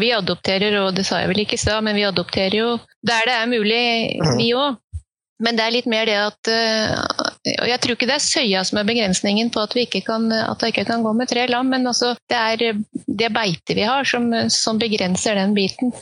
Vi 0.00 0.10
adopterer, 0.12 0.76
og 0.82 0.94
det 0.96 1.06
sa 1.08 1.22
jeg 1.22 1.30
vel 1.30 1.42
ikke 1.44 1.56
i 1.56 1.62
stad, 1.62 1.80
men 1.86 1.96
vi 1.96 2.04
adopterer 2.04 2.56
jo 2.58 2.70
der 3.06 3.26
det 3.26 3.36
er 3.36 3.50
mulig, 3.50 3.82
mm. 4.20 4.36
vi 4.38 4.52
òg. 4.58 4.78
Men 5.40 5.56
det 5.56 5.64
er 5.64 5.72
litt 5.72 5.86
mer 5.88 6.04
det 6.04 6.18
at 6.20 6.48
eh, 6.52 6.90
og 7.62 7.68
Jeg 7.70 7.80
tror 7.80 7.94
ikke 7.94 8.08
det 8.10 8.18
er 8.18 8.24
søya 8.24 8.64
som 8.68 8.76
er 8.76 8.88
begrensningen 8.90 9.48
på 9.54 9.62
at, 9.64 9.72
vi 9.72 9.86
ikke 9.86 10.02
kan, 10.04 10.26
at 10.28 10.60
det 10.60 10.74
ikke 10.74 10.84
kan 10.90 11.04
gå 11.06 11.14
med 11.16 11.30
tre 11.30 11.46
lam, 11.48 11.70
men 11.72 11.88
altså, 11.88 12.12
det 12.28 12.36
er 12.36 12.82
det 13.08 13.30
beitet 13.32 13.72
vi 13.78 13.86
har 13.88 14.04
som, 14.04 14.28
som 14.52 14.80
begrenser 14.80 15.40
den 15.40 15.56
biten. 15.56 15.94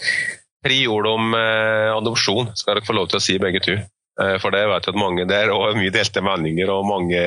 Tre 0.67 0.81
ord 0.91 1.07
om 1.07 1.39
eh, 1.39 1.95
adopsjon 1.95 2.51
skal 2.59 2.81
dere 2.81 2.89
få 2.89 2.99
lov 2.99 3.13
til 3.13 3.21
å 3.21 3.23
si 3.23 3.39
begge 3.39 3.63
to. 3.63 3.79
Eh, 3.79 4.37
for 4.43 4.55
det 4.55 4.65
vet 4.67 4.89
jeg 4.89 4.97
at 4.97 5.01
mange 5.01 5.27
der, 5.31 5.53
og 5.55 5.79
mye 5.79 5.95
delte 5.95 6.25
meninger 6.25 6.75
og 6.75 6.89
mange 6.89 7.23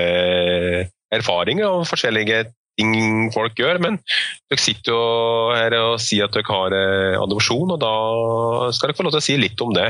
erfaringer 1.12 1.70
og 1.70 1.88
forskjellige 1.88 2.44
ting 2.82 3.32
folk 3.34 3.58
gjør. 3.60 3.80
Men 3.84 4.00
dere 4.52 4.62
sitter 4.62 4.94
jo 4.94 5.02
her 5.56 5.78
og 5.80 5.96
sier 6.04 6.28
at 6.28 6.36
dere 6.36 6.50
har 6.50 6.78
eh, 6.78 7.17
adopsjon, 7.22 7.76
og 7.78 7.82
da 7.82 7.96
skal 8.76 8.91
dere 8.91 9.00
få 9.00 9.08
lov 9.08 9.15
til 9.15 9.24
å 9.24 9.28
si 9.30 9.39
litt 9.39 9.65
om 9.65 9.74
det. 9.78 9.89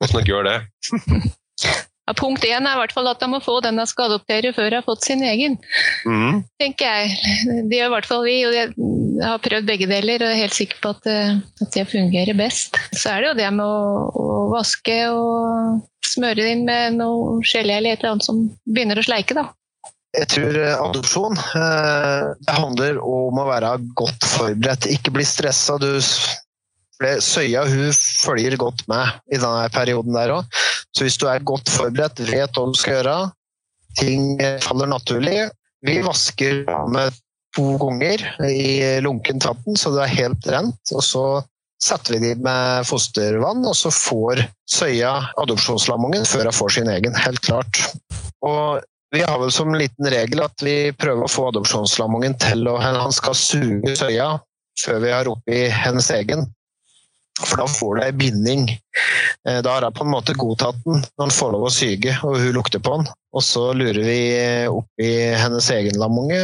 Hvordan 0.00 0.20
dere 0.20 0.32
gjør 0.32 0.48
det. 0.50 0.60
Ja, 2.04 2.12
punkt 2.12 2.44
én 2.44 2.66
er 2.68 2.74
i 2.74 2.80
hvert 2.82 2.92
fall 2.92 3.06
at 3.08 3.22
de 3.22 3.30
må 3.32 3.38
få 3.40 3.54
den 3.64 3.78
de 3.80 3.86
skal 3.88 4.10
adoptere 4.10 4.50
før 4.52 4.66
de 4.68 4.76
har 4.76 4.84
fått 4.84 5.06
sin 5.06 5.22
egen. 5.24 5.56
Mm. 6.04 6.42
tenker 6.60 6.84
jeg. 6.84 7.14
Det 7.70 7.78
gjør 7.78 7.88
i 7.88 7.94
hvert 7.94 8.08
fall 8.10 8.26
vi. 8.26 8.34
og 8.44 8.56
Jeg 8.58 8.74
har 9.24 9.40
prøvd 9.40 9.70
begge 9.70 9.88
deler 9.88 10.20
og 10.20 10.28
er 10.28 10.42
helt 10.42 10.56
sikker 10.56 10.82
på 10.84 10.92
at, 10.92 11.08
eh, 11.08 11.40
at 11.64 11.72
det 11.72 11.86
fungerer 11.88 12.36
best. 12.36 12.76
Så 12.92 13.14
er 13.14 13.24
det 13.24 13.30
jo 13.30 13.38
det 13.40 13.50
med 13.56 13.64
å, 13.64 14.04
å 14.20 14.36
vaske 14.52 14.98
og 15.14 15.80
smøre 16.04 16.42
det 16.42 16.52
inn 16.58 16.68
med 16.68 16.98
noe 17.00 17.38
gelé 17.40 17.78
eller 17.78 17.96
et 17.96 18.04
eller 18.04 18.18
annet 18.18 18.28
som 18.28 18.44
begynner 18.68 19.00
å 19.00 19.06
sleike. 19.08 19.38
da. 19.40 19.48
Jeg 20.14 20.30
tror 20.30 20.58
eh, 20.60 20.76
adopsjon 20.78 21.34
det 21.34 22.54
handler 22.54 23.00
om 23.02 23.40
å 23.40 23.48
være 23.48 23.74
godt 23.98 24.26
forberedt. 24.36 24.88
Ikke 24.92 25.14
bli 25.14 25.26
stressa. 25.26 25.78
Søya 27.24 27.64
hun 27.66 27.90
følger 27.94 28.56
godt 28.60 28.84
med 28.90 29.18
i 29.34 29.40
denne 29.40 29.66
perioden 29.74 30.14
der 30.14 30.36
òg. 30.36 30.60
Så 30.94 31.06
hvis 31.06 31.18
du 31.18 31.26
er 31.30 31.42
godt 31.46 31.70
forberedt, 31.72 32.22
vet 32.30 32.54
hva 32.54 32.68
du 32.70 32.78
skal 32.78 33.00
gjøre, 33.00 33.16
ting 33.98 34.38
faller 34.62 34.90
naturlig 34.90 35.48
Vi 35.86 35.98
vasker 36.02 36.64
med 36.90 37.14
to 37.54 37.74
ganger 37.78 38.22
i 38.46 39.00
lunkent 39.04 39.44
vann, 39.46 39.76
så 39.78 39.92
det 39.94 40.06
er 40.06 40.16
helt 40.22 40.48
rent. 40.50 40.94
Og 40.94 41.02
så 41.04 41.24
setter 41.82 42.16
vi 42.16 42.30
de 42.30 42.32
med 42.42 42.86
fostervann, 42.88 43.62
og 43.66 43.76
så 43.76 43.92
får 43.92 44.46
Søya 44.70 45.12
adopsjonslammungen 45.42 46.26
før 46.28 46.48
hun 46.48 46.56
får 46.56 46.76
sin 46.78 46.90
egen. 46.90 47.14
Helt 47.26 47.42
klart. 47.44 47.82
Og 48.44 48.82
vi 49.14 49.22
har 49.22 49.38
vel 49.38 49.52
som 49.54 49.74
liten 49.74 50.10
regel 50.10 50.42
at 50.42 50.62
vi 50.64 50.92
prøver 50.98 51.24
å 51.24 51.30
få 51.30 51.48
adopsjonslammungen 51.52 52.34
til 52.42 52.66
å 52.66 52.76
Han 52.82 53.14
skal 53.14 53.36
suge 53.38 53.94
Søya 53.98 54.34
før 54.82 55.00
vi 55.04 55.12
har 55.14 55.30
oppi 55.30 55.64
hennes 55.70 56.10
egen. 56.10 56.48
For 57.42 57.58
da 57.58 57.66
får 57.66 57.96
du 57.96 58.02
ei 58.04 58.14
binding. 58.14 58.68
Eh, 59.48 59.60
da 59.62 59.72
har 59.74 59.86
jeg 59.86 59.96
på 59.98 60.04
en 60.04 60.12
måte 60.12 60.36
godtatt 60.38 60.78
den 60.84 61.00
når 61.02 61.22
han 61.24 61.34
får 61.34 61.54
lov 61.54 61.66
å 61.66 61.72
syge 61.74 62.14
og 62.26 62.38
hun 62.42 62.54
lukter 62.54 62.82
på 62.82 62.94
den. 62.98 63.08
Og 63.34 63.42
så 63.42 63.64
lurer 63.74 64.02
vi 64.06 64.18
opp 64.70 65.02
i 65.02 65.10
hennes 65.38 65.70
egen 65.74 65.98
lamunge 65.98 66.38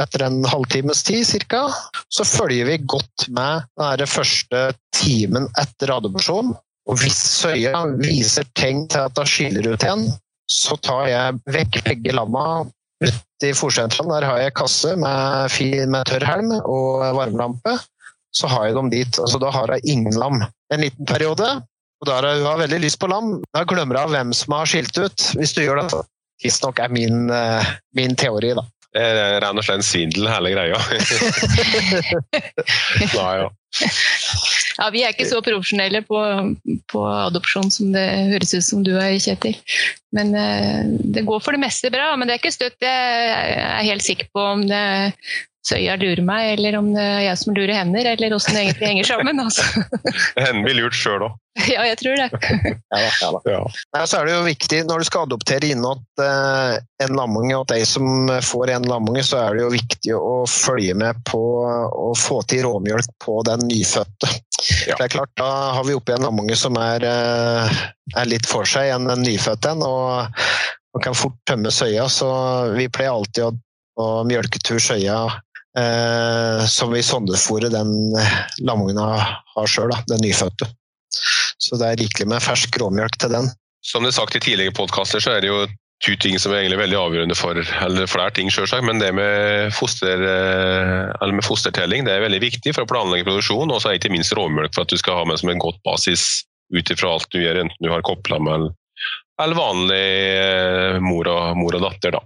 etter 0.00 0.26
en 0.26 0.42
halvtimes 0.48 1.00
tid 1.06 1.48
ca. 1.48 1.64
Så 2.12 2.26
følger 2.28 2.68
vi 2.68 2.82
godt 2.84 3.28
med 3.36 3.64
den 4.00 4.10
første 4.10 4.66
timen 4.96 5.48
etter 5.60 5.96
adopsjon. 5.96 6.52
Og 6.84 7.00
hvis 7.00 7.16
søya 7.40 7.86
viser 7.96 8.44
tegn 8.58 8.84
til 8.92 9.08
at 9.08 9.16
hun 9.16 9.28
skiller 9.28 9.72
ut 9.72 9.86
igjen, 9.86 10.04
så 10.50 10.76
tar 10.84 11.08
jeg 11.08 11.38
vekk 11.54 11.80
begge 11.86 12.14
lamma 12.14 12.64
ut 13.04 13.44
i 13.44 13.52
fòrsentralen. 13.56 14.12
Der 14.14 14.26
har 14.28 14.42
jeg 14.42 14.56
kasse 14.56 14.94
med, 15.00 15.56
med 15.90 16.08
tørr 16.08 16.26
helm 16.28 16.52
og 16.60 17.04
varmelampe 17.16 17.78
så 18.34 18.50
har 18.50 18.66
jeg 18.68 18.74
dem 18.78 18.90
dit. 18.90 19.20
Altså, 19.20 19.38
da 19.42 19.50
har 19.54 19.70
jeg 19.76 19.94
ingen 19.94 20.16
lam 20.18 20.42
en 20.42 20.82
liten 20.82 21.06
periode. 21.06 21.48
Og 22.02 22.08
da 22.08 22.18
har 22.18 22.42
hun 22.42 22.62
veldig 22.64 22.80
lyst 22.82 22.98
på 23.00 23.10
lam. 23.10 23.36
Da 23.54 23.62
glemmer 23.68 24.00
hun 24.02 24.14
hvem 24.14 24.30
som 24.36 24.56
har 24.58 24.66
skilt 24.68 24.96
ut, 24.98 25.18
hvis 25.38 25.54
du 25.54 25.62
gjør 25.62 25.84
det. 25.84 26.02
Visstnok 26.42 26.80
er 26.82 26.90
min, 26.92 27.30
eh, 27.30 27.64
min 27.96 28.16
teori, 28.18 28.50
da. 28.58 28.64
Det 28.94 29.02
er 29.02 29.40
rett 29.42 29.58
og 29.58 29.64
slett 29.66 29.86
svindel, 29.86 30.28
hele 30.30 30.50
greia. 30.54 30.78
ja, 33.16 33.28
ja. 33.40 33.48
Ja, 34.78 34.88
vi 34.90 35.04
er 35.04 35.14
ikke 35.14 35.28
så 35.30 35.40
profesjonelle 35.44 36.02
på, 36.06 36.20
på, 36.90 37.02
adopsjon 37.28 37.70
som 37.72 37.94
det 37.94 38.04
høres 38.32 38.54
ut 38.56 38.66
som 38.66 38.84
du 38.86 38.94
er, 38.96 39.14
Kjetil. 39.22 39.56
Men 40.16 40.34
uh, 40.34 40.82
det 41.14 41.26
går 41.26 41.42
for 41.44 41.56
det 41.56 41.62
meste 41.62 41.92
bra. 41.94 42.12
Men 42.18 42.28
det 42.28 42.36
er 42.36 42.42
ikke 42.42 42.54
støtt 42.54 42.84
jeg 42.84 43.58
er 43.64 43.90
helt 43.90 44.04
sikker 44.06 44.30
på 44.34 44.46
om 44.54 44.64
det 44.68 44.84
Søya 45.64 45.94
lurer 45.96 46.20
meg, 46.26 46.50
eller 46.58 46.76
om 46.76 46.90
det 46.92 47.00
er 47.00 47.22
jeg 47.24 47.40
som 47.40 47.54
lurer 47.56 47.72
hender, 47.78 48.04
eller 48.10 48.34
åssen 48.36 48.56
det 48.56 48.66
egentlig 48.66 48.90
henger 48.90 49.06
sammen. 49.08 49.40
Altså. 49.40 49.64
Henne 50.44 50.60
blir 50.66 50.76
lurt 50.82 50.98
sjøl 50.98 51.24
òg. 51.30 51.40
Ja, 51.70 51.84
jeg 51.86 51.96
tror 52.00 52.18
det. 52.18 52.26
ja, 52.90 52.98
ja, 52.98 53.28
ja. 53.46 53.60
Ja, 53.94 54.00
så 54.10 54.18
er 54.18 54.26
det 54.26 54.34
jo 54.34 54.40
viktig 54.44 54.80
når 54.88 55.00
du 55.00 55.06
skal 55.06 55.28
adoptere 55.28 55.70
innåt 55.70 56.02
uh, 56.20 56.74
en 57.04 57.14
lamunge, 57.14 57.54
og 57.56 57.68
at 57.68 57.76
de 57.76 57.86
som 57.88 58.28
får 58.42 58.74
en 58.74 58.88
lamunge, 58.90 59.22
så 59.24 59.38
er 59.40 59.56
det 59.56 59.62
jo 59.62 59.70
viktig 59.72 60.16
å 60.18 60.34
følge 60.50 60.96
med 60.98 61.22
på 61.30 61.40
å 61.64 62.10
få 62.18 62.40
til 62.50 62.66
råmjølk 62.66 63.14
på 63.24 63.38
den 63.46 63.64
nyfødte. 63.70 64.32
Ja. 64.88 64.98
Det 64.98 65.06
er 65.06 65.14
klart, 65.14 65.32
Da 65.38 65.50
har 65.78 65.86
vi 65.86 65.96
oppi 65.96 66.16
en 66.16 66.26
lamunge 66.26 66.58
som 66.58 66.76
er, 66.80 67.06
uh, 67.06 67.82
er, 68.16 68.28
litt 68.28 68.50
for 68.50 68.68
seg 68.68 68.90
enn 68.96 69.08
en 69.14 69.24
nyfødt 69.24 69.70
en, 69.70 69.86
og 69.86 70.34
man 70.94 71.06
kan 71.06 71.16
fort 71.16 71.38
tømme 71.48 71.72
søya. 71.74 72.08
Så 72.10 72.28
vi 72.74 72.90
pleier 72.92 73.14
alltid 73.14 73.46
å, 73.46 73.54
og 74.02 74.26
mjølketur 74.26 74.82
søya 74.82 75.18
eh, 75.30 75.40
som 75.74 76.92
vi 76.94 77.02
sondefòrer 77.02 77.72
den 77.74 77.92
eh, 78.18 79.30
har 79.56 79.70
sjøl, 79.70 79.94
den 80.10 80.22
nyfødte. 80.22 80.68
Så 81.58 81.78
det 81.80 81.88
er 81.88 82.02
rikelig 82.02 82.28
med 82.30 82.42
fersk 82.44 82.78
råmjølk 82.78 83.18
til 83.18 83.32
den. 83.34 83.48
Som 83.84 84.04
det 84.04 84.12
er 84.12 84.20
sagt 84.20 84.36
i 84.38 84.42
tidligere 84.42 84.74
podkaster, 84.76 85.22
så 85.22 85.34
er 85.34 85.44
det 85.44 85.50
jo 85.50 85.64
to 86.04 86.14
ting 86.20 86.36
som 86.40 86.52
er 86.52 86.62
egentlig 86.62 86.80
veldig 86.80 86.98
avgjørende 86.98 87.36
for 87.38 87.58
eller 87.58 88.08
flere 88.10 88.32
ting 88.36 88.50
selvsagt, 88.52 88.84
men 88.84 89.00
det 89.00 89.12
med, 89.16 89.70
foster, 89.72 90.20
eller 90.20 91.36
med 91.36 91.46
fostertelling 91.46 92.04
det 92.04 92.16
er 92.16 92.24
veldig 92.24 92.40
viktig 92.42 92.74
for 92.74 92.84
å 92.84 92.90
planlegge 92.90 93.28
produksjon, 93.28 93.72
og 93.72 93.80
så 93.80 93.94
ikke 93.94 94.12
minst 94.12 94.34
råmjølk 94.36 94.74
for 94.74 94.84
at 94.84 94.92
du 94.92 95.00
skal 95.00 95.22
ha 95.22 95.28
med 95.28 95.40
som 95.40 95.52
en 95.52 95.62
godt 95.62 95.80
basis 95.86 96.44
ut 96.74 96.90
ifra 96.90 97.14
alt 97.14 97.30
du 97.32 97.40
gjør, 97.40 97.62
enten 97.62 97.84
du 97.86 97.90
har 97.92 98.04
kopplam 98.04 98.50
eller, 98.50 98.74
eller 99.42 99.58
vanlig 99.58 100.04
eh, 100.40 101.00
mor 101.04 101.30
og, 101.30 101.56
mor 101.60 101.78
og 101.78 101.86
datter. 101.86 102.18
da. 102.18 102.22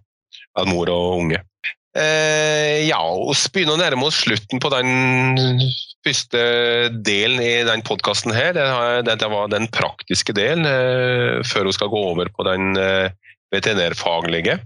Eller 0.58 0.72
mor 0.72 0.90
og 0.92 1.22
unge. 1.22 1.42
Eh, 1.98 2.86
ja, 2.86 3.00
vi 3.02 3.52
begynner 3.54 3.74
å 3.74 3.80
nærme 3.80 4.06
oss 4.06 4.20
slutten 4.22 4.60
på 4.62 4.70
den 4.70 5.58
første 6.06 6.42
delen 7.04 7.42
i 7.42 7.54
den 7.66 7.82
podkasten 7.86 8.34
her. 8.34 8.54
Dette 9.06 9.30
var 9.32 9.50
den 9.50 9.66
praktiske 9.74 10.34
delen, 10.36 10.68
eh, 10.68 11.42
før 11.48 11.68
vi 11.68 11.74
skal 11.76 11.90
gå 11.92 12.02
over 12.12 12.30
på 12.34 12.46
den 12.46 12.78
eh, 12.78 13.10
veterinærfaglige. 13.54 14.60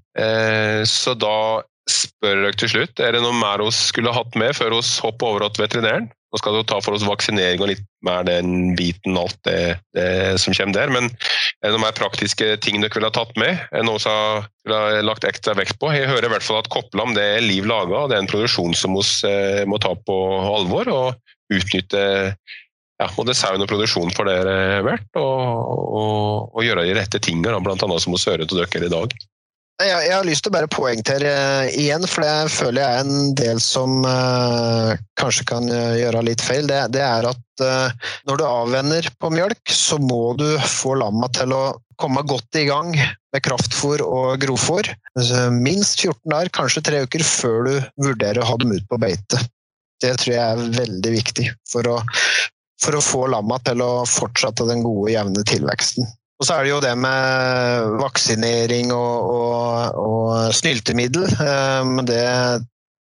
Så 0.91 1.15
da 1.15 1.63
spør 1.91 2.45
dere 2.45 2.59
til 2.59 2.71
slutt, 2.71 3.01
er 3.03 3.17
det 3.17 3.23
noe 3.25 3.35
mer 3.35 3.63
vi 3.65 3.71
skulle 3.75 4.15
hatt 4.15 4.37
med 4.39 4.55
før 4.57 4.77
vi 4.77 4.83
hopper 5.05 5.31
over 5.33 5.49
til 5.49 5.65
veterinæren? 5.65 6.11
Nå 6.33 6.41
skal 6.41 6.55
vi 6.57 6.63
ta 6.65 6.79
for 6.81 6.97
oss 6.97 7.05
vaksinering 7.05 7.61
og 7.61 7.69
litt 7.69 7.83
mer 8.07 8.25
den 8.25 8.73
biten, 8.79 9.19
alt 9.21 9.37
det, 9.45 9.77
det, 9.93 10.39
som 10.41 10.55
kommer 10.57 10.79
der. 10.79 10.93
Men 10.95 11.11
er 11.13 11.67
det 11.67 11.75
noen 11.75 11.85
mer 11.85 11.99
praktiske 11.99 12.55
ting 12.65 12.81
dere 12.81 12.95
ville 12.95 13.11
ha 13.11 13.13
tatt 13.13 13.37
med? 13.37 13.61
Er 13.69 13.83
det 13.83 13.89
noe 13.91 14.01
som 14.01 14.47
har 14.71 15.03
lagt 15.05 15.27
ekstra 15.29 15.53
vekt 15.59 15.77
på? 15.83 15.91
Jeg 15.93 16.09
hører 16.09 16.31
i 16.31 16.33
hvert 16.33 16.47
fall 16.47 16.63
at 16.63 16.71
Kopplam 16.73 17.13
det 17.19 17.27
er 17.35 17.45
liv 17.45 17.69
laga, 17.69 18.07
det 18.09 18.17
er 18.17 18.25
en 18.25 18.33
produksjon 18.33 18.73
som 18.79 18.97
vi 18.97 19.05
eh, 19.29 19.63
må 19.69 19.77
ta 19.83 19.93
på 19.93 20.19
alvor 20.55 20.89
og 20.95 21.53
utnytte 21.53 22.01
ja, 23.03 23.11
både 23.13 23.35
sauen 23.37 23.61
og 23.61 23.69
produksjonen 23.69 24.15
for 24.17 24.31
det 24.31 24.39
er 24.41 24.87
verdt, 24.87 25.11
og, 25.21 25.37
og, 25.85 26.57
og 26.57 26.65
gjøre 26.65 26.87
de 26.87 26.97
rette 26.97 27.21
tingene, 27.21 27.61
bl.a. 27.61 27.77
som 27.77 28.15
vi 28.15 28.25
hører 28.25 28.49
til 28.49 28.63
dere 28.63 28.89
i 28.89 28.93
dag. 28.93 29.17
Jeg, 29.81 29.93
jeg, 30.05 30.13
har 30.15 30.27
lyst 30.27 30.45
til 30.45 30.53
å 30.53 30.55
bare 30.55 30.71
poengtere 30.71 31.31
uh, 31.33 31.71
igjen, 31.81 32.05
for 32.07 32.23
det 32.23 32.53
føler 32.53 32.83
jeg 32.83 32.99
er 32.99 33.07
en 33.07 33.33
del 33.39 33.63
som 33.63 34.05
uh, 34.05 34.93
kanskje 35.19 35.47
kan 35.49 35.67
uh, 35.73 35.95
gjøre 35.99 36.23
litt 36.29 36.45
feil. 36.45 36.69
Det, 36.71 36.79
det 36.95 37.03
er 37.03 37.31
at 37.31 37.41
når 38.27 38.41
du 38.41 38.43
avvenner 38.43 39.07
på 39.23 39.29
mjølk, 39.31 39.71
så 39.71 39.95
må 40.03 40.33
du 40.35 40.47
få 40.67 40.97
lamma 40.99 41.29
til 41.37 41.53
å 41.55 41.61
komme 42.01 42.25
godt 42.27 42.59
i 42.59 42.65
gang 42.67 42.91
med 42.97 43.45
kraftfôr 43.45 44.03
og 44.03 44.41
grovfôr. 44.43 44.89
Minst 45.55 46.01
14 46.03 46.33
dager, 46.33 46.51
kanskje 46.57 46.83
tre 46.89 47.03
uker, 47.05 47.23
før 47.23 47.69
du 47.69 47.75
vurderer 48.09 48.41
å 48.43 48.49
ha 48.49 48.57
dem 48.59 48.73
ut 48.75 48.89
på 48.91 48.99
beite. 48.99 49.39
Det 50.03 50.17
tror 50.25 50.35
jeg 50.35 50.43
er 50.43 50.75
veldig 50.81 51.13
viktig 51.15 51.47
for 51.71 51.87
å, 51.93 52.01
for 52.83 52.99
å 52.99 53.05
få 53.05 53.29
lamma 53.31 53.61
til 53.69 53.85
å 53.85 53.93
fortsette 54.11 54.67
den 54.67 54.83
gode, 54.83 55.13
jevne 55.15 55.47
tilveksten. 55.47 56.09
Og 56.43 56.47
så 56.49 56.57
er 56.59 56.67
det 56.67 56.71
jo 56.73 56.81
det 56.83 56.97
med 56.99 57.93
vaksinering 58.01 58.89
og, 58.91 59.29
og, 59.31 59.99
og 60.03 60.55
snyltemiddel. 60.59 61.29
Eh, 61.31 61.83
men 61.87 62.09
det, 62.09 62.25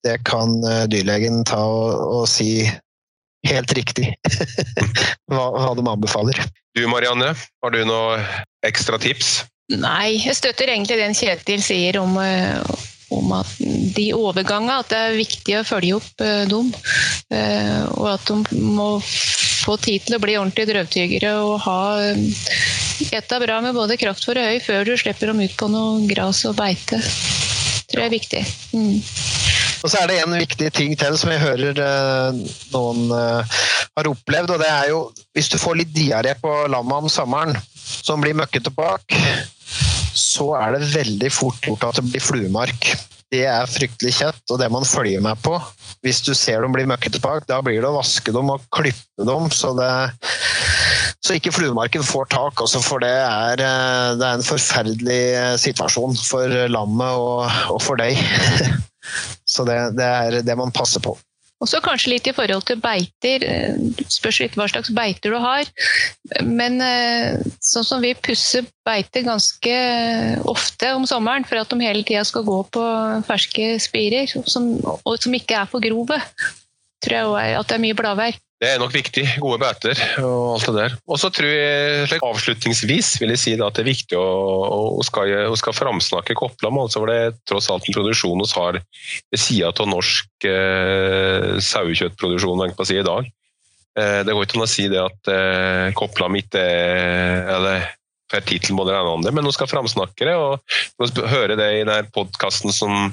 det, 0.03 0.17
kan 0.27 0.57
eh, 0.67 0.89
dyrlegen 0.91 1.45
ta 1.47 1.61
og, 1.63 1.93
og 2.11 2.25
si 2.27 2.67
helt 3.47 3.71
riktig 3.79 4.09
hva, 5.31 5.45
hva, 5.55 5.71
de 5.79 5.87
anbefaler. 5.87 6.43
Du 6.75 6.83
Marianne, 6.91 7.31
har 7.39 7.71
du 7.71 7.79
noe 7.87 8.19
ekstra 8.67 8.99
tips? 8.99 9.45
Nei, 9.71 10.19
jeg 10.19 10.35
støtter 10.35 10.75
egentlig 10.75 10.99
den 10.99 11.15
Kjetil 11.15 11.63
sier 11.63 12.01
om, 12.03 12.19
eh, 12.19 12.59
om 13.15 13.33
at 13.37 13.51
de 13.97 14.07
overgangene, 14.17 14.79
at 14.81 14.91
det 14.93 14.99
er 14.99 15.19
viktig 15.19 15.59
å 15.59 15.67
følge 15.67 15.99
opp 15.99 16.25
dem. 16.51 16.71
Og 17.99 18.07
at 18.11 18.31
de 18.31 18.61
må 18.63 18.89
få 19.01 19.77
tid 19.83 20.07
til 20.07 20.17
å 20.17 20.23
bli 20.23 20.37
ordentlig 20.39 20.69
drøvtygere 20.71 21.35
og 21.43 21.59
ha 21.67 21.81
Etta 23.11 23.41
bra 23.41 23.61
med 23.65 23.75
både 23.75 23.97
kraftfôr 24.01 24.39
og 24.39 24.45
høy 24.51 24.59
før 24.63 24.85
du 24.85 24.93
slipper 25.01 25.31
dem 25.31 25.41
ut 25.41 25.55
på 25.59 25.71
noe 25.73 26.05
gras 26.11 26.45
og 26.49 26.59
beite. 26.59 27.01
Det 27.01 27.95
tror 27.95 28.05
jeg 28.05 28.11
er 28.11 28.13
viktig. 28.13 28.43
Mm. 28.77 28.99
Og 29.81 29.89
så 29.89 30.03
er 30.03 30.11
det 30.11 30.19
en 30.21 30.37
viktig 30.37 30.69
ting 30.77 30.93
til 31.01 31.17
som 31.19 31.33
jeg 31.33 31.41
hører 31.43 31.81
eh, 31.81 32.41
noen 32.75 33.15
eh, 33.17 33.63
har 33.97 34.11
opplevd, 34.11 34.53
og 34.55 34.61
det 34.61 34.69
er 34.69 34.91
jo 34.93 35.01
hvis 35.37 35.49
du 35.51 35.57
får 35.61 35.81
litt 35.81 35.95
diaré 35.95 36.37
på 36.39 36.53
lammet 36.71 37.07
om 37.07 37.09
sommeren, 37.13 37.57
som 37.75 38.21
blir 38.21 38.37
møkkete 38.37 38.73
bak, 38.77 39.17
så 40.17 40.53
er 40.59 40.77
det 40.77 40.91
veldig 40.95 41.31
fort 41.33 41.65
gjort 41.67 41.87
at 41.89 42.01
det 42.01 42.09
blir 42.11 42.25
fluemark. 42.25 42.91
Det 43.31 43.45
er 43.47 43.71
fryktelig 43.71 44.17
kjett, 44.17 44.43
og 44.51 44.59
det 44.59 44.71
man 44.75 44.87
følger 44.87 45.23
med 45.23 45.39
på. 45.45 45.55
Hvis 46.03 46.23
du 46.27 46.33
ser 46.35 46.65
dem 46.65 46.75
bli 46.75 46.87
møkkete 46.91 47.21
bak, 47.23 47.47
da 47.47 47.61
blir 47.63 47.79
det 47.79 47.91
å 47.91 47.99
vaske 47.99 48.35
dem 48.35 48.51
og 48.51 48.65
klippe 48.75 49.27
dem, 49.29 49.47
så 49.55 49.71
det 49.79 49.91
så 51.21 51.37
ikke 51.37 51.53
fluemarken 51.53 52.03
får 52.03 52.31
tak. 52.33 52.63
Også, 52.65 52.81
for 52.83 53.03
det 53.05 53.13
er, 53.13 53.61
eh, 53.61 54.17
det 54.19 54.27
er, 54.27 54.39
en 54.39 54.47
forferdelig 54.47 55.21
eh, 55.39 55.57
situasjon 55.61 56.17
for 56.17 56.55
lammet 56.73 57.21
og, 57.21 57.45
og 57.75 57.83
for 57.85 58.01
deg. 58.01 58.19
Så 59.51 59.65
det, 59.67 59.77
det, 59.99 60.07
er 60.07 60.43
det 60.47 60.55
man 60.55 60.71
passer 60.71 61.03
på. 61.03 61.17
Og 61.61 61.69
så 61.69 61.81
kanskje 61.85 62.15
litt 62.15 62.29
i 62.31 62.35
forhold 62.37 62.65
til 62.69 62.81
beiter. 62.81 63.45
Eh, 63.45 64.05
spørs 64.09 64.41
litt 64.41 64.57
hva 64.57 64.67
slags 64.71 64.93
beiter 64.97 65.35
du 65.35 65.39
har. 65.43 65.69
Men 66.47 66.81
sånn 67.61 67.87
som 67.87 68.05
vi 68.05 68.15
pusser 68.17 68.65
beiter 68.87 69.27
ganske 69.27 69.75
ofte 70.49 70.95
om 70.97 71.05
sommeren 71.09 71.45
for 71.45 71.61
at 71.61 71.69
de 71.69 71.85
hele 71.85 72.05
tida 72.07 72.25
skal 72.25 72.47
gå 72.49 72.63
på 72.73 72.85
ferske 73.29 73.75
spirer, 73.83 74.31
som, 74.49 74.73
og 75.05 75.19
som 75.21 75.37
ikke 75.37 75.61
er 75.61 75.69
for 75.69 75.85
grove, 75.85 76.17
tror 77.05 77.37
jeg 77.41 77.59
at 77.61 77.69
det 77.69 77.77
er 77.77 77.85
mye 77.85 77.99
bladverk. 77.99 78.41
Det 78.61 78.69
er 78.69 78.81
nok 78.81 78.93
viktig. 78.93 79.23
Gode 79.41 79.57
bøter 79.63 79.97
og 80.21 80.59
alt 80.59 80.67
det 80.69 80.75
der. 80.77 80.97
Og 81.09 81.17
så 81.23 81.31
tror 81.33 81.49
jeg, 81.49 82.19
avslutningsvis 82.27 83.15
vil 83.23 83.33
jeg 83.33 83.41
si 83.41 83.55
at 83.57 83.79
det 83.79 83.81
er 83.81 83.89
viktig 83.89 84.19
å, 84.21 84.25
å, 85.01 85.05
skal, 85.07 85.33
å 85.49 85.57
skal 85.57 85.77
framsnakke 85.79 86.37
Kopplam. 86.37 86.77
Altså 86.83 87.01
for 87.01 87.09
det 87.09 87.17
er 87.17 87.39
tross 87.49 87.71
alt 87.73 87.89
en 87.89 87.97
produksjon 87.97 88.43
vi 88.43 88.51
har 88.59 88.81
ved 88.83 89.41
sida 89.41 89.73
av 89.73 89.89
norsk 89.89 90.49
eh, 90.51 91.57
sauekjøttproduksjon 91.71 92.67
si, 92.85 92.99
i 93.01 93.07
dag. 93.07 93.33
Eh, 93.97 94.21
det 94.29 94.37
går 94.37 94.45
ikke 94.45 94.61
an 94.61 94.67
å 94.67 94.71
si 94.75 94.87
det 94.93 95.01
at 95.07 95.33
eh, 95.33 95.87
Kopplam 95.97 96.37
ikke 96.43 96.61
er 96.61 97.49
eller 97.57 97.89
får 98.31 98.45
tittel 98.47 98.77
på 98.77 98.85
det 98.87 98.95
ene 98.95 99.17
andre, 99.17 99.33
men 99.35 99.47
nå 99.47 99.51
skal 99.57 99.73
framsnakke 99.73 100.29
det. 100.29 100.37
og 100.37 101.25
høre 101.33 101.57
det 101.59 101.73
i 101.79 101.83
denne 101.83 102.05
podkasten 102.15 102.77
som 102.77 103.09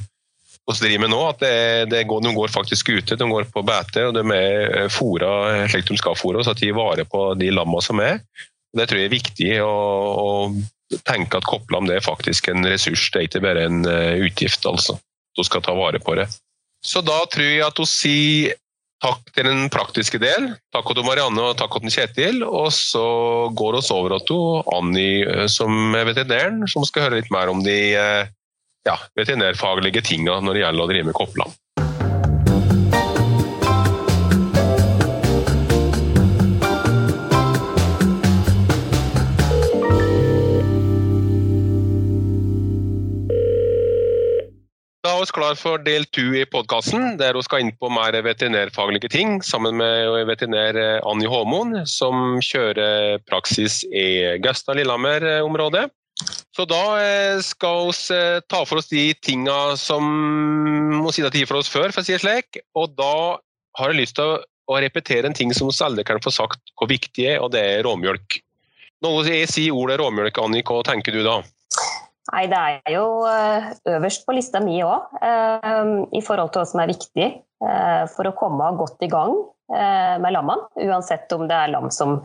vi 0.68 0.80
driver 0.84 1.06
med 1.06 1.14
nå, 1.14 1.20
at 1.30 1.40
det, 1.40 1.58
det 1.94 2.04
går, 2.10 2.22
de 2.26 2.34
går 2.36 2.52
faktisk 2.52 2.90
ute. 2.92 3.16
De 3.16 3.30
går 3.30 3.48
på 3.54 3.64
beite 3.68 4.04
og 4.10 4.16
de 4.18 4.24
er 4.36 4.76
eh, 4.84 4.90
fôra 4.92 5.66
slik 5.72 5.88
de 5.88 6.00
skal 6.00 6.18
fôre, 6.20 6.44
så 6.44 6.52
at 6.52 6.64
de 6.64 6.74
vare 6.76 7.08
på 7.08 7.30
de 7.40 7.52
lammene 7.56 7.84
som 7.84 8.02
er. 8.04 8.20
Det 8.76 8.90
tror 8.90 9.00
jeg 9.00 9.08
er 9.08 9.16
viktig 9.16 9.52
å, 9.64 9.72
å 10.20 11.00
tenke 11.08 11.40
at 11.40 11.48
kopplam 11.48 11.88
det 11.88 12.00
er 12.00 12.06
faktisk 12.06 12.52
en 12.52 12.68
ressurs, 12.68 13.08
det 13.14 13.22
er 13.22 13.30
ikke 13.30 13.44
bare 13.48 13.66
en 13.70 13.84
eh, 13.88 14.20
utgift. 14.28 14.68
altså. 14.68 14.98
Du 15.38 15.44
skal 15.46 15.64
ta 15.64 15.76
vare 15.78 16.02
på 16.04 16.18
det. 16.20 16.28
Så 16.84 17.02
da 17.06 17.20
tror 17.32 17.48
jeg 17.48 17.66
at 17.66 17.80
hun 17.80 17.90
sier 17.90 18.58
takk 19.04 19.28
til 19.36 19.46
den 19.46 19.68
praktiske 19.70 20.20
del. 20.22 20.50
Takk 20.74 20.90
til 20.98 21.06
Marianne 21.06 21.52
og 21.52 21.58
takk 21.60 21.78
til 21.80 21.94
Kjetil. 21.94 22.42
Og 22.44 22.72
så 22.74 23.06
går 23.56 23.78
vi 23.78 23.84
over 23.94 24.18
til 24.26 24.64
Anny 24.76 25.12
eh, 25.24 25.46
som 25.52 25.96
er 25.96 26.10
veterinæren, 26.12 26.66
som 26.68 26.86
skal 26.88 27.08
høre 27.08 27.22
litt 27.22 27.32
mer 27.34 27.54
om 27.54 27.64
de 27.64 27.78
ja, 28.88 28.98
veterinærfaglige 29.20 30.04
tinga 30.06 30.40
når 30.44 30.56
det 30.56 30.66
gjelder 30.66 30.86
å 30.86 30.92
drive 30.92 31.10
med 31.12 31.18
koppland. 31.18 31.56
Da 45.08 45.14
er 45.16 45.22
vi 45.24 45.36
klar 45.38 45.56
for 45.56 45.80
del 45.80 46.04
to 46.12 46.24
i 46.36 46.44
podkasten, 46.52 47.16
der 47.20 47.38
vi 47.38 47.44
skal 47.46 47.64
inn 47.64 47.72
på 47.80 47.90
mer 47.92 48.16
veterinærfaglige 48.26 49.12
ting 49.14 49.38
sammen 49.46 49.80
med 49.80 50.28
veterinær 50.28 50.80
Anni 51.08 51.30
Håmoen, 51.32 51.86
som 51.88 52.42
kjører 52.44 53.24
praksis 53.28 53.82
i 53.88 54.36
Gausta-Lillehammer-området. 54.44 55.88
Så 56.56 56.66
da 56.66 56.82
eh, 56.98 57.40
skal 57.46 57.92
vi 57.92 58.16
eh, 58.16 58.40
ta 58.50 58.64
for 58.66 58.82
oss 58.82 58.90
de 58.90 59.12
tinga 59.22 59.76
som 59.78 60.06
må 61.04 61.14
si 61.14 61.26
tid 61.30 61.46
for 61.50 61.62
oss 61.62 61.70
før, 61.70 61.92
for 61.94 62.02
å 62.02 62.08
si 62.08 62.16
det 62.16 62.24
slik. 62.24 62.62
Og 62.78 62.96
da 62.98 63.38
har 63.78 63.94
jeg 63.94 64.02
lyst 64.02 64.18
til 64.18 64.40
å 64.68 64.80
repetere 64.82 65.30
en 65.30 65.38
ting 65.38 65.54
som 65.56 65.70
vi 65.70 65.78
alle 65.86 66.06
kan 66.08 66.22
få 66.24 66.34
sagt 66.34 66.74
hvor 66.76 66.90
viktig 66.90 67.28
er, 67.36 67.38
og 67.44 67.54
det 67.54 67.62
er 67.62 67.86
råmjølk. 67.86 68.40
Når 69.06 69.30
jeg 69.30 69.52
sier 69.52 69.78
ordet 69.78 70.00
råmjølk, 70.02 70.40
Annik, 70.42 70.74
hva 70.74 70.82
tenker 70.88 71.14
du 71.14 71.22
da? 71.28 71.38
Nei, 72.34 72.48
Det 72.50 72.64
er 72.66 72.96
jo 72.96 73.06
eh, 73.30 73.70
øverst 73.94 74.26
på 74.26 74.34
lista 74.36 74.60
mi 74.64 74.82
òg, 74.84 75.14
i 76.18 76.24
forhold 76.26 76.50
til 76.52 76.64
hva 76.64 76.72
som 76.72 76.82
er 76.82 76.92
viktig 76.92 77.30
for 78.14 78.30
å 78.30 78.36
komme 78.38 78.66
godt 78.78 79.06
i 79.06 79.10
gang 79.10 79.38
med 79.68 80.32
lammene. 80.32 80.64
Uansett 80.80 81.32
om 81.36 81.42
det 81.50 81.56
er 81.58 81.74
lam 81.74 81.90
som 81.92 82.22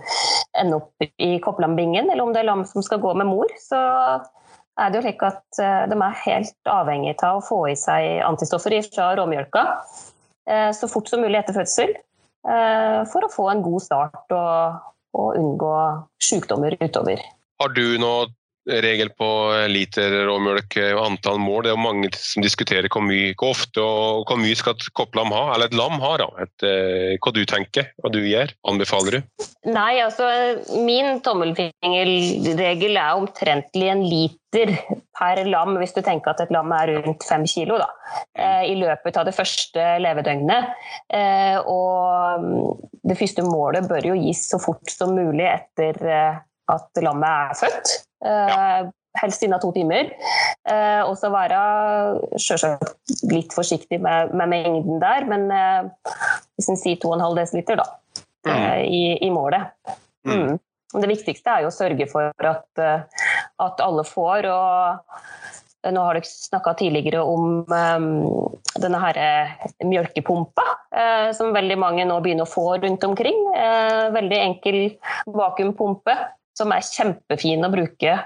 ender 0.55 0.79
opp 0.79 1.07
i 1.19 1.41
kopplambingen, 1.43 2.07
eller 2.07 2.23
om 2.23 2.31
det 2.35 2.43
er 2.43 2.47
lam 2.47 2.63
som 2.69 2.85
skal 2.87 3.01
gå 3.03 3.15
med 3.19 3.27
mor, 3.27 3.51
så 3.59 3.81
er 4.81 4.91
det 4.91 4.99
jo 4.99 5.05
slik 5.05 5.25
at 5.27 5.61
eh, 5.61 5.83
de 5.91 5.99
er 5.99 6.23
helt 6.25 6.71
avhengig 6.71 7.17
av 7.21 7.41
å 7.41 7.45
få 7.45 7.61
i 7.71 7.77
seg 7.79 8.23
antistoffer 8.25 8.79
fra 8.87 9.11
råmjølka 9.19 9.65
eh, 10.49 10.71
så 10.77 10.89
fort 10.91 11.11
som 11.11 11.23
mulig 11.25 11.41
etter 11.43 11.57
fødsel, 11.57 11.93
eh, 12.49 13.01
for 13.13 13.27
å 13.27 13.33
få 13.33 13.49
en 13.53 13.65
god 13.65 13.85
start 13.85 14.37
og, 14.37 14.81
og 15.19 15.41
unngå 15.41 15.75
sykdommer 16.23 16.79
utover. 16.81 17.21
Har 17.63 17.77
du 17.77 17.85
noe 18.01 18.31
regel 18.69 19.11
på 19.19 19.29
liter 19.71 20.15
råmjølk 20.29 20.77
og 20.93 21.03
antall 21.07 21.41
mål. 21.43 21.65
Det 21.65 21.73
er 21.73 21.77
jo 21.77 21.83
mange 21.83 22.11
som 22.17 22.45
diskuterer 22.45 22.89
hvor, 22.93 23.05
mye, 23.05 23.33
hvor 23.39 23.57
ofte 23.57 23.83
og 23.83 24.27
hvor 24.29 24.39
mye 24.41 24.59
skal 24.59 24.77
et 24.77 24.89
kopplam 24.97 25.33
ha, 25.35 25.49
eller 25.55 25.71
et 25.71 25.79
lam 25.79 25.99
ha. 26.03 26.13
Da. 26.23 26.29
Et, 26.45 26.67
eh, 26.69 27.17
hva 27.23 27.35
du 27.35 27.43
tenker, 27.49 27.91
hva 28.03 28.13
du 28.13 28.21
gjør. 28.23 28.53
Anbefaler 28.71 29.19
du? 29.19 29.49
Nei, 29.73 29.97
altså 30.05 30.29
min 30.85 31.19
tommelfingerregel 31.25 32.99
er 32.99 33.19
omtrentlig 33.19 33.91
en 33.91 34.05
liter 34.07 34.77
per 35.17 35.43
lam, 35.49 35.75
hvis 35.81 35.95
du 35.97 36.03
tenker 36.05 36.35
at 36.35 36.43
et 36.45 36.53
lam 36.55 36.73
er 36.77 36.95
rundt 37.07 37.25
fem 37.25 37.47
kilo, 37.49 37.79
da, 37.81 37.89
eh, 38.37 38.71
i 38.71 38.77
løpet 38.79 39.19
av 39.19 39.27
det 39.27 39.35
første 39.37 39.89
levedøgnet. 40.05 40.71
Eh, 41.09 41.59
og 41.59 42.47
mm, 42.47 42.87
det 43.11 43.19
første 43.19 43.47
målet 43.49 43.91
bør 43.91 44.13
jo 44.13 44.23
gis 44.23 44.47
så 44.53 44.61
fort 44.63 44.93
som 44.93 45.17
mulig 45.17 45.49
etter 45.49 45.99
at 46.73 47.03
lammet 47.03 47.29
er 47.29 47.59
født. 47.59 47.95
Ja. 48.23 48.91
Helst 49.21 49.43
innen 49.45 49.61
to 49.61 49.69
timer. 49.77 50.09
Eh, 50.63 51.03
og 51.05 51.17
så 51.19 51.29
være 51.33 51.59
selvsagt 52.41 53.27
litt 53.33 53.53
forsiktig 53.55 53.99
med, 54.03 54.31
med, 54.33 54.49
mengden 54.53 55.01
der, 55.03 55.27
men 55.29 55.49
eh, 55.53 56.15
hvis 56.57 56.71
en 56.73 56.79
sier 56.79 57.01
2,5 57.03 57.57
dl 57.67 57.81
da, 57.81 57.89
mm. 58.47 58.53
Eh, 58.53 58.83
i, 58.87 59.03
i, 59.27 59.31
målet. 59.35 59.75
Mm. 60.29 60.37
mm. 60.37 60.61
Det 61.03 61.09
viktigste 61.09 61.49
er 61.49 61.65
jo 61.65 61.71
å 61.71 61.75
sørge 61.75 62.05
for 62.11 62.29
at, 62.45 62.81
at 63.65 63.79
alle 63.81 64.03
får. 64.05 64.45
og 64.53 65.89
nå 65.89 66.03
har 66.05 66.19
dere 66.19 66.29
snakka 66.29 66.75
tidligere 66.77 67.23
om 67.25 67.65
um, 67.65 68.11
denne 68.77 69.01
her 69.01 69.21
mjølkepumpa, 69.89 70.67
som 71.33 71.57
veldig 71.57 71.79
mange 71.81 72.05
nå 72.05 72.19
begynner 72.21 72.45
å 72.45 72.53
få 72.53 72.77
rundt 72.85 73.09
omkring. 73.09 73.41
Veldig 74.13 74.43
enkel 74.43 74.79
vakuumpumpe 75.33 76.19
som 76.59 76.73
er 76.75 76.85
kjempefin 76.85 77.65
å 77.65 77.73
bruke. 77.73 78.17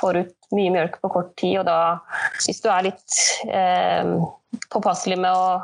Får 0.00 0.18
ut 0.20 0.50
mye 0.54 0.72
mjølk 0.74 0.96
på 1.02 1.10
kort 1.12 1.34
tid, 1.40 1.60
og 1.60 1.68
da, 1.68 1.98
hvis 2.44 2.62
du 2.62 2.68
er 2.72 2.88
litt 2.88 3.18
påpasselig 4.70 5.18
med 5.20 5.30
å 5.34 5.60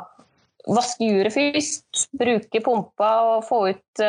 vaske 0.75 1.07
juret 1.07 1.35
først, 1.35 2.07
bruke 2.19 2.63
pumpa 2.63 3.11
og 3.29 3.45
få 3.47 3.61
ut 3.71 4.03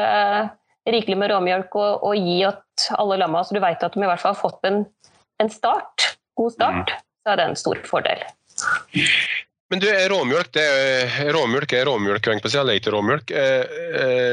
rikelig 0.88 1.18
med 1.20 1.32
råmjølk 1.32 1.76
og, 1.78 2.06
og 2.08 2.16
gi 2.18 2.40
til 2.78 3.00
alle 3.02 3.18
lamma, 3.20 3.44
så 3.44 3.56
du 3.56 3.62
vet 3.62 3.82
at 3.84 3.94
de 3.94 4.02
i 4.02 4.08
hvert 4.08 4.22
fall 4.22 4.34
har 4.34 4.40
fått 4.40 4.68
en, 4.68 4.82
en 5.42 5.52
start, 5.52 6.12
god 6.38 6.54
start, 6.54 6.94
mm. 6.94 7.06
så 7.22 7.32
er 7.32 7.40
det 7.40 7.48
en 7.48 7.58
stor 7.58 7.82
fordel. 7.88 8.22
Men 9.68 9.82
du, 9.82 9.88
råmjølk 10.08 10.48
det 10.56 10.62
er 10.64 11.32
råmjølk 11.36 11.72
er 11.76 11.84
råmjølk, 11.84 12.28
råmjølk. 12.32 12.86
Eh, 12.88 12.92
råmjølk. 12.94 13.32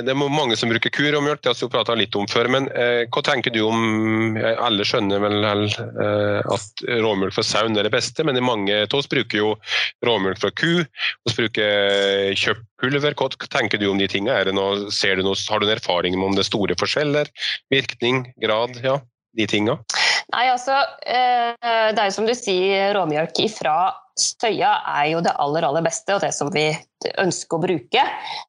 det 0.08 0.14
er 0.14 0.20
mange 0.22 0.56
som 0.56 0.72
bruker 0.72 0.94
kuråmjølk, 0.96 1.42
det 1.44 1.52
har 1.52 1.58
vi 1.60 1.68
prata 1.74 1.96
litt 2.00 2.16
om 2.16 2.28
før. 2.32 2.48
Men 2.54 2.70
eh, 2.72 3.04
hva 3.12 3.24
tenker 3.26 3.52
du 3.52 3.60
om 3.68 4.40
Alle 4.40 4.86
skjønner 4.88 5.20
vel 5.20 5.44
at 5.46 6.86
råmjølk 6.88 7.36
fra 7.36 7.44
sau 7.44 7.68
er 7.68 7.84
det 7.84 7.92
beste, 7.92 8.24
men 8.24 8.40
mange 8.48 8.78
av 8.86 8.96
oss 8.96 9.12
bruker 9.12 9.42
jo 9.42 9.50
råmjølk 10.08 10.40
fra 10.40 10.54
ku. 10.56 10.86
Vi 11.28 11.36
bruker 11.36 12.32
kjøttpulver. 12.40 13.20
Hva 13.20 13.52
tenker 13.58 13.82
du 13.82 13.90
om 13.92 14.00
de 14.00 14.08
noe, 15.26 15.36
har 15.50 15.60
du 15.60 15.68
en 15.68 15.76
erfaring 15.76 16.16
om 16.16 16.38
det 16.38 16.46
er 16.46 16.48
store 16.48 16.80
forskjeller? 16.80 17.28
Virkning, 17.74 18.24
grad? 18.40 18.80
Ja, 18.88 19.02
de 19.36 19.52
tingene? 19.52 19.82
Nei, 20.32 20.48
altså, 20.48 20.80
Det 21.04 22.00
er 22.00 22.08
jo 22.08 22.16
som 22.16 22.28
du 22.30 22.34
sier, 22.38 22.96
råmjølk 22.96 23.44
ifra 23.50 23.76
Støya 24.16 24.72
er 24.95 25.09
jo 25.11 25.22
det 25.26 25.34
aller 25.43 25.66
aller 25.68 25.84
beste, 25.84 26.16
og 26.16 26.22
det 26.24 26.32
som 26.36 26.47
vi 26.53 26.70
ønsker 27.20 27.57
å 27.57 27.63
bruke. 27.66 28.03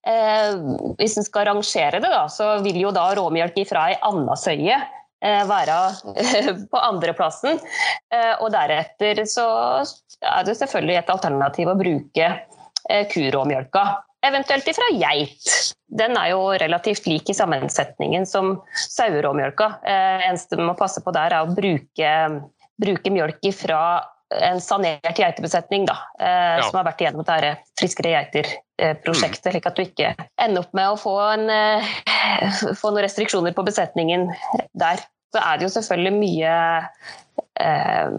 Eh, 0.06 0.52
hvis 1.00 1.16
en 1.18 1.26
skal 1.26 1.48
rangere 1.50 1.98
det, 1.98 2.10
da, 2.12 2.26
så 2.30 2.56
vil 2.62 2.78
jo 2.84 2.92
da 2.94 3.08
råmjølk 3.18 3.58
fra 3.66 3.88
ei 3.90 3.98
anna 4.06 4.36
søye 4.38 4.78
eh, 4.78 5.42
være 5.48 5.78
eh, 6.22 6.52
på 6.70 6.82
andreplassen. 6.86 7.58
Eh, 8.14 8.34
og 8.38 8.52
deretter 8.54 9.24
så 9.26 9.48
er 10.22 10.46
det 10.46 10.56
selvfølgelig 10.62 11.00
et 11.02 11.14
alternativ 11.16 11.72
å 11.72 11.78
bruke 11.78 12.30
eh, 12.30 13.06
kuråmjølka. 13.10 13.86
Eventuelt 14.26 14.70
ifra 14.70 14.86
geit. 14.94 15.50
Den 15.86 16.16
er 16.18 16.32
jo 16.32 16.48
relativt 16.58 17.06
lik 17.10 17.30
i 17.30 17.36
sammensetningen 17.36 18.26
som 18.26 18.56
saueråmjølka. 18.94 19.72
Eh, 19.82 20.28
eneste 20.30 20.58
du 20.58 20.64
må 20.66 20.78
passe 20.78 21.02
på 21.02 21.14
der, 21.14 21.34
er 21.34 21.46
å 21.46 21.54
bruke, 21.54 22.12
bruke 22.78 23.12
mjølk 23.12 23.50
ifra 23.50 23.80
en 24.34 24.60
sanert 24.60 25.18
geitebesetning 25.18 25.86
da, 25.86 25.96
eh, 26.18 26.56
ja. 26.58 26.62
som 26.66 26.80
har 26.80 26.86
vært 26.88 27.02
igjennom 27.02 27.26
dette 27.26 27.52
Friskere 27.78 28.14
geiter-prosjektet, 28.14 29.46
mm. 29.46 29.52
slik 29.54 29.68
at 29.68 29.76
du 29.76 29.82
ikke 29.84 30.14
ender 30.42 30.64
opp 30.64 30.72
med 30.76 30.92
å 30.92 30.96
få, 31.00 31.16
en, 31.34 31.50
eh, 31.52 31.92
få, 32.80 32.90
noen 32.90 33.04
restriksjoner 33.06 33.54
på 33.56 33.66
besetningen 33.66 34.28
der. 34.74 35.04
Så 35.34 35.42
er 35.42 35.58
det 35.58 35.66
jo 35.66 35.74
selvfølgelig 35.76 36.14
mye 36.16 36.56
eh, 37.62 38.18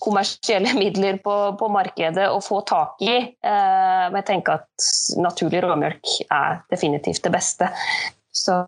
kommersielle 0.00 0.72
midler 0.78 1.20
på, 1.22 1.36
på, 1.60 1.68
markedet 1.72 2.30
å 2.32 2.40
få 2.44 2.62
tak 2.68 3.02
i. 3.04 3.18
Eh, 3.20 4.04
men 4.08 4.20
jeg 4.22 4.28
tenker 4.32 4.62
at 4.62 4.90
naturlig 5.20 5.60
råmjølk 5.66 6.16
er 6.30 6.62
definitivt 6.72 7.24
det 7.26 7.34
beste. 7.34 7.68
Så 8.32 8.62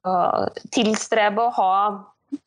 tilstrebe 0.74 1.46
å 1.46 1.54
ha 1.56 1.74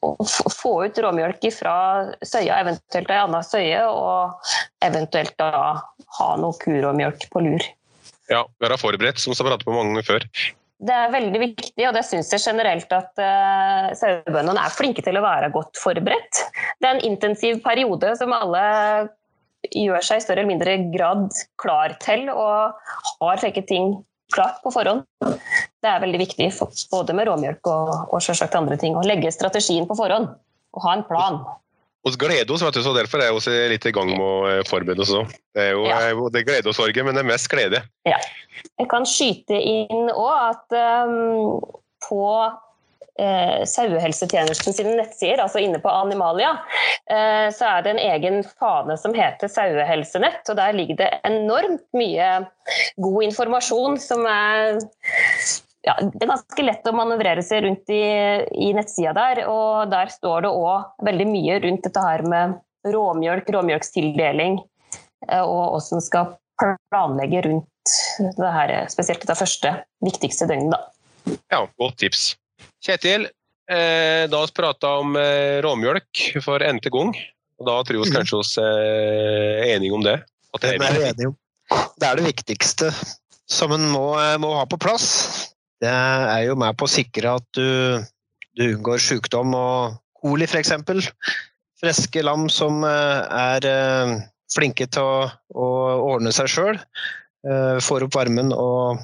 å 0.05 0.13
få 0.53 0.73
ut 0.86 0.99
råmjølk 1.05 1.47
fra 1.53 1.77
søya, 2.25 2.59
eventuelt 2.61 3.09
ei 3.11 3.21
anna 3.21 3.41
søye, 3.45 3.81
og 3.88 4.53
eventuelt 4.86 5.36
da 5.41 5.49
ha 6.19 6.29
noe 6.41 6.57
kuråmjølk 6.61 7.27
på 7.31 7.43
lur. 7.45 7.65
Ja, 8.31 8.45
være 8.61 8.79
forberedt, 8.81 9.21
som 9.21 9.33
vi 9.33 9.41
pratet 9.45 9.67
på 9.67 9.73
mange 9.75 9.93
ganger 9.93 10.07
før. 10.07 10.29
Det 10.86 10.91
er 10.91 11.13
veldig 11.13 11.39
viktig, 11.39 11.83
og 11.88 11.93
det 11.95 12.03
syns 12.03 12.31
jeg 12.33 12.43
generelt 12.43 12.89
at 12.93 13.21
uh, 13.21 13.93
sauebøndene 13.95 14.59
er 14.59 14.73
flinke 14.75 15.03
til 15.05 15.15
å 15.15 15.23
være 15.23 15.51
godt 15.53 15.79
forberedt. 15.79 16.41
Det 16.81 16.89
er 16.89 16.97
en 16.97 17.05
intensiv 17.07 17.61
periode 17.63 18.11
som 18.19 18.33
alle 18.36 18.65
gjør 19.71 20.03
seg 20.03 20.19
i 20.19 20.25
større 20.25 20.43
eller 20.43 20.51
mindre 20.51 20.75
grad 20.93 21.31
klar 21.61 21.95
til, 22.03 22.27
og 22.29 22.75
har 23.21 23.41
slike 23.41 23.63
ting 23.69 23.95
klart 24.36 24.59
på 24.65 24.73
forhånd. 24.73 25.05
Det 25.86 25.91
er 25.91 26.01
veldig 26.01 26.17
viktig 26.23 26.47
både 26.89 27.13
med 27.13 27.27
råmjølk 27.29 27.69
og, 27.69 27.91
og 28.09 28.23
selvsagt 28.25 28.57
andre 28.57 28.77
ting. 28.81 28.95
Å 28.97 29.05
legge 29.05 29.29
strategien 29.33 29.86
på 29.86 29.97
forhånd 29.99 30.31
og 30.75 30.81
ha 30.81 30.95
en 30.97 31.05
plan. 31.05 31.38
Vi 32.05 32.13
gleder 32.21 32.53
oss, 32.53 32.61
vet 32.61 32.73
du, 32.77 32.81
så 32.86 32.93
derfor 32.93 33.21
er 33.21 33.33
vi 33.33 33.53
litt 33.69 33.86
i 33.86 33.93
gang 33.93 34.11
med 34.11 34.21
å 34.21 34.33
eh, 34.49 34.63
forberede 34.69 35.01
oss 35.01 35.13
òg. 35.13 35.31
Det 35.57 35.63
er 35.63 35.71
jo 35.73 35.86
ja. 35.88 36.01
Eh, 36.09 36.25
det 36.33 36.43
glede 36.45 36.69
og 36.69 36.77
sorg, 36.77 36.97
men 37.05 37.17
det 37.17 37.23
er 37.23 37.29
mest 37.31 37.49
glede. 37.49 37.81
Ja. 38.05 38.19
Jeg 38.77 38.89
kan 38.91 39.05
skyte 39.09 39.57
inn 39.57 40.11
òg 40.13 40.33
at 40.33 40.77
um, 41.09 41.61
på 42.05 42.25
eh, 43.19 43.63
sauehelsetjenesten 43.69 44.77
sine 44.77 44.93
nettsider, 44.99 45.41
altså 45.43 45.61
inne 45.63 45.81
på 45.81 45.89
Animalia, 45.89 46.53
eh, 47.09 47.49
så 47.55 47.71
er 47.71 47.86
det 47.86 47.95
en 47.95 48.03
egen 48.05 48.41
fane 48.53 48.97
som 49.01 49.15
heter 49.17 49.49
Sauehelsenett. 49.51 50.43
og 50.49 50.59
Der 50.61 50.77
ligger 50.77 51.01
det 51.01 51.11
enormt 51.25 51.86
mye 51.97 52.31
god 53.01 53.29
informasjon 53.31 53.97
som 54.01 54.25
er 54.29 54.77
ja, 55.86 55.95
det 56.01 56.23
er 56.23 56.31
ganske 56.31 56.65
lett 56.65 56.88
å 56.89 56.95
manøvrere 56.97 57.43
seg 57.45 57.65
rundt 57.65 57.91
i, 57.93 58.01
i 58.67 58.71
nettsida 58.75 59.13
der. 59.17 59.43
Og 59.51 59.91
der 59.91 60.09
står 60.13 60.45
det 60.45 60.53
òg 60.53 61.05
veldig 61.05 61.27
mye 61.29 61.59
rundt 61.65 61.86
dette 61.86 62.05
her 62.05 62.25
med 62.29 62.57
råmjølk, 62.89 63.49
råmjølkstildeling, 63.55 64.59
eh, 65.29 65.43
og 65.43 65.77
hvordan 65.77 66.03
skal 66.05 66.36
planlegge 66.89 67.45
rundt 67.47 67.95
det 68.39 68.51
her, 68.55 68.73
spesielt 68.89 69.25
det 69.27 69.38
første, 69.38 69.73
viktigste 70.05 70.47
døgnet. 70.49 70.73
Da. 70.73 71.38
Ja, 71.53 71.63
godt 71.81 71.99
tips. 72.01 72.33
Kjetil, 72.86 73.27
eh, 73.69 74.25
da 74.29 74.41
har 74.41 74.49
vi 74.49 74.57
prata 74.57 74.97
om 75.01 75.17
eh, 75.19 75.61
råmjølk 75.65 76.29
for 76.45 76.65
n-te 76.65 76.93
gang. 76.93 77.13
Og 77.61 77.69
da 77.69 77.77
tror 77.88 78.01
vi 78.01 78.09
mhm. 78.09 78.15
kanskje 78.17 78.41
vi 78.41 78.65
er 78.65 79.75
enige 79.77 79.95
om 79.95 80.05
det? 80.05 80.17
det, 80.61 80.75
er 80.79 81.13
det 81.13 81.29
om. 81.29 81.38
det 81.99 82.07
er 82.07 82.19
det 82.19 82.25
viktigste 82.29 82.89
som 83.45 83.71
en 83.75 83.88
må, 83.89 84.15
eh, 84.19 84.38
må, 84.41 84.53
ha 84.57 84.65
på 84.65 84.79
plass. 84.81 85.55
Det 85.86 85.93
er 85.93 86.43
jo 86.49 86.57
med 86.59 86.77
på 86.79 86.89
å 86.89 86.91
sikre 86.91 87.38
at 87.39 87.45
du, 87.57 88.01
du 88.57 88.65
unngår 88.71 89.03
sykdom 89.05 89.53
og 89.57 89.99
coli 90.21 90.49
f.eks. 90.49 90.73
Friske 91.81 92.23
lam 92.25 92.47
som 92.49 92.81
er 92.88 93.65
flinke 94.49 94.88
til 94.89 95.05
å, 95.05 95.27
å 95.53 95.67
ordne 96.15 96.31
seg 96.33 96.49
sjøl. 96.49 96.79
Får 97.83 98.07
opp 98.07 98.15
varmen 98.17 98.53
og 98.55 99.03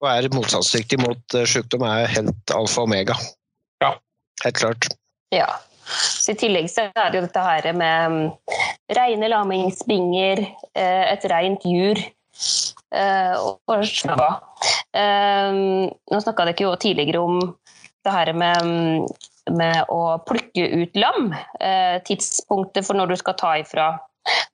og 0.00 0.08
er 0.08 0.28
motstandsdyktig 0.32 1.00
mot 1.02 1.36
eh, 1.36 1.48
sykdom, 1.48 1.84
er 1.84 2.08
helt 2.10 2.54
alfa 2.56 2.84
og 2.84 2.88
omega. 2.88 3.16
Ja. 3.84 3.94
Helt 4.44 4.60
klart. 4.60 4.88
Ja. 5.34 5.48
Så 5.90 6.36
I 6.36 6.38
tillegg 6.38 6.68
så 6.70 6.86
er 6.88 7.10
det 7.10 7.18
jo 7.18 7.26
dette 7.26 7.42
her 7.42 7.66
med 7.76 8.54
reine 8.96 9.30
lamingsbinger, 9.32 10.44
eh, 10.78 11.04
et 11.10 11.26
rent 11.32 11.66
jur 11.66 11.98
eh, 11.98 12.79
og 12.90 13.84
snabba. 13.86 14.28
Nå 14.94 16.20
snakka 16.24 16.48
dere 16.48 16.64
jo 16.66 16.74
tidligere 16.80 17.22
om 17.22 17.38
det 18.02 18.14
her 18.14 18.32
med, 18.34 19.10
med 19.54 19.92
å 19.94 20.18
plukke 20.26 20.66
ut 20.82 20.98
lam. 20.98 21.30
Tidspunktet 22.08 22.88
for 22.88 22.98
når 22.98 23.12
du 23.12 23.20
skal 23.20 23.38
ta 23.38 23.52
ifra 23.62 23.92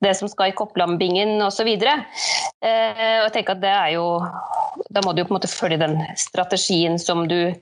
det 0.03 0.13
som 0.17 0.29
skal 0.29 0.51
i 0.51 0.55
kopplambingen 0.57 1.41
osv. 1.43 1.67
Eh, 1.67 3.03
jeg 3.23 3.33
tenker 3.35 3.57
at 3.57 3.63
det 3.63 3.73
er 3.73 3.91
jo 3.97 4.07
Da 4.93 5.01
må 5.05 5.13
du 5.13 5.21
jo 5.21 5.27
på 5.27 5.33
en 5.33 5.39
måte 5.39 5.49
følge 5.51 5.79
den 5.81 5.99
strategien 6.19 6.97
som 7.01 7.25
du, 7.29 7.53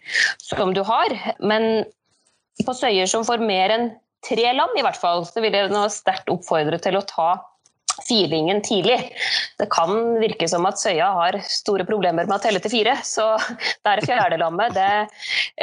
som 0.41 0.73
du 0.75 0.81
har. 0.83 1.15
Men 1.39 1.85
på 2.65 2.75
søyer 2.75 3.07
som 3.09 3.25
får 3.27 3.43
mer 3.43 3.73
enn 3.75 3.89
tre 4.25 4.51
lam, 4.57 4.73
i 4.75 4.83
hvert 4.83 4.99
fall, 4.99 5.23
så 5.27 5.41
vil 5.43 5.55
jeg 5.55 5.71
nå 5.71 5.85
sterkt 5.93 6.31
oppfordre 6.33 6.79
til 6.81 6.97
å 6.99 7.05
ta 7.07 7.29
filingen 8.07 8.61
tidlig. 8.65 8.99
Det 9.59 9.69
kan 9.73 9.95
virke 10.21 10.47
som 10.51 10.67
at 10.69 10.81
Søya 10.81 11.11
har 11.19 11.39
store 11.47 11.87
problemer 11.87 12.27
med 12.27 12.37
å 12.37 12.43
telle 12.43 12.61
til 12.63 12.73
fire, 12.73 12.97
så 13.07 13.33
det 13.85 13.95
er 13.95 14.05
fjerdelammet. 14.05 14.75
Det, 14.75 14.91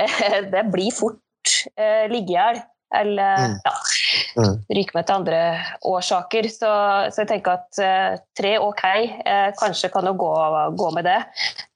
eh, 0.05 0.39
det 0.53 0.67
blir 0.73 0.95
fort 0.97 1.59
eh, 1.77 2.09
liggehjel 2.13 2.63
eller 2.95 3.37
mm. 3.37 3.59
ja, 3.65 3.73
mm. 4.43 4.57
ryke 4.77 4.97
med 4.97 5.07
til 5.07 5.17
andre 5.17 5.41
årsaker. 5.89 6.49
Så, 6.53 6.71
så 7.13 7.23
jeg 7.23 7.31
tenker 7.31 7.57
at 7.57 7.81
uh, 7.81 8.23
tre 8.39 8.55
ok, 8.61 8.85
uh, 9.25 9.51
kanskje 9.61 9.91
kan 9.93 10.07
du 10.07 10.13
gå, 10.19 10.33
gå, 10.79 10.91
med 10.97 11.09
det. 11.09 11.19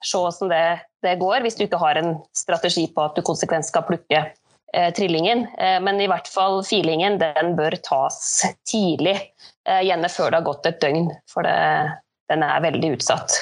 Se 0.04 0.20
hvordan 0.20 0.52
det, 0.52 0.64
det, 1.06 1.16
går, 1.22 1.40
hvis 1.44 1.58
du 1.58 1.66
ikke 1.66 1.80
har 1.82 2.00
en 2.00 2.16
strategi 2.36 2.86
på 2.92 3.06
at 3.06 3.16
du 3.16 3.24
konsekvent 3.26 3.68
skal 3.68 3.86
plukke 3.88 4.26
uh, 4.28 4.90
trillingen. 4.96 5.46
men 5.56 6.00
i 6.00 6.08
hvert 6.10 6.28
fall 6.28 6.62
feelingen, 6.66 7.20
den 7.22 7.54
bør 7.58 7.78
tas 7.86 8.44
tidlig. 8.68 9.18
Gjerne 9.66 10.10
før 10.12 10.30
det 10.30 10.40
har 10.40 10.46
gått 10.46 10.70
et 10.70 10.80
døgn, 10.82 11.10
for 11.30 11.46
det, 11.46 11.56
den 12.32 12.44
er 12.46 12.64
veldig 12.64 12.94
utsatt. 12.96 13.36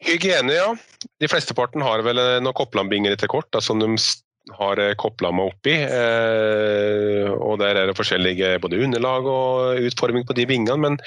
Hygiene, 0.00 0.54
ja. 0.56 0.72
De 1.20 1.28
flesteparten 1.28 1.84
har 1.84 2.00
vel 2.06 2.20
noen 2.40 2.56
koplambinger 2.56 3.12
etter 3.12 3.28
kort, 3.28 3.50
da, 3.52 3.60
som 3.64 3.82
de 3.82 3.90
har 4.56 4.80
koplamma 4.98 5.44
oppi. 5.50 5.74
og 7.36 7.58
Der 7.60 7.76
er 7.76 7.90
det 7.90 7.96
forskjellige 7.98 8.58
både 8.62 8.80
underlag 8.84 9.28
og 9.28 9.84
utforming 9.90 10.24
på 10.26 10.36
de 10.38 10.46
bingene. 10.48 10.78
Men 10.80 10.98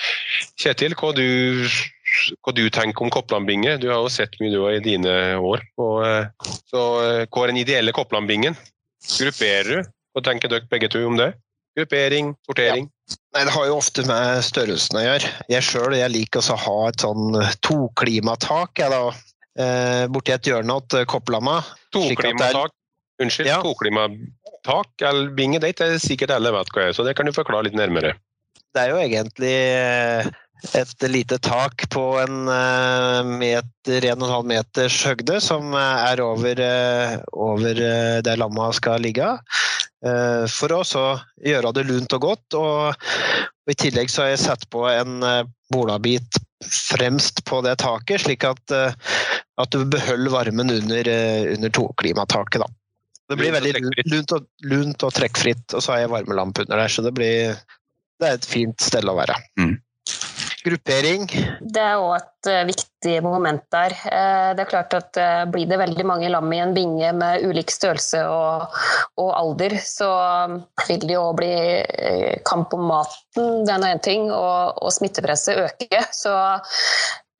Kjetil, 0.61 0.95
hva 0.99 1.11
du, 1.17 1.25
hva 2.43 2.53
du 2.55 2.63
tenker 2.69 3.03
om 3.03 3.11
koplammbinge? 3.13 3.77
Du 3.81 3.89
har 3.89 4.03
jo 4.03 4.11
sett 4.13 4.37
mye 4.39 4.53
du 4.53 4.61
har 4.63 4.77
i 4.77 4.85
dine 4.85 5.15
år. 5.41 5.65
Og, 5.81 6.05
så 6.69 6.83
Hva 7.25 7.43
er 7.43 7.53
den 7.53 7.63
ideelle 7.63 7.95
koplammbingen? 7.95 8.57
Grupperer 9.17 9.71
du? 9.83 9.91
Hva 10.13 10.23
tenker 10.23 10.51
dere 10.51 10.69
begge 10.69 10.91
to 10.93 11.01
om 11.07 11.17
det? 11.17 11.33
Gruppering, 11.77 12.35
sortering? 12.45 12.85
Ja. 12.85 13.17
Nei, 13.33 13.45
Det 13.45 13.53
har 13.55 13.65
jo 13.67 13.77
ofte 13.79 14.05
med 14.05 14.43
størrelsen 14.45 14.99
å 14.99 15.03
gjøre. 15.03 15.31
Jeg 15.51 15.65
sjøl 15.65 15.95
liker 16.13 16.45
å 16.53 16.59
ha 16.65 16.77
et 16.89 17.01
sånn 17.01 17.33
toklimatak 17.65 18.83
jeg 18.83 18.93
da, 18.93 19.01
eh, 19.57 20.05
borti 20.13 20.35
et 20.35 20.49
hjørne 20.49 20.77
til 20.87 21.05
koplamma. 21.09 21.61
Toklimatak? 21.95 22.75
Unnskyld, 23.21 23.49
ja. 23.49 23.59
toklimatak 23.61 25.03
eller 25.05 25.33
binge 25.37 25.59
date 25.61 25.85
er 25.85 25.99
sikkert 26.01 26.33
alle 26.33 26.53
vet 26.53 26.71
hva 26.73 26.87
er, 26.87 26.95
så 26.97 27.05
det 27.05 27.13
kan 27.17 27.29
du 27.29 27.33
forklare 27.33 27.67
litt 27.67 27.77
nærmere. 27.77 28.15
Det 28.73 28.81
er 28.81 28.89
jo 28.89 29.01
egentlig 29.01 29.53
eh, 29.53 30.29
et 30.79 31.05
lite 31.09 31.37
tak 31.45 31.85
på 31.93 32.05
en 32.21 32.49
eh, 32.49 33.19
meter, 33.29 34.09
1,5 34.13 34.49
meters 34.49 34.97
høgde 35.05 35.41
som 35.45 35.73
er 35.77 36.21
over, 36.25 36.63
over 37.33 37.85
der 38.25 38.41
lamma 38.41 38.71
skal 38.73 39.01
ligge. 39.05 39.29
Eh, 40.03 40.45
for 40.51 40.73
å 40.75 40.83
gjøre 41.39 41.71
det 41.75 41.85
lunt 41.87 42.15
og 42.17 42.25
godt. 42.25 42.57
Og, 42.59 43.05
I 43.71 43.75
tillegg 43.79 44.11
så 44.11 44.25
har 44.25 44.33
jeg 44.33 44.43
satt 44.43 44.65
på 44.73 44.83
en 44.89 45.23
eh, 45.23 45.45
bolabit 45.71 46.39
fremst 46.63 47.43
på 47.47 47.61
det 47.63 47.77
taket, 47.83 48.23
slik 48.25 48.43
at, 48.47 48.63
eh, 48.75 48.95
at 49.59 49.75
du 49.75 49.85
beholder 49.87 50.33
varmen 50.33 50.73
under, 50.73 51.11
under 51.53 51.73
toklimataket. 51.75 52.67
Det 53.31 53.39
blir 53.39 53.55
veldig 53.55 53.79
lunt 54.11 54.35
og, 54.35 54.49
lunt 54.67 55.05
og 55.07 55.15
trekkfritt, 55.15 55.65
og 55.71 55.83
så 55.83 55.95
har 55.95 56.03
jeg 56.03 56.11
varmelampe 56.11 56.65
under 56.65 56.83
der, 56.83 56.91
så 56.91 57.05
det, 57.05 57.13
blir, 57.15 57.55
det 58.19 58.29
er 58.29 58.37
et 58.37 58.47
fint 58.47 58.83
sted 58.83 59.07
å 59.07 59.17
være. 59.17 59.39
Mm 59.61 59.77
gruppering? 60.63 61.25
Det 61.61 61.81
er 61.81 62.01
òg 62.01 62.15
et 62.17 62.49
uh, 62.49 62.63
viktig 62.67 63.15
moment 63.25 63.63
der. 63.73 63.95
Uh, 64.05 64.51
det 64.55 64.63
er 64.63 64.69
klart 64.69 64.95
at 64.97 65.19
uh, 65.19 65.43
Blir 65.51 65.67
det 65.69 65.79
veldig 65.81 66.05
mange 66.07 66.31
lam 66.31 66.49
i 66.55 66.61
en 66.63 66.73
binge 66.75 67.11
med 67.17 67.43
ulik 67.47 67.71
størrelse 67.73 68.23
og, 68.29 68.77
og 69.21 69.31
alder, 69.35 69.75
så 69.83 70.09
vil 70.87 71.03
det 71.03 71.17
jo 71.17 71.25
bli 71.37 71.51
kamp 72.47 72.73
om 72.75 72.87
maten, 72.89 73.63
det 73.67 73.75
er 73.75 73.87
én 73.91 74.03
ting, 74.03 74.29
og, 74.31 74.79
og 74.79 74.93
smittepresset 74.95 75.59
øker. 75.65 76.07
Så 76.15 76.33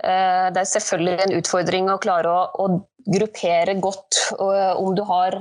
det 0.03 0.59
er 0.59 0.67
selvfølgelig 0.67 1.19
en 1.23 1.35
utfordring 1.37 1.89
å 1.91 1.99
klare 2.03 2.27
å, 2.31 2.41
å 2.59 3.13
gruppere 3.13 3.77
godt 3.79 4.19
om 4.35 4.91
du 4.97 5.03
har 5.07 5.37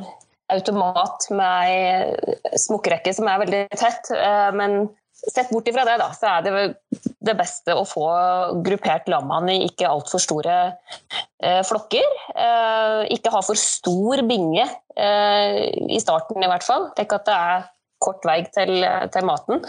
automat 0.53 1.27
med 1.35 1.73
ei 1.73 2.59
smokkerekke 2.61 3.15
som 3.17 3.31
er 3.31 3.43
veldig 3.43 3.63
tett, 3.81 4.13
men 4.55 4.85
Sett 5.23 5.53
bort 5.55 5.69
ifra 5.71 5.85
det, 5.87 5.99
da, 6.01 6.09
så 6.17 6.27
er 6.33 6.43
det 6.43 6.53
det 7.23 7.35
beste 7.39 7.77
å 7.79 7.85
få 7.87 8.07
gruppert 8.67 9.07
lammene 9.13 9.55
i 9.55 9.69
ikke 9.69 9.87
altfor 9.87 10.23
store 10.23 10.57
eh, 11.39 11.61
flokker. 11.67 12.09
Eh, 12.35 13.03
ikke 13.15 13.31
ha 13.31 13.43
for 13.47 13.59
stor 13.59 14.25
binge 14.27 14.65
eh, 14.97 15.61
i 15.95 16.01
starten, 16.03 16.43
i 16.43 16.51
hvert 16.51 16.67
fall. 16.67 16.89
Tenk 16.99 17.15
at 17.15 17.29
det 17.29 17.37
er 17.39 17.69
kort 18.03 18.27
vei 18.27 18.41
til, 18.51 18.83
til 19.15 19.29
maten. 19.29 19.63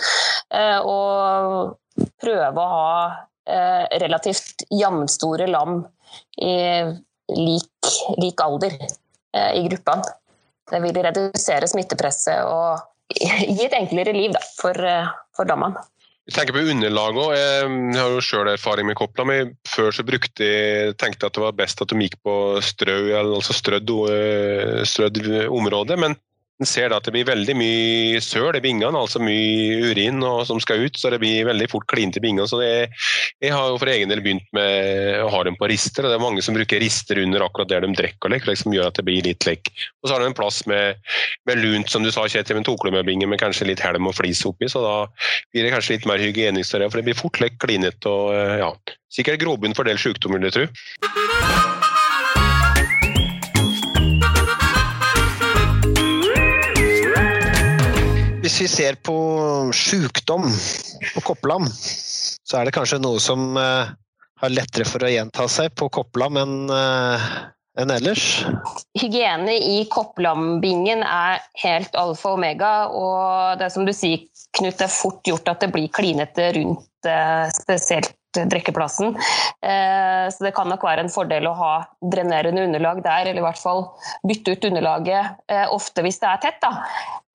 Eh, 0.49 0.79
og 0.81 1.77
prøve 2.23 2.63
å 2.63 2.71
ha 2.73 2.95
eh, 3.45 3.85
relativt 4.01 4.65
jevnstore 4.73 5.47
lam 5.51 5.83
i 6.41 6.55
lik, 7.37 7.93
lik 8.17 8.41
alder 8.41 8.73
eh, 8.81 9.51
i 9.59 9.67
gruppene. 9.69 10.17
Det 10.73 10.79
vil 10.81 10.97
redusere 11.05 11.67
smittepresset 11.69 12.47
og 12.47 12.81
gi 13.11 13.65
et 13.65 13.75
enklere 13.77 14.13
liv 14.15 14.33
da, 14.35 14.41
for, 14.59 14.77
eh, 14.77 15.09
for 15.35 15.49
dommene. 15.49 15.81
Jeg 16.23 16.37
tenker 16.37 16.55
på 16.55 16.63
underlag 16.71 17.17
òg. 17.19 17.33
Jeg 17.35 17.71
har 17.99 18.13
jo 18.13 18.21
sjøl 18.23 18.47
erfaring 18.53 18.87
med 18.87 18.95
kopla. 18.95 19.25
mi. 19.27 19.39
før 19.67 19.91
så 19.91 20.05
brukte 20.07 20.39
jeg, 20.39 20.95
tenkte 20.95 21.25
jeg 21.25 21.31
at 21.31 21.33
det 21.35 21.43
var 21.43 21.51
best 21.51 21.81
at 21.81 21.89
de 21.91 21.99
gikk 21.99 22.15
på 22.23 22.35
strø, 22.63 23.11
altså 23.19 23.53
strødd, 23.53 23.91
eh, 24.07 24.83
strødd 24.87 25.49
område. 25.51 25.99
Men 25.99 26.15
en 26.61 26.69
ser 26.69 26.91
da 26.91 26.99
at 27.01 27.07
det 27.07 27.13
blir 27.15 27.25
veldig 27.27 27.55
mye 27.57 28.19
søl 28.21 28.53
i 28.55 28.61
bingene, 28.63 28.93
altså 28.93 29.21
mye 29.23 29.89
urin 29.89 30.21
og, 30.21 30.43
som 30.47 30.59
skal 30.61 30.85
ut. 30.85 30.99
Så 30.99 31.09
det 31.09 31.19
blir 31.23 31.47
veldig 31.47 31.67
fort 31.71 31.87
klint 31.89 32.17
i 32.19 32.23
bingene. 32.23 32.45
Så 32.49 32.59
det, 32.61 32.69
jeg 33.43 33.53
har 33.55 33.71
jo 33.71 33.79
for 33.81 33.91
egen 33.91 34.11
del 34.11 34.21
begynt 34.23 34.45
med 34.55 35.23
å 35.23 35.31
ha 35.33 35.43
dem 35.47 35.57
på 35.59 35.69
rister. 35.71 36.05
og 36.05 36.13
Det 36.13 36.19
er 36.19 36.23
mange 36.23 36.45
som 36.45 36.57
bruker 36.57 36.81
rister 36.83 37.23
under 37.23 37.45
akkurat 37.47 37.71
der 37.73 37.87
de 37.87 37.91
drikker, 37.97 38.31
like, 38.31 38.57
som 38.59 38.75
gjør 38.75 38.91
at 38.91 39.01
det 39.01 39.07
blir 39.09 39.25
litt 39.25 39.49
lekk. 39.49 39.73
Og 40.03 40.07
så 40.07 40.15
har 40.15 40.23
de 40.23 40.29
en 40.31 40.37
plass 40.37 40.61
med, 40.69 41.01
med 41.49 41.61
lunt, 41.63 41.91
som 41.91 42.05
du 42.05 42.13
sa, 42.13 42.27
Kjetil, 42.29 42.61
med 42.61 42.69
toklemmebinge 42.69 43.29
med 43.29 43.41
kanskje 43.41 43.71
litt 43.71 43.83
helm 43.83 44.11
og 44.11 44.17
flis 44.19 44.45
oppi. 44.47 44.69
Så 44.71 44.83
da 44.85 44.97
blir 45.51 45.65
det 45.65 45.73
kanskje 45.73 45.97
litt 45.97 46.09
mer 46.09 46.21
hygienisk, 46.21 46.77
for 46.77 46.99
det 46.99 47.07
blir 47.09 47.17
fort 47.17 47.41
lekk 47.41 47.59
klinete 47.65 48.09
og 48.09 48.33
ja, 48.61 48.71
sikkert 49.13 49.41
grobunn 49.41 49.75
for 49.77 49.89
del 49.89 50.01
sykdommer, 50.01 50.41
vil 50.41 50.51
jeg 50.51 50.59
tro. 50.61 51.72
Hvis 58.43 58.59
vi 58.59 58.65
ser 58.67 58.97
på 58.99 59.13
sjukdom 59.71 60.49
på 61.13 61.21
kopplam, 61.23 61.63
så 62.43 62.59
er 62.59 62.67
det 62.67 62.73
kanskje 62.75 62.99
noe 62.99 63.21
som 63.23 63.55
uh, 63.55 63.87
har 64.43 64.51
lettere 64.51 64.83
for 64.83 65.05
å 65.05 65.11
gjenta 65.11 65.45
seg 65.47 65.71
på 65.79 65.87
kopplam 65.95 66.41
enn 66.41 66.57
uh, 66.67 67.23
enn 67.79 67.93
ellers? 67.95 68.43
Hygiene 68.99 69.55
i 69.55 69.77
kopplambingen 69.91 71.05
er 71.07 71.39
helt 71.63 71.95
alfa 71.95 72.33
og 72.33 72.41
omega. 72.41 72.73
Og 72.91 73.61
det 73.61 73.69
er 73.69 73.73
som 73.77 73.87
du 73.87 73.93
sier, 73.95 74.27
Knut, 74.53 74.75
det 74.77 74.85
er 74.85 74.91
fort 74.93 75.25
gjort 75.25 75.47
at 75.49 75.63
det 75.63 75.71
blir 75.73 75.87
klinete 75.95 76.51
rundt 76.59 77.07
uh, 77.07 77.47
spesielt 77.55 78.11
drikkeplassen. 78.33 79.15
Eh, 79.61 80.25
så 80.33 80.45
det 80.45 80.53
kan 80.57 80.69
nok 80.69 80.83
være 80.85 81.05
en 81.05 81.11
fordel 81.13 81.47
å 81.49 81.55
ha 81.57 81.73
drenerende 82.13 82.65
underlag 82.67 83.03
der, 83.05 83.29
eller 83.29 83.41
i 83.41 83.45
hvert 83.45 83.61
fall 83.61 83.85
bytte 84.27 84.55
ut 84.55 84.67
underlaget 84.69 85.51
eh, 85.51 85.65
ofte 85.73 86.05
hvis 86.05 86.21
det 86.23 86.29
er 86.29 86.41
tett. 86.45 86.59
Da. 86.63 86.71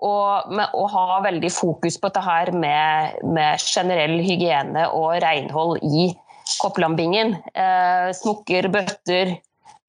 Og, 0.04 0.50
med, 0.54 0.74
å 0.74 0.86
ha 0.92 1.20
veldig 1.26 1.52
fokus 1.52 1.98
på 1.98 2.10
dette 2.10 2.24
her 2.24 2.52
med, 2.54 3.22
med 3.26 3.62
generell 3.62 4.18
hygiene 4.22 4.88
og 4.94 5.18
renhold 5.24 5.82
i 5.86 6.10
kopplambingen. 6.58 7.36
Eh, 7.54 8.10
smukker, 8.16 8.70
bøtter, 8.74 9.36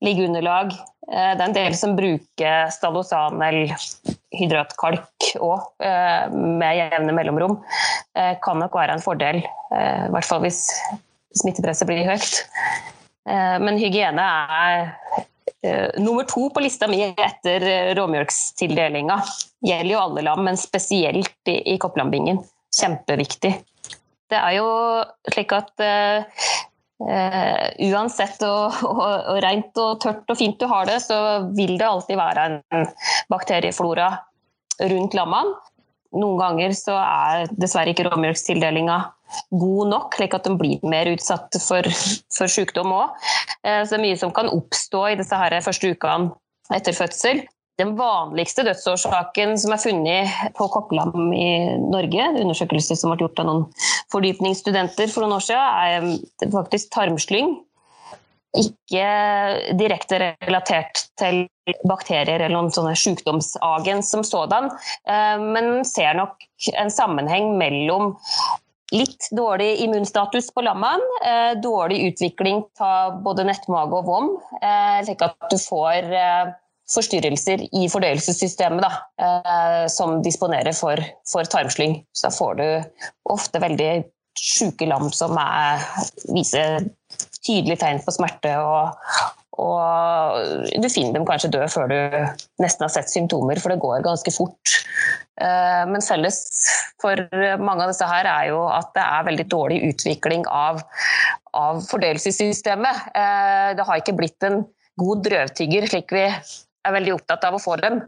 liggeunderlag. 0.05 0.73
Det 1.09 1.41
er 1.41 1.41
en 1.41 1.55
del 1.55 1.73
som 1.73 1.95
bruker 1.97 2.69
Stalosanel 2.69 3.71
hydratkalk 4.35 5.31
òg, 5.41 5.69
eh, 5.81 6.29
med 6.33 6.77
jevne 6.77 7.15
mellomrom. 7.15 7.57
Eh, 8.15 8.35
kan 8.43 8.59
nok 8.61 8.75
være 8.77 8.97
en 8.97 9.03
fordel, 9.03 9.41
i 9.43 10.11
hvert 10.13 10.25
fall 10.25 10.41
hvis 10.43 10.63
smittepresset 11.37 11.87
blir 11.89 12.07
høyt. 12.07 12.39
Men 13.61 13.77
hygiene 13.77 14.23
er 14.25 14.87
nummer 16.01 16.25
to 16.25 16.47
på 16.49 16.63
lista 16.63 16.87
mi 16.89 17.03
etter 17.05 17.93
råmjølkstildelinga. 17.99 19.19
Gjelder 19.61 19.91
jo 19.91 19.99
alle 20.01 20.23
lam, 20.25 20.41
men 20.47 20.57
spesielt 20.57 21.51
i 21.51 21.77
kopplambingen. 21.77 22.41
Kjempeviktig. 22.73 23.51
Det 24.29 24.39
er 24.39 24.55
jo 24.57 24.71
slik 25.29 25.53
at 25.53 25.85
Uh, 26.99 27.69
uansett 27.87 28.41
og, 28.49 28.75
rent 29.43 29.77
og 29.79 30.01
tørt 30.03 30.27
og 30.27 30.39
fint 30.39 30.59
du 30.59 30.67
har 30.67 30.89
det, 30.89 30.99
så 31.05 31.19
vil 31.55 31.77
det 31.79 31.87
alltid 31.87 32.19
være 32.19 32.47
en 32.49 32.89
bakterieflora 33.31 34.11
rundt 34.91 35.15
lammene. 35.17 35.55
Noen 36.09 36.39
ganger 36.41 36.73
så 36.73 36.95
er 36.97 37.51
dessverre 37.53 37.93
ikke 37.93 38.07
råmjølkstildelinga 38.07 38.97
god 39.49 39.91
nok, 39.91 40.15
slik 40.17 40.33
at 40.33 40.47
de 40.47 40.55
blir 40.57 40.81
mer 40.89 41.09
utsatt 41.11 41.57
for, 41.61 41.85
for 42.33 42.51
sykdom 42.51 42.93
òg. 42.95 43.15
Eh, 43.61 43.83
så 43.83 43.93
det 43.93 43.99
er 43.99 44.05
mye 44.07 44.19
som 44.19 44.33
kan 44.35 44.49
oppstå 44.51 45.03
i 45.11 45.17
disse 45.19 45.37
her 45.37 45.55
første 45.65 45.93
ukene 45.93 46.31
etter 46.73 46.97
fødsel. 46.97 47.43
Den 47.79 47.95
vanligste 47.95 48.65
dødsårsaken 48.67 49.55
som 49.61 49.71
er 49.71 49.79
funnet 49.79 50.35
på 50.57 50.67
kokkelam 50.73 51.31
i 51.31 51.47
Norge, 51.79 52.25
undersøkelse 52.41 52.97
som 52.99 53.13
ble 53.13 53.23
gjort 53.23 53.39
av 53.39 53.47
noen 53.47 53.65
fordypningsstudenter 54.11 55.07
for 55.11 55.23
noen 55.23 55.37
år 55.37 55.45
siden, 55.47 56.19
er 56.43 56.51
faktisk 56.51 56.91
tarmslyng. 56.95 57.55
Ikke 58.59 59.05
direkte 59.77 60.19
relatert 60.19 61.05
til 61.21 61.45
bakterier 61.87 62.41
eller 62.41 62.55
noen 62.57 62.73
sånne 62.73 62.95
sykdomsagens 62.97 64.09
som 64.11 64.25
sådan, 64.27 64.71
eh, 65.07 65.37
men 65.39 65.85
ser 65.87 66.17
nok 66.17 66.49
en 66.73 66.91
sammenheng 66.91 67.53
mellom 67.61 68.15
litt 68.91 69.29
dårlig 69.37 69.75
immunstatus 69.85 70.49
på 70.51 70.65
lammene, 70.65 71.19
eh, 71.23 71.51
dårlig 71.61 72.01
utvikling 72.09 72.63
av 72.81 73.21
både 73.23 73.45
nettmage 73.45 73.93
og 74.01 74.09
vom, 74.09 74.31
eh, 74.61 75.05
slik 75.05 75.21
at 75.21 75.37
du 75.51 75.57
får 75.61 76.09
forstyrrelser 76.89 77.65
i 77.75 77.87
fordøyelsessystemet 77.91 78.83
da, 78.85 78.91
eh, 79.21 79.83
som 79.91 80.19
disponerer 80.25 80.75
for, 80.77 81.01
for, 81.29 81.49
tarmslyng. 81.49 81.99
Så 82.13 82.27
da 82.27 82.35
får 82.35 82.59
du 82.59 82.67
ofte 83.29 83.61
veldig 83.61 83.91
syke 84.39 84.87
lam 84.87 85.09
som 85.13 85.35
er, 85.41 85.83
viser 86.31 86.87
tydelige 87.43 87.81
tegn 87.83 88.01
på 88.05 88.15
smerte 88.15 88.55
og, 88.61 88.95
Og 89.59 90.69
du 90.79 90.85
finner 90.87 91.17
dem 91.17 91.25
kanskje 91.27 91.49
døde 91.51 91.67
før 91.67 91.89
du 91.91 91.97
nesten 92.63 92.85
har 92.85 92.91
sett 92.93 93.09
symptomer, 93.11 93.59
for 93.59 93.73
det 93.73 93.81
går 93.83 94.05
ganske 94.05 94.31
fort. 94.31 94.75
Eh, 95.35 95.83
men 95.89 96.05
felles 96.05 96.37
for 97.01 97.19
mange 97.59 97.83
av 97.83 97.91
disse 97.91 98.07
her 98.07 98.29
er 98.29 98.45
jo 98.53 98.61
at 98.71 98.93
det 98.95 99.03
er 99.03 99.27
veldig 99.27 99.45
dårlig 99.51 99.81
utvikling 99.89 100.45
av, 100.47 100.79
av 101.59 101.83
fordøyelsessystemet. 101.89 103.03
Eh, 103.11 103.67
det 103.75 103.87
har 103.89 103.99
ikke 103.99 104.15
blitt 104.15 104.47
en 104.47 104.61
god 104.99 105.27
drøvtygger 105.27 105.91
slik 105.91 106.15
vi 106.15 106.25
er 106.87 106.95
veldig 106.95 107.17
opptatt 107.17 107.43
av 107.47 107.57
å 107.57 107.61
få 107.61 107.75
dem. 107.81 107.99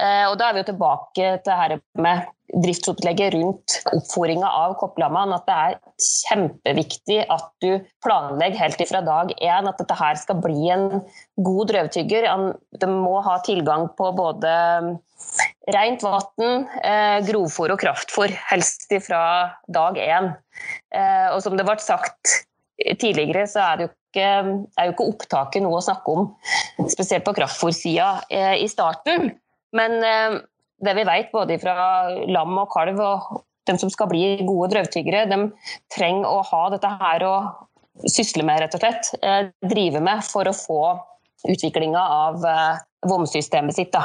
Eh, 0.00 0.24
og 0.30 0.36
da 0.40 0.48
er 0.48 0.56
vi 0.56 0.62
jo 0.62 0.70
tilbake 0.70 1.30
til 1.44 1.60
her 1.60 1.76
med 2.00 2.26
driftsopplegget 2.62 3.34
rundt 3.34 3.76
oppfòringa 3.90 4.48
av 4.62 4.76
kopplammene. 4.80 5.38
At 5.38 5.48
det 5.48 5.56
er 5.56 5.78
kjempeviktig 6.06 7.18
at 7.32 7.48
du 7.64 7.82
planlegger 8.04 8.62
helt 8.62 8.84
ifra 8.84 9.02
dag 9.06 9.32
én 9.36 9.68
at 9.70 9.82
dette 9.82 9.98
her 9.98 10.20
skal 10.20 10.40
bli 10.44 10.70
en 10.72 10.86
god 11.48 11.72
drøvtygger. 11.72 12.28
De 12.80 12.90
må 12.92 13.18
ha 13.26 13.38
tilgang 13.46 13.88
på 13.98 14.12
både 14.16 14.54
rent 15.74 16.04
vann, 16.04 16.66
eh, 16.82 17.18
grovfòr 17.26 17.74
og 17.74 17.80
kraftfòr, 17.82 18.34
helst 18.52 18.92
ifra 18.94 19.56
dag 19.68 19.98
én. 19.98 20.34
Eh, 20.94 21.28
og 21.34 21.42
som 21.42 21.56
det 21.56 21.66
ble 21.66 21.78
sagt 21.82 22.44
tidligere, 23.00 23.46
så 23.48 23.64
er 23.64 23.76
det 23.76 23.88
jo 23.88 23.94
ikke, 24.16 24.66
er 24.76 24.88
jo 24.88 24.94
ikke 24.94 25.08
opptaket 25.12 25.64
noe 25.64 25.78
å 25.78 25.84
snakke 25.84 26.14
om, 26.14 26.28
spesielt 26.90 27.26
på 27.26 27.34
kraftfôrsida 27.36 28.08
eh, 28.32 28.54
i 28.64 28.68
starten. 28.72 29.30
Men 29.76 29.96
eh, 30.00 30.38
det 30.82 30.96
vi 30.98 31.06
vet 31.08 31.30
både 31.34 31.60
fra 31.60 31.76
lam 32.26 32.58
og 32.62 32.70
kalv 32.72 33.02
og 33.04 33.42
de 33.66 33.76
som 33.80 33.90
skal 33.90 34.08
bli 34.10 34.24
gode 34.46 34.70
drøvtyggere, 34.74 35.26
de 35.28 35.40
trenger 35.92 36.28
å 36.30 36.42
ha 36.50 36.66
dette 36.74 36.90
her 37.00 37.24
å 37.26 37.36
sysle 38.06 38.44
med, 38.46 38.62
rett 38.62 38.76
og 38.76 38.82
slett. 38.82 39.14
Eh, 39.22 39.50
drive 39.68 40.02
med 40.04 40.24
for 40.24 40.48
å 40.48 40.56
få 40.56 40.80
utviklinga 41.46 42.00
av 42.00 42.46
vomsystemet 43.06 43.76
sitt. 43.76 43.96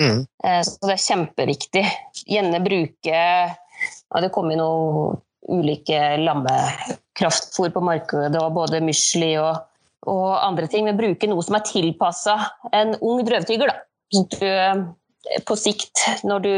Mm. 0.00 0.26
Eh, 0.44 0.62
så 0.64 0.86
det 0.86 0.94
er 0.96 1.04
kjempeviktig. 1.04 1.84
Gjerne 2.30 2.62
bruke 2.64 3.16
ja, 3.16 4.20
Det 4.22 4.32
kommer 4.34 4.58
noe 4.58 5.18
ulike 5.48 6.16
lammekraftfôr 6.16 7.70
på 7.72 7.82
markedet, 7.84 8.36
og 8.40 8.52
både 8.54 8.82
musli 8.84 9.32
og, 9.40 9.62
og, 10.06 10.28
andre 10.42 10.68
ting. 10.70 10.86
Men 10.88 10.98
bruke 11.00 11.30
noe 11.30 11.44
som 11.46 11.58
er 11.58 11.66
tilpassa 11.68 12.36
en 12.76 12.96
ung 13.00 13.22
drøvtygger. 13.26 13.72
Da. 13.72 13.80
Så 14.10 14.26
du 14.34 14.46
eh, 14.46 15.40
på 15.46 15.56
sikt, 15.58 16.04
når 16.26 16.46
du 16.46 16.54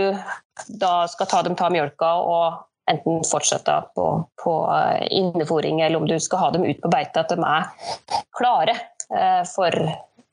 da 0.82 0.94
skal 1.10 1.30
ta 1.30 1.42
dem 1.46 1.56
ta 1.58 1.70
mjølka 1.72 2.14
og 2.22 2.62
enten 2.90 3.22
fortsette 3.26 3.76
på, 3.96 4.08
på 4.42 4.56
eh, 4.74 5.06
innefòring, 5.20 5.82
eller 5.84 6.02
om 6.02 6.08
du 6.08 6.18
skal 6.20 6.46
ha 6.46 6.50
dem 6.56 6.66
ut 6.66 6.82
på 6.82 6.92
beite, 6.92 7.22
at 7.22 7.32
de 7.32 7.38
er 7.38 8.18
klare 8.34 8.76
eh, 9.14 9.42
for 9.48 9.78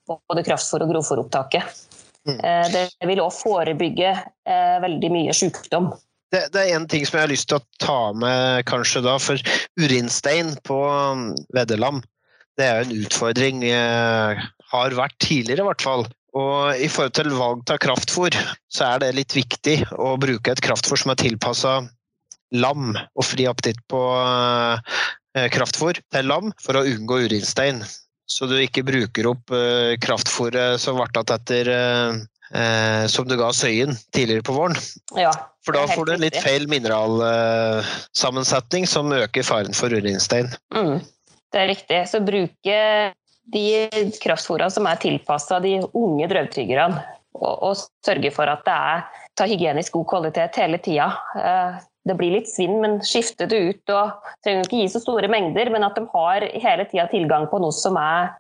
både 0.10 0.44
kraftfôr 0.48 0.82
og 0.82 0.90
grovfòropptaket. 0.96 1.86
Mm. 2.28 2.40
Det 2.74 3.08
vil 3.08 3.22
òg 3.24 3.30
forebygge 3.32 4.10
veldig 4.84 5.10
mye 5.14 5.34
sykdom 5.34 5.86
det, 6.34 6.46
det, 6.54 6.62
er 6.62 6.76
en 6.76 6.88
ting 6.90 7.06
som 7.08 7.18
jeg 7.18 7.28
har 7.28 7.32
lyst 7.32 7.50
til 7.50 7.60
å 7.60 7.66
ta 7.82 8.00
med 8.18 8.66
kanskje 8.70 9.02
da, 9.06 9.18
for 9.22 9.42
urinstein 9.80 10.54
på 10.68 10.78
um, 10.86 11.30
veddelam. 11.56 12.02
Det 12.60 12.68
er 12.68 12.80
jo 12.80 12.88
en 12.88 13.04
utfordring. 13.06 13.64
Eh, 13.66 14.48
har 14.70 14.98
vært 14.98 15.16
tidligere, 15.24 15.64
i 15.64 15.70
hvert 15.70 15.86
fall. 15.86 16.04
Og 16.38 16.78
i 16.78 16.90
forhold 16.92 17.16
til 17.18 17.32
valg 17.34 17.72
av 17.74 17.80
kraftfôr, 17.82 18.36
så 18.70 18.92
er 18.92 19.02
det 19.02 19.16
litt 19.18 19.34
viktig 19.34 19.80
å 19.98 20.14
bruke 20.22 20.54
et 20.54 20.62
kraftfôr 20.62 21.00
som 21.02 21.14
er 21.14 21.22
tilpassa 21.24 21.80
lam 22.54 22.92
og 22.94 23.26
fri 23.26 23.48
appetitt 23.50 23.80
på 23.90 24.02
eh, 24.14 25.48
kraftfôr 25.54 26.02
til 26.14 26.30
lam 26.30 26.54
for 26.62 26.78
å 26.78 26.86
unngå 26.86 27.24
urinstein. 27.26 27.82
Så 28.30 28.46
du 28.46 28.60
ikke 28.60 28.86
bruker 28.86 29.32
opp 29.32 29.56
eh, 29.56 29.96
kraftfôret 30.02 30.78
som 30.82 31.00
ble 31.00 31.10
igjen 31.10 31.34
etter 31.40 31.72
eh, 32.54 33.06
som 33.08 33.28
du 33.28 33.38
ga 33.40 33.54
søyen 33.56 33.96
tidligere 34.16 34.44
på 34.46 34.54
våren. 34.58 34.76
Ja, 35.18 35.32
for 35.66 35.74
da 35.78 35.88
får 35.92 36.06
du 36.06 36.12
en 36.16 36.24
litt 36.24 36.40
feil 36.42 36.68
mineralsammensetning 36.72 38.88
som 38.90 39.14
øker 39.14 39.44
faren 39.46 39.74
for 39.78 39.90
urinstein. 39.94 40.48
Mm, 40.74 41.00
det 41.54 41.60
er 41.62 41.68
riktig. 41.74 42.00
Så 42.10 42.18
bruke 42.26 42.78
de 43.54 43.90
kraftfôrene 44.24 44.72
som 44.74 44.86
er 44.90 44.98
tilpassa 45.02 45.56
de 45.64 45.74
unge 45.94 46.28
drøvtyggerne, 46.32 46.98
og, 47.40 47.64
og, 47.70 47.74
sørge 48.06 48.32
for 48.34 48.46
at 48.50 48.62
det 48.66 48.74
er 48.74 49.04
ta 49.38 49.44
hygienisk 49.48 49.94
god 49.96 50.08
kvalitet 50.10 50.54
hele 50.60 50.78
tida. 50.84 51.08
Eh, 51.38 51.74
det 52.10 52.16
blir 52.18 52.32
litt 52.34 52.50
svinn, 52.50 52.82
men 52.82 53.02
skifte 53.06 53.46
det 53.50 53.60
ut. 53.60 53.90
og 53.94 54.12
Trenger 54.46 54.64
ikke 54.66 54.82
gi 54.82 54.88
så 54.90 55.00
store 55.04 55.28
mengder, 55.32 55.70
men 55.74 55.84
at 55.86 55.96
de 56.00 56.04
har 56.14 56.40
hele 56.64 56.86
tida 56.90 57.06
tilgang 57.12 57.46
på 57.52 57.58
noe 57.62 57.74
som 57.76 57.96
er 58.02 58.32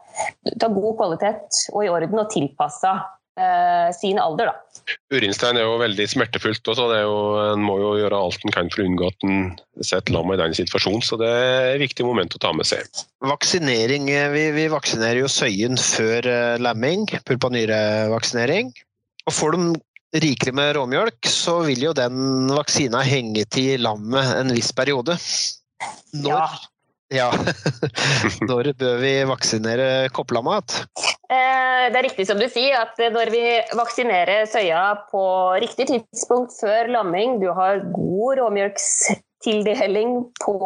av 0.55 0.73
god 0.73 0.93
kvalitet 0.97 1.49
og 1.75 1.85
i 1.85 1.91
orden 1.91 2.19
og 2.23 2.31
tilpassa 2.33 2.93
eh, 3.39 3.89
sin 3.95 4.19
alder. 4.21 4.51
Da. 4.51 4.95
Urinstein 5.13 5.57
er 5.59 5.65
jo 5.65 5.79
veldig 5.81 6.05
smertefullt. 6.11 6.61
Også. 6.71 6.87
Jo, 6.99 7.15
en 7.53 7.63
må 7.65 7.77
jo 7.81 7.95
gjøre 7.99 8.19
alt 8.19 8.45
en 8.45 8.55
kan 8.55 8.71
for 8.73 8.83
å 8.83 8.87
unngå 8.89 9.09
at 9.09 9.27
en 9.27 9.39
setter 9.79 10.15
lammet 10.15 10.37
i 10.37 10.43
den 10.43 10.57
situasjonen. 10.59 11.05
Så 11.05 11.19
det 11.21 11.29
er 11.29 11.73
et 11.73 11.83
viktig 11.83 12.07
moment 12.07 12.35
å 12.35 12.41
ta 12.43 12.53
med 12.55 12.69
seg. 12.69 12.87
Vaksinering. 13.25 14.09
Eh, 14.13 14.29
vi, 14.35 14.45
vi 14.55 14.69
vaksinerer 14.71 15.23
jo 15.23 15.31
søyen 15.31 15.79
før 15.79 16.27
uh, 16.29 16.55
lemming, 16.61 17.07
pulpanyrevaksinering. 17.27 18.73
Og 19.29 19.35
får 19.35 19.55
de 19.55 19.69
rikelig 20.23 20.55
med 20.57 20.73
råmjølk, 20.77 21.29
så 21.29 21.59
vil 21.67 21.83
jo 21.89 21.93
den 21.97 22.49
vaksina 22.49 23.03
henge 23.05 23.45
til 23.53 23.83
lammet 23.85 24.33
en 24.39 24.53
viss 24.55 24.71
periode. 24.75 25.19
Når, 26.17 26.33
ja. 26.33 26.68
Ja. 27.09 27.29
Når 28.49 28.73
bør 28.77 28.99
vi 29.01 29.13
vaksinere 29.25 30.09
koppelammet? 30.13 30.75
Eh, 31.29 31.87
det 31.89 31.97
er 31.97 32.05
riktig 32.05 32.27
som 32.29 32.37
du 32.41 32.45
sier, 32.49 32.75
at 32.83 32.99
når 33.13 33.29
vi 33.33 33.41
vaksinerer 33.77 34.45
søya 34.49 34.83
på 35.11 35.23
riktig 35.61 35.87
tidspunkt 35.89 36.53
før 36.57 36.89
lamming, 36.93 37.39
du 37.41 37.49
har 37.53 37.81
god 37.93 38.39
råmjølkstildeling 38.41 40.15
på 40.41 40.57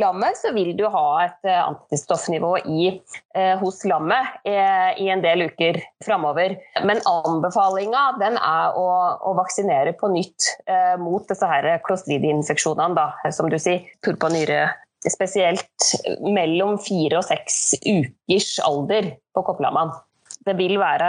lammet, 0.00 0.36
så 0.40 0.52
vil 0.56 0.72
du 0.78 0.84
ha 0.92 1.06
et 1.26 1.48
eh, 1.48 1.60
antistoffnivå 1.60 2.54
i, 2.64 2.88
eh, 3.36 3.54
hos 3.60 3.82
lammet 3.88 4.48
i 4.48 5.10
en 5.12 5.24
del 5.24 5.48
uker 5.50 5.80
framover. 6.04 6.56
Men 6.88 7.04
anbefalinga 7.08 8.06
er 8.22 8.80
å, 8.80 8.88
å, 9.16 9.36
vaksinere 9.40 9.96
på 10.00 10.12
nytt 10.12 10.52
mot 11.00 11.24
disse 11.28 11.48
her 11.48 11.72
som 13.32 13.52
du 13.52 13.58
sier. 13.60 13.84
Purpanyre 14.04 14.70
spesielt 15.04 15.92
mellom 16.24 16.76
fire 16.82 17.20
og 17.20 17.26
seks 17.28 17.76
ukers 17.84 18.56
alder 18.64 19.14
på 19.34 19.46
kopplammene. 19.46 19.94
Det 20.46 20.54
vil 20.54 20.76
være 20.78 21.08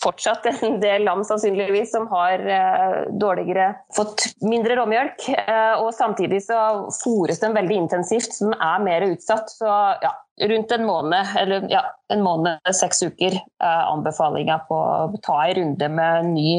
fortsatt 0.00 0.46
en 0.48 0.78
del 0.80 1.04
lam 1.04 1.20
sannsynligvis 1.26 1.90
som 1.92 2.06
har 2.08 2.40
uh, 2.40 3.10
dårligere 3.20 3.74
fått 3.96 4.24
mindre 4.40 4.78
råmjølk. 4.78 5.26
Uh, 5.44 5.82
og 5.82 5.90
samtidig 5.96 6.40
så 6.46 6.88
fôres 6.96 7.42
den 7.42 7.56
veldig 7.56 7.82
intensivt, 7.82 8.32
som 8.38 8.54
er 8.56 8.80
mer 8.86 9.04
utsatt. 9.10 9.52
Så 9.52 9.68
ja, 9.68 10.14
rundt 10.54 10.72
en 10.72 10.88
måned, 10.88 11.34
eller 11.42 11.68
ja, 11.72 11.84
en 12.14 12.24
måned, 12.24 12.64
seks 12.80 13.04
uker, 13.04 13.36
er 13.60 13.92
anbefalinga 13.92 14.62
på 14.70 14.80
å 14.80 15.20
ta 15.20 15.42
en 15.44 15.60
runde 15.60 15.92
med 15.92 16.32
ny 16.32 16.50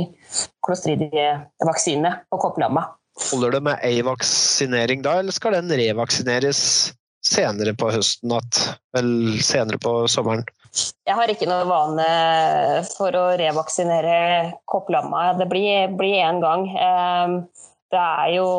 klostridivaksine 0.65 2.13
på 2.29 2.41
kopplamma. 2.45 2.85
Holder 3.19 3.57
det 3.57 3.61
med 3.65 3.83
ei 3.85 3.99
vaksinering 4.05 5.03
da, 5.05 5.19
eller 5.19 5.35
skal 5.35 5.57
den 5.57 5.73
revaksineres 5.75 6.61
senere 7.25 7.75
på 7.77 7.91
høsten? 7.93 8.31
At, 8.33 8.61
vel 8.95 9.11
senere 9.43 9.79
på 9.81 10.01
sommeren? 10.11 10.47
Jeg 11.07 11.17
har 11.17 11.31
ikke 11.31 11.49
noe 11.49 11.65
vane 11.67 12.07
for 12.93 13.15
å 13.17 13.25
revaksinere 13.39 14.53
kopplamma. 14.69 15.33
Det 15.39 15.49
blir 15.49 16.21
én 16.21 16.41
gang. 16.43 16.67
Ehm, 16.69 17.37
det 17.89 18.01
er 18.05 18.35
jo 18.37 18.49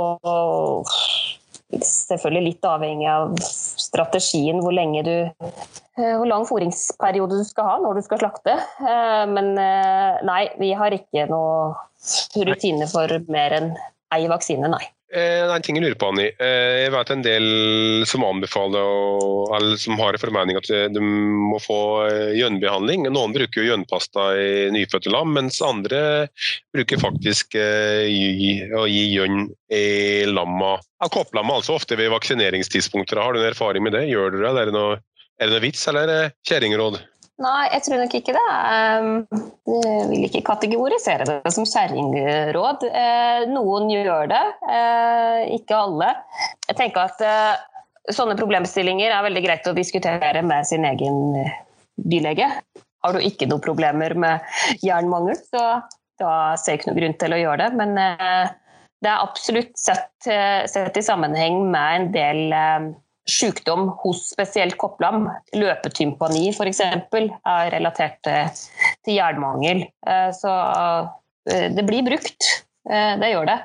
selvfølgelig 1.70 2.48
litt 2.48 2.66
avhengig 2.66 3.06
av 3.06 3.36
strategien, 3.46 4.58
hvor 4.58 4.74
du 4.74 5.14
eh, 5.14 6.16
hvor 6.18 6.26
lang 6.26 6.46
foringsperiode 6.48 7.38
du 7.38 7.46
skal 7.46 7.68
ha 7.68 7.76
når 7.84 8.00
du 8.00 8.02
skal 8.08 8.22
slakte. 8.24 8.58
Ehm, 8.82 9.36
men 9.38 9.54
eh, 9.54 10.18
nei, 10.26 10.42
vi 10.58 10.74
har 10.74 10.90
ikke 10.96 11.28
noe 11.30 11.78
rutine 12.50 12.90
for 12.90 13.22
mer 13.30 13.54
enn 13.60 13.72
ei 14.14 14.26
vaksine, 14.30 14.70
nei. 14.70 14.86
Eh, 15.10 15.42
en 15.42 15.62
ting 15.66 15.74
jeg 15.74 15.82
lurer 15.82 15.98
på, 15.98 16.08
Anni. 16.12 16.28
Eh, 16.38 16.84
jeg 16.84 16.92
vet 16.94 17.08
en 17.10 17.22
del 17.24 17.46
som 18.06 18.22
anbefaler 18.22 19.56
eller 19.56 19.80
som 19.82 19.98
har 19.98 20.14
en 20.14 20.22
formening 20.22 20.58
at 20.60 20.70
de 20.94 21.02
må 21.02 21.58
få 21.62 21.78
eh, 22.06 22.36
gjønnbehandling. 22.38 23.08
Noen 23.10 23.34
bruker 23.34 23.58
jo 23.58 23.72
gjønnpasta 23.72 24.28
i 24.38 24.52
nyfødte 24.74 25.10
lam, 25.10 25.34
mens 25.34 25.58
andre 25.66 26.28
bruker 26.70 27.02
faktisk 27.02 27.58
å 27.58 28.86
gi 28.86 29.04
gjønn 29.16 29.48
i 29.74 29.84
lamma. 30.30 30.76
Ja, 31.02 31.10
Kopplamma 31.10 31.58
altså 31.58 31.74
ofte 31.80 31.98
ved 31.98 32.12
vaksineringstidspunkter. 32.14 33.18
Har 33.18 33.34
du 33.34 33.42
en 33.42 33.50
erfaring 33.50 33.82
med 33.86 33.98
det? 33.98 34.06
Gjør 34.12 34.36
du 34.36 34.42
det? 34.44 34.54
Er 34.54 34.70
det 34.70 34.76
noe, 34.78 35.00
er 35.40 35.50
det 35.50 35.56
noe 35.56 35.66
vits, 35.66 35.82
eller 35.90 36.06
er 36.06 36.12
det 36.14 36.52
kjerringråd? 36.52 37.02
Nei, 37.40 37.70
jeg 37.72 37.84
tror 37.86 38.02
nok 38.02 38.14
ikke 38.18 38.34
det. 38.36 38.48
Ehm, 38.52 39.12
jeg 39.64 40.08
vil 40.10 40.26
ikke 40.26 40.42
kategorisere 40.44 41.24
det 41.28 41.52
som 41.54 41.64
kjerringråd. 41.68 42.84
Eh, 42.84 43.46
noen 43.48 43.88
gjør 43.88 44.28
det, 44.28 44.42
eh, 44.68 45.38
ikke 45.56 45.78
alle. 45.78 46.10
Jeg 46.68 46.76
tenker 46.82 47.08
at 47.08 47.24
eh, 47.24 48.12
sånne 48.12 48.36
problemstillinger 48.36 49.08
er 49.08 49.24
veldig 49.24 49.44
greit 49.46 49.70
å 49.70 49.76
diskutere 49.76 50.44
med 50.44 50.68
sin 50.68 50.84
egen 50.84 51.40
dyrlege. 51.96 52.50
har 53.00 53.16
du 53.16 53.24
ikke 53.24 53.46
noen 53.48 53.64
problemer 53.64 54.12
med 54.12 54.40
jernmangel, 54.84 55.38
så 55.40 55.80
da 56.20 56.32
ser 56.60 56.74
jeg 56.74 56.80
ikke 56.80 56.90
noen 56.90 56.98
grunn 56.98 57.14
til 57.22 57.32
å 57.32 57.38
gjøre 57.40 57.62
det. 57.62 57.70
Men 57.80 57.94
det 57.96 59.08
er 59.08 59.22
absolutt 59.24 59.72
sett, 59.80 60.12
sett, 60.20 60.98
i 61.00 61.00
sammenheng 61.00 61.62
med 61.72 61.94
en 61.96 62.10
del 62.12 62.42
sykdom 63.30 63.90
hos 64.02 64.24
spesielt 64.32 64.76
kopplam. 64.80 65.28
Løpetympani 65.56 66.50
f.eks. 66.52 66.80
er 66.82 67.70
relatert 67.74 68.20
til 68.26 69.14
jernmangel. 69.14 69.84
Så 70.36 70.54
det 71.46 71.84
blir 71.88 72.06
brukt. 72.06 72.48
Det 72.84 73.30
gjør 73.30 73.48
det. 73.48 73.58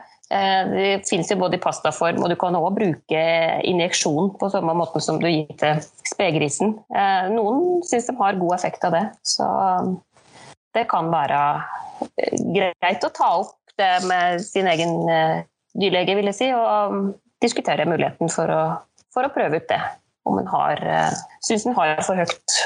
Det 0.72 1.08
finnes 1.10 1.30
jo 1.30 1.38
både 1.38 1.60
i 1.60 1.62
pastaform, 1.62 2.24
og 2.24 2.32
du 2.32 2.38
kan 2.40 2.58
òg 2.58 2.72
bruke 2.78 3.24
injeksjon 3.70 4.32
på 4.40 4.50
samme 4.54 4.74
måte 4.78 5.02
som 5.04 5.20
du 5.22 5.28
gir 5.30 5.52
til 5.60 5.82
spedgrisen. 6.10 6.78
Noen 7.36 7.84
syns 7.86 8.10
de 8.10 8.16
har 8.20 8.40
god 8.42 8.56
effekt 8.58 8.88
av 8.88 8.96
det, 8.98 9.04
så 9.28 9.50
det 10.76 10.88
kan 10.92 11.12
være 11.14 11.42
greit 12.58 13.06
å 13.06 13.14
ta 13.16 13.30
opp 13.44 13.76
det 13.80 13.94
med 14.10 14.42
sin 14.44 14.68
egen 14.72 14.98
dyrlege, 15.76 16.16
vil 16.18 16.32
jeg 16.32 16.38
si, 16.38 16.50
og 16.56 16.92
um, 16.92 17.08
diskutere 17.44 17.88
muligheten 17.90 18.32
for 18.32 18.52
å, 18.52 18.64
for 19.16 19.28
å, 19.28 19.34
prøve 19.34 19.62
ut 19.62 19.70
det. 19.72 19.82
Om 20.26 20.42
en 20.42 20.50
har 20.50 20.82
uh, 20.86 21.20
syns 21.46 21.68
en 21.68 21.78
har 21.78 22.00
for 22.06 22.20
høyt 22.20 22.60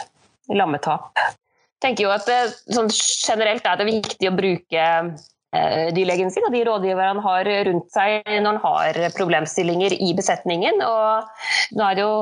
lammetap. 0.55 1.11
Jeg 1.19 1.83
tenker 1.85 2.07
jo 2.07 2.13
at 2.13 2.27
det, 2.27 2.39
sånn 2.73 2.89
generelt 2.91 3.67
er 3.67 3.79
det 3.79 3.89
viktig 3.89 4.29
å 4.29 4.35
bruke 4.35 4.85
uh, 5.09 5.89
dyrlegen 5.95 6.31
sin 6.33 6.47
og 6.47 6.55
de 6.55 6.63
rådgiverne 6.67 7.19
han 7.19 7.25
har 7.25 7.51
rundt 7.69 7.91
seg 7.95 8.23
når 8.27 8.49
han 8.49 8.63
har 8.63 9.01
problemstillinger 9.17 9.97
i 9.99 10.13
besetningen. 10.17 10.81
Og 10.85 11.75
nå 11.77 11.85
er 11.85 11.99
det 11.99 12.07
jo 12.07 12.15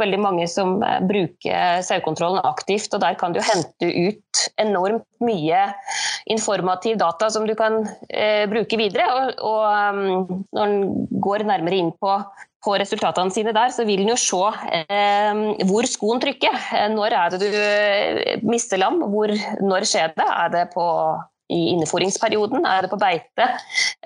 veldig 0.00 0.20
mange 0.20 0.46
som 0.50 0.78
eh, 0.84 0.98
bruker 1.06 1.84
sauekontrollen 1.86 2.42
aktivt, 2.48 2.92
og 2.94 3.02
der 3.04 3.16
kan 3.20 3.34
du 3.34 3.40
hente 3.44 3.88
ut 3.88 4.44
enormt 4.60 5.06
mye 5.24 5.66
informativ 6.30 6.98
data 7.00 7.30
som 7.32 7.46
du 7.48 7.54
kan 7.58 7.82
eh, 8.08 8.46
bruke 8.50 8.78
videre. 8.80 9.08
Og, 9.16 9.42
og 9.50 9.64
um, 9.96 10.44
når 10.56 10.64
en 10.66 11.10
går 11.22 11.46
nærmere 11.48 11.80
inn 11.80 11.92
på, 12.00 12.16
på, 12.64 12.76
resultatene 12.80 13.32
sine 13.34 13.54
der, 13.56 13.72
så 13.74 13.86
vil 13.88 14.04
en 14.04 14.12
jo 14.12 14.18
se 14.20 14.40
eh, 14.82 15.64
hvor 15.68 15.88
skoen 15.88 16.22
trykker. 16.22 16.56
Eh, 16.76 16.88
når 16.92 17.16
er 17.16 17.34
det 17.34 17.40
du 17.42 18.46
mister 18.48 18.80
lam? 18.80 19.00
Hvor, 19.12 19.32
når 19.64 19.88
skjer 19.88 20.14
det? 20.16 20.28
Er 20.28 20.54
det 20.54 20.64
på 20.74 20.86
i 21.50 21.60
inneforingsperioden? 21.72 22.62
Er 22.68 22.84
det 22.84 22.92
på 22.92 23.00
beite? 23.00 23.48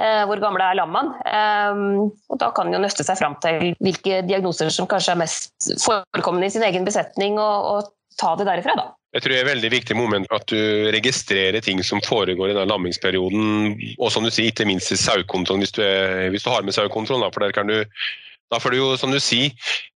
Eh, 0.00 0.22
hvor 0.28 0.40
gamle 0.42 0.70
er 0.70 0.78
lammene? 0.80 1.18
Eh, 1.28 1.84
og 2.30 2.40
da 2.40 2.50
kan 2.57 2.70
en 2.70 2.78
jo 2.78 2.82
nøste 2.84 3.07
seg 3.07 3.20
fram 3.20 3.36
til 3.44 3.74
hvilke 3.84 4.22
diagnoser 4.28 4.72
som 4.72 4.88
kanskje 4.90 5.16
er 5.16 5.22
mest 5.24 5.72
forekommende 5.84 6.48
i 6.48 6.55
sin 6.55 6.64
egen 6.66 6.86
besetning, 6.88 7.40
og, 7.42 7.70
og 7.74 8.20
ta 8.20 8.36
det 8.38 8.48
derifra, 8.48 8.76
da. 8.78 8.92
Jeg 9.14 9.22
tror 9.22 9.30
det 9.30 9.36
er 9.36 9.44
et 9.44 9.52
veldig 9.52 9.70
viktig 9.70 9.94
moment 9.94 10.32
at 10.34 10.48
du 10.50 10.90
registrerer 10.90 11.62
ting 11.62 11.78
som 11.86 12.00
foregår 12.02 12.50
i 12.50 12.55
denne 12.57 12.66
lammingsperioden. 12.66 13.76
Og 13.94 14.11
som 14.11 14.26
du 14.26 14.30
sier, 14.34 14.50
ikke 14.50 14.66
minst 14.66 14.90
i 14.90 14.98
sauekontrollen, 14.98 15.62
hvis, 15.62 15.74
hvis, 16.34 16.42
du 16.42 16.50
har 16.50 16.66
med 16.66 16.74
sauekontroll. 16.74 17.22
For 17.30 17.44
der 17.44 17.55
kan 17.55 17.70
du 17.70 17.76
da 18.55 18.61
får 18.62 18.74
du 18.74 18.78
jo, 18.78 18.88
som 19.00 19.11
du 19.11 19.18
sier, 19.22 19.52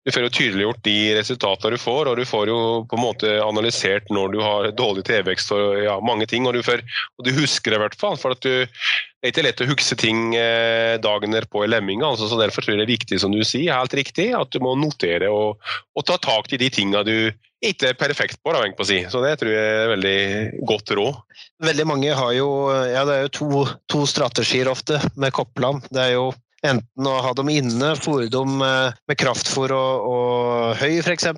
du 0.09 0.12
får 0.14 0.24
jo 0.24 0.30
tydeliggjort 0.32 0.80
de 0.86 0.96
resultatene 1.18 1.76
du 1.76 1.80
får, 1.80 2.09
og 2.11 2.18
du 2.18 2.24
får 2.26 2.50
jo 2.50 2.61
på 2.88 2.96
en 2.96 3.04
måte 3.04 3.34
analysert 3.44 4.09
når 4.14 4.32
du 4.32 4.38
har 4.42 4.70
dårlig 4.74 5.04
tilvekst 5.06 5.52
og 5.54 5.82
ja, 5.84 5.98
mange 6.04 6.26
ting. 6.30 6.48
Og 6.48 6.56
du, 6.56 6.62
får, 6.64 6.82
og 7.18 7.26
du 7.26 7.34
husker 7.36 7.74
det 7.74 7.78
i 7.78 7.82
hvert 7.84 7.98
fall. 8.00 8.16
for 8.18 8.34
at 8.34 8.40
du, 8.42 8.64
Det 8.66 9.28
er 9.28 9.34
ikke 9.34 9.44
lett 9.44 9.61
å 9.62 9.68
huske 9.68 9.98
ting 10.00 10.32
eh, 10.38 10.96
dagen 11.04 11.36
på 11.52 11.64
i 11.64 11.68
lemminga. 11.68 12.09
Altså, 12.09 12.30
så 12.30 12.40
derfor 12.40 12.64
tror 12.64 12.74
jeg 12.74 12.80
det 12.82 12.88
er 12.88 12.96
viktig, 12.96 13.20
som 13.20 13.34
du 13.34 13.44
sier, 13.44 13.76
helt 13.76 13.94
riktig, 13.94 14.30
at 14.34 14.50
du 14.54 14.62
må 14.64 14.74
notere 14.80 15.28
og, 15.28 15.61
og 15.94 16.09
ta 16.09 16.16
tak 16.16 16.50
i 16.52 16.62
de 16.62 16.72
tingene 16.72 17.04
du 17.06 17.30
ikke 17.61 17.90
er 17.90 17.98
perfekt 17.98 18.40
på, 18.40 18.54
da, 18.54 18.64
på 18.78 18.86
si. 18.86 19.02
Så 19.11 19.20
det 19.22 19.36
tror 19.40 19.52
jeg 19.52 19.78
er 19.84 19.92
veldig 19.92 20.18
godt 20.66 20.96
råd. 20.96 21.22
Veldig 21.68 21.88
mange 21.90 22.16
har 22.16 22.34
jo 22.36 22.50
ja, 22.70 23.04
det 23.04 23.16
er 23.16 23.24
jo 23.26 23.32
to, 23.42 23.64
to 23.90 24.04
strategier 24.09 24.70
ofte 24.70 25.02
med 25.18 25.34
koppland. 25.36 25.84
Det 25.90 26.04
er 26.06 26.14
jo 26.16 26.30
Enten 26.66 27.06
å 27.06 27.18
ha 27.22 27.32
dem 27.38 27.50
inne, 27.52 27.92
fôre 28.02 28.26
dem 28.32 28.59
med 28.59 29.18
kraftfôr 29.20 29.74
og, 29.76 30.09
og 30.11 30.80
høy 30.80 30.98
f.eks. 31.04 31.28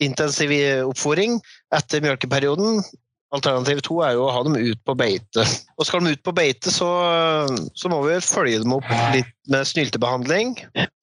Intensiv 0.00 0.52
oppfòring 0.88 1.36
etter 1.76 2.00
mjølkeperioden. 2.00 2.80
Alternativ 3.30 3.78
to 3.86 4.00
er 4.02 4.16
jo 4.16 4.24
å 4.26 4.32
ha 4.34 4.40
dem 4.42 4.56
ut 4.58 4.80
på 4.82 4.94
beite. 4.98 5.44
Og 5.78 5.86
skal 5.86 6.02
de 6.02 6.16
ut 6.16 6.22
på 6.26 6.32
beite, 6.34 6.72
så, 6.74 6.88
så 7.78 7.90
må 7.92 8.00
vi 8.02 8.16
følge 8.26 8.58
dem 8.64 8.74
opp 8.74 8.88
litt 9.14 9.30
med 9.50 9.68
snyltebehandling. 9.70 10.56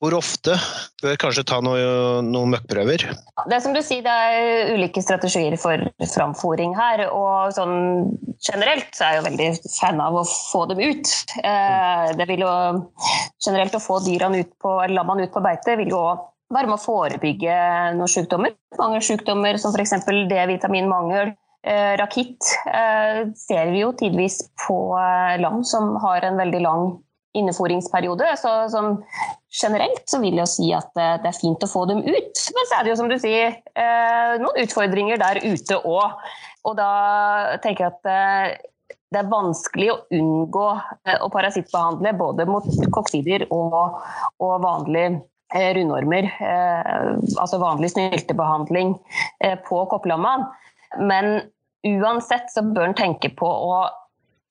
Hvor 0.04 0.18
ofte? 0.18 0.58
Bør 1.04 1.16
kanskje 1.22 1.46
ta 1.48 1.62
noen, 1.64 2.28
møkkprøver. 2.52 3.08
Det 3.48 3.56
er 3.56 3.64
som 3.64 3.76
du 3.76 3.80
sier, 3.80 4.04
det 4.04 4.12
er 4.12 4.74
ulike 4.76 5.04
strategier 5.06 5.56
for 5.62 5.88
framfòring 6.04 6.76
her. 6.76 7.06
Og 7.16 7.56
sånn 7.56 8.12
generelt 8.44 8.92
så 8.92 9.08
er 9.08 9.16
jeg 9.16 9.22
jo 9.22 9.28
veldig 9.30 9.50
fan 9.78 10.04
av 10.04 10.20
å 10.20 10.28
få 10.28 10.66
dem 10.74 10.84
ut. 10.84 11.16
Eh, 11.40 12.06
det 12.20 12.28
vil 12.28 12.44
jo 12.44 12.54
generelt 13.40 13.80
å 13.80 13.84
få 13.84 14.02
dyrene 14.04 14.44
ut 14.44 14.52
på, 14.60 14.78
eller 14.82 15.00
lammene 15.00 15.30
ut 15.30 15.36
på 15.36 15.48
beite 15.48 15.80
vil 15.80 15.96
jo 15.96 16.04
være 16.52 16.68
med 16.68 16.76
å 16.76 16.84
forebygge 16.84 17.58
noen 17.96 18.12
sykdommer. 18.12 18.56
Mange 18.80 19.00
sykdommer 19.04 19.60
som 19.64 19.76
f.eks. 19.76 20.00
D-vitaminmangel 20.28 21.38
rakitt 22.00 22.48
eh, 22.72 23.28
ser 23.36 23.72
vi 23.74 23.82
jo 23.82 23.92
tidvis 23.98 24.40
på 24.68 24.78
land 25.42 25.68
som 25.68 25.96
har 26.04 26.26
en 26.26 26.40
veldig 26.40 26.62
lang 26.64 26.86
inneforingsperiode. 27.38 28.30
Så 28.40 28.54
sånn, 28.74 28.98
generelt 29.54 30.04
så 30.10 30.22
vil 30.24 30.40
jeg 30.42 30.52
si 30.52 30.72
at 30.76 30.90
det 30.96 31.30
er 31.30 31.38
fint 31.38 31.64
å 31.64 31.70
få 31.70 31.86
dem 31.90 32.02
ut. 32.06 32.44
Men 32.56 32.70
så 32.70 32.78
er 32.78 32.86
det 32.86 32.94
jo 32.94 32.98
som 33.02 33.12
du 33.12 33.18
sier 33.22 33.60
noen 34.42 34.64
utfordringer 34.64 35.22
der 35.22 35.44
ute 35.44 35.78
òg. 35.86 36.18
Og 36.66 36.78
da 36.80 36.90
tenker 37.64 37.86
jeg 37.86 37.94
at 37.94 38.64
det 39.14 39.22
er 39.22 39.30
vanskelig 39.30 39.92
å 39.94 40.00
unngå 40.18 40.66
å 41.22 41.30
parasittbehandle 41.32 42.16
både 42.18 42.48
mot 42.50 42.66
koksider 42.96 43.46
og, 43.54 44.00
og 44.42 44.56
vanlige 44.66 45.22
rundormer. 45.78 46.32
Altså 47.38 47.62
vanlig 47.62 47.94
snyltebehandling 47.94 48.98
på 49.70 49.84
kopplammaen. 49.94 50.48
Men 51.00 51.38
uansett 51.96 52.52
så 52.54 52.64
bør 52.66 52.90
en 52.90 52.98
tenke 52.98 53.32
på 53.38 53.48
å 53.48 53.80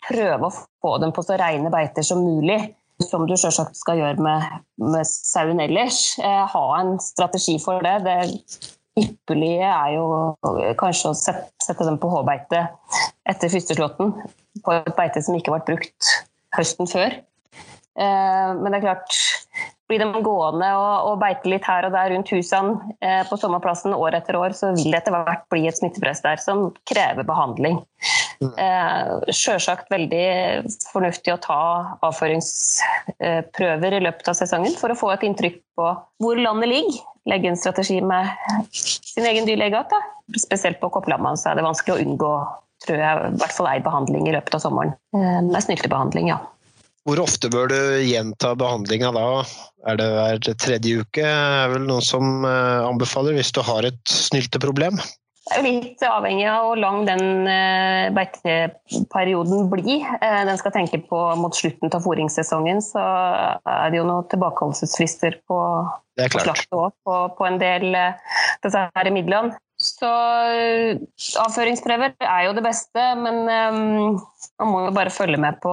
prøve 0.07 0.49
å 0.49 0.55
få 0.55 0.97
dem 1.03 1.13
på 1.15 1.25
så 1.27 1.39
rene 1.41 1.73
beiter 1.73 2.07
som 2.07 2.25
mulig. 2.25 2.61
Som 3.05 3.27
du 3.29 3.35
selvsagt 3.37 3.77
skal 3.77 3.99
gjøre 4.01 4.25
med, 4.25 4.45
med 4.81 5.05
sauen 5.05 5.61
ellers. 5.61 6.17
Eh, 6.17 6.45
ha 6.49 6.65
en 6.79 6.95
strategi 7.03 7.59
for 7.61 7.85
det. 7.85 7.99
Det 8.07 9.03
ypperlige 9.03 9.69
er 9.69 9.91
jo 9.99 10.07
kanskje 10.81 11.13
å 11.13 11.19
sette, 11.19 11.51
sette 11.61 11.85
dem 11.85 11.99
på 12.01 12.09
H-beite 12.15 12.63
etter 13.29 13.53
fyrsteslåtten. 13.53 14.15
På 14.65 14.73
et 14.79 14.95
beite 14.97 15.21
som 15.21 15.37
ikke 15.37 15.53
ble 15.53 15.61
brukt 15.75 16.13
høsten 16.57 16.89
før. 16.89 17.19
Eh, 17.97 18.51
men 18.57 18.73
det 18.73 18.81
er 18.81 18.87
klart, 18.87 19.21
blir 19.91 20.03
de 20.03 20.23
gående 20.25 20.69
og, 20.77 21.11
og 21.11 21.21
beite 21.21 21.51
litt 21.51 21.67
her 21.69 21.87
og 21.87 21.95
der 21.95 22.11
rundt 22.13 22.31
husene 22.35 22.95
eh, 23.05 23.23
på 23.29 23.39
sommerplassen 23.41 23.95
år 23.95 24.19
etter 24.19 24.39
år, 24.39 24.55
så 24.57 24.73
vil 24.75 24.91
det 24.91 25.01
etter 25.01 25.15
hvert 25.15 25.47
bli 25.53 25.67
et 25.69 25.79
smittepress 25.79 26.25
der 26.25 26.43
som 26.43 26.69
krever 26.89 27.27
behandling. 27.29 27.79
Mm. 28.43 28.53
Eh, 28.53 29.33
Sjølsagt 29.33 29.91
veldig 29.93 30.27
fornuftig 30.91 31.35
å 31.35 31.41
ta 31.43 31.61
avføringsprøver 32.07 33.99
i 33.99 34.03
løpet 34.09 34.33
av 34.33 34.39
sesongen 34.39 34.77
for 34.81 34.93
å 34.93 34.99
få 34.99 35.13
et 35.15 35.27
inntrykk 35.29 35.63
på 35.79 35.91
hvor 36.23 36.43
landet 36.43 36.73
ligger. 36.73 37.03
Legge 37.27 37.51
en 37.51 37.59
strategi 37.59 37.99
med 38.07 38.29
sin 38.71 39.27
egen 39.27 39.49
dyrlege. 39.49 39.81
Spesielt 40.39 40.79
på 40.79 40.93
kopplammene 40.95 41.39
så 41.41 41.51
er 41.51 41.59
det 41.59 41.67
vanskelig 41.67 41.97
å 41.97 42.05
unngå 42.05 42.37
tror 42.85 43.01
jeg, 43.01 43.31
i 43.33 43.41
hvert 43.41 43.55
fall 43.57 43.69
ei 43.71 43.81
behandling 43.83 44.29
i 44.29 44.35
løpet 44.35 44.59
av 44.59 44.63
sommeren. 44.63 44.93
Eh, 45.17 45.41
med 45.47 45.63
snyltebehandling, 45.65 46.31
ja. 46.33 46.39
Hvor 47.07 47.21
ofte 47.23 47.47
bør 47.53 47.69
du 47.71 47.79
gjenta 48.03 48.57
behandlinga 48.59 49.13
da? 49.15 49.27
Er 49.87 49.99
det 50.01 50.07
hver 50.11 50.41
tredje 50.59 51.05
uke? 51.05 51.23
er 51.23 51.71
vel 51.71 51.85
noen 51.87 52.03
som 52.03 52.43
eh, 52.43 52.83
anbefaler 52.83 53.37
hvis 53.37 53.53
du 53.55 53.61
har 53.63 53.87
et 53.87 54.01
snylteproblem? 54.11 54.99
Det 55.47 55.61
er 55.61 55.63
litt 55.63 56.03
avhengig 56.03 56.49
av 56.51 56.65
hvor 56.67 56.81
lang 56.83 57.05
den 57.07 57.47
eh, 57.47 58.09
beiteperioden 58.17 59.69
blir. 59.71 60.03
Eh, 60.19 60.41
den 60.49 60.59
skal 60.59 60.75
tenke 60.75 60.99
på 61.07 61.21
mot 61.39 61.55
slutten 61.55 61.95
av 61.95 62.03
fôringssesongen, 62.03 62.83
så 62.83 63.05
er 63.63 63.95
det 63.95 64.01
jo 64.01 64.09
noen 64.09 64.27
tilbakeholdelsesfrister 64.33 65.39
på, 65.47 65.61
slakt 66.41 66.67
på, 66.75 66.91
på, 67.39 67.47
en 67.47 67.63
del 67.63 67.95
disse 68.67 68.83
her 68.83 69.13
midlene. 69.15 69.55
Så 69.77 70.09
avføringsprøver 71.43 72.15
er 72.25 72.45
jo 72.47 72.55
det 72.57 72.63
beste, 72.65 73.03
men 73.21 73.43
um, 73.45 74.15
man 74.57 74.71
må 74.73 74.85
jo 74.87 74.93
bare 74.97 75.13
følge 75.13 75.41
med 75.41 75.59
på 75.61 75.73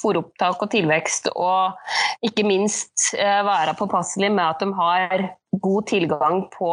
fòropptak 0.00 0.64
og 0.64 0.70
tilvekst. 0.72 1.30
Og 1.38 1.78
ikke 2.26 2.46
minst 2.48 3.12
uh, 3.14 3.42
være 3.46 3.76
påpasselig 3.78 4.32
med 4.34 4.42
at 4.42 4.64
de 4.64 4.72
har 4.74 5.28
god 5.62 5.86
tilgang 5.90 6.42
på 6.54 6.72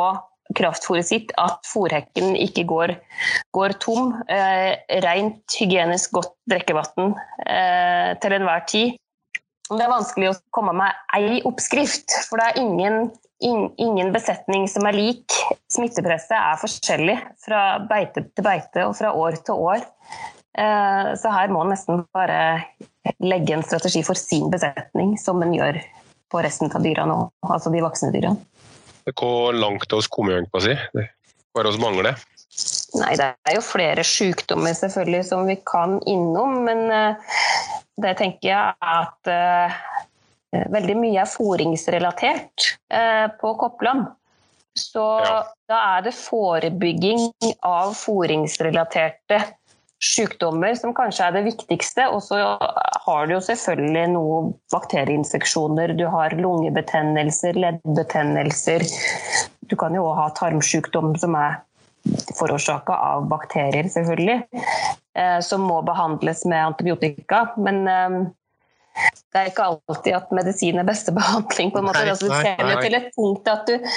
kraftfôret 0.58 1.06
sitt, 1.06 1.34
at 1.42 1.62
fòrhekken 1.70 2.34
ikke 2.38 2.66
går, 2.70 2.96
går 3.54 3.78
tom. 3.86 4.16
Uh, 4.26 4.74
rent, 5.06 5.46
hygienisk 5.60 6.18
godt 6.18 6.34
drikkevann 6.50 7.14
uh, 7.14 8.12
til 8.22 8.40
enhver 8.40 8.66
tid. 8.72 8.98
Det 9.70 9.82
er 9.82 9.94
vanskelig 9.94 10.32
å 10.32 10.40
komme 10.54 10.74
med 10.78 10.98
ei 11.18 11.40
oppskrift, 11.46 12.10
for 12.26 12.42
det 12.42 12.50
er 12.50 12.66
ingen 12.66 13.08
ingen 13.42 14.14
besetning 14.14 14.68
som 14.72 14.88
er 14.88 14.96
lik. 14.96 15.36
Smittepresset 15.72 16.36
er 16.38 16.62
forskjellig 16.62 17.18
fra 17.46 17.62
beite 17.90 18.26
til 18.32 18.46
beite 18.46 18.86
og 18.88 18.96
fra 18.98 19.12
år 19.16 19.40
til 19.46 19.60
år. 19.72 19.84
Eh, 20.56 21.12
så 21.20 21.34
her 21.36 21.52
må 21.52 21.66
en 21.66 21.74
nesten 21.74 22.06
bare 22.16 22.40
legge 23.20 23.58
en 23.58 23.66
strategi 23.66 24.02
for 24.08 24.18
sin 24.20 24.48
besetning, 24.54 25.16
som 25.20 25.42
en 25.44 25.54
gjør 25.56 25.82
på 26.32 26.42
resten 26.44 26.72
av 26.72 26.84
dyra 26.84 27.06
nå, 27.10 27.18
altså 27.46 27.72
de 27.74 27.84
voksne 27.84 28.14
dyra. 28.16 28.32
Hvor 29.12 29.54
langt 29.54 29.92
hos 29.94 30.08
kommet 30.10 30.50
på 30.52 30.62
å 30.62 30.66
si? 30.66 30.78
Det 30.96 31.06
vi 31.54 31.84
mangler? 31.84 32.18
Nei, 32.96 33.12
det 33.20 33.28
er 33.48 33.58
jo 33.58 33.64
flere 33.64 34.04
sykdommer 34.08 34.76
selvfølgelig 34.78 35.26
som 35.28 35.44
vi 35.50 35.58
kan 35.68 36.00
innom, 36.08 36.62
men 36.68 36.86
eh, 36.92 37.36
det 38.02 38.16
tenker 38.20 38.50
jeg 38.50 38.76
at 38.80 39.30
uh, 39.32 39.76
veldig 40.74 40.96
mye 41.00 41.24
er 41.24 41.30
fôringsrelatert 41.30 42.70
uh, 42.94 43.28
på 43.42 43.56
Koppland. 43.62 44.08
Så 44.76 45.04
ja. 45.24 45.38
da 45.72 45.78
er 45.96 46.08
det 46.08 46.16
forebygging 46.18 47.30
av 47.64 47.94
foringsrelaterte 47.96 49.40
sykdommer 50.04 50.76
som 50.76 50.94
kanskje 50.96 51.28
er 51.28 51.38
det 51.38 51.46
viktigste. 51.48 52.10
Og 52.12 52.24
så 52.28 52.42
har 53.06 53.28
du 53.28 53.36
jo 53.38 53.44
selvfølgelig 53.44 54.08
noen 54.16 54.52
bakterieinfeksjoner. 54.74 55.96
Du 55.96 56.06
har 56.12 56.36
lungebetennelser, 56.40 57.58
leddbetennelser. 57.60 58.84
Du 59.66 59.78
kan 59.80 59.96
jo 59.96 60.06
òg 60.10 60.20
ha 60.20 60.28
tarmsykdom 60.38 61.16
som 61.22 61.38
er 61.40 61.62
forårsaka 62.38 62.94
av 63.16 63.30
bakterier, 63.32 63.88
selvfølgelig. 63.90 64.44
Eh, 65.16 65.40
som 65.40 65.64
må 65.66 65.80
behandles 65.88 66.44
med 66.46 66.66
antibiotika. 66.74 67.46
Men 67.58 67.88
eh, 67.88 68.20
det 68.96 69.42
er 69.42 69.52
ikke 69.52 69.68
alltid 69.68 70.16
at 70.16 70.32
medisin 70.36 70.80
er 70.80 70.88
beste 70.88 71.14
behandling. 71.20 71.74
på 71.74 71.82
en 71.82 71.90
måte. 71.90 72.02
Nei, 72.02 72.14
altså, 72.14 72.32
du 72.32 72.36
ser 72.40 72.82
til 72.86 72.98
et 73.02 73.12
punkt 73.18 73.52
at 73.52 73.70
du, 73.70 73.94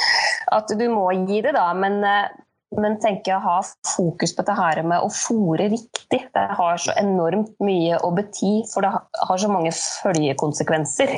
at 0.59 0.77
du 0.81 0.87
må 0.93 1.07
gi 1.29 1.43
det, 1.45 1.55
da. 1.57 1.71
Men 1.79 2.03
eh, 2.07 2.29
men 2.77 2.99
tenker 3.01 3.33
jeg 3.33 3.39
å 3.39 3.45
ha 3.47 3.61
fokus 3.95 4.35
på 4.37 4.45
dette 4.45 4.55
her 4.59 4.83
med 4.85 5.01
å 5.01 5.09
fòre 5.09 5.71
riktig. 5.73 6.19
Det 6.35 6.43
har 6.59 6.81
så 6.83 6.93
enormt 7.01 7.55
mye 7.65 7.97
å 8.05 8.11
bety, 8.13 8.59
for 8.69 8.85
det 8.85 8.91
har 8.93 9.41
så 9.41 9.49
mange 9.49 9.73
følgekonsekvenser. 9.73 11.15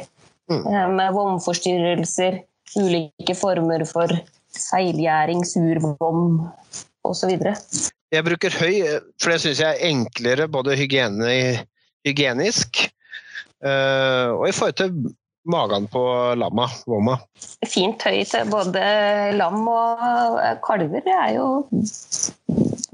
Mm. 0.51 0.61
Eh, 0.61 0.87
med 0.95 1.17
vomforstyrrelser, 1.17 2.39
ulike 2.79 3.35
former 3.35 3.83
for 3.89 4.15
feilgjæring, 4.55 5.43
survom 5.47 6.39
osv. 7.07 7.35
Jeg 8.11 8.27
bruker 8.27 8.55
høy, 8.63 9.03
for 9.19 9.35
det 9.35 9.43
syns 9.43 9.65
jeg 9.65 9.75
er 9.75 9.91
enklere 9.91 10.47
både 10.51 10.79
hygiene, 10.79 11.35
hygienisk 12.07 12.85
og 13.61 14.45
i 14.49 14.53
forhold 14.57 14.77
til 14.79 14.95
magen 15.51 15.87
på 15.89 16.03
lamma, 16.35 16.67
vomma. 16.87 17.17
Fint 17.69 18.03
høy 18.05 18.23
til 18.29 18.51
både 18.51 18.83
lam 19.37 19.65
og 19.71 20.41
kalver. 20.65 21.03
Det 21.05 21.17
er 21.17 21.33
jo 21.39 21.47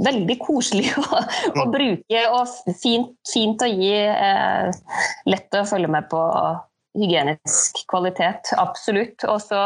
veldig 0.07 0.39
koselig 0.43 0.93
å, 1.03 1.07
å 1.55 1.67
mm. 1.67 1.75
bruke 1.75 2.23
og 2.31 2.77
fint, 2.83 3.13
fint 3.33 3.67
å 3.67 3.71
gi. 3.71 3.93
Eh, 4.07 4.71
lett 5.31 5.59
å 5.59 5.67
følge 5.69 5.91
med 5.93 6.09
på 6.13 6.23
hygienisk 6.97 7.83
kvalitet, 7.91 8.55
absolutt. 8.57 9.27
Og 9.29 9.43
så 9.45 9.63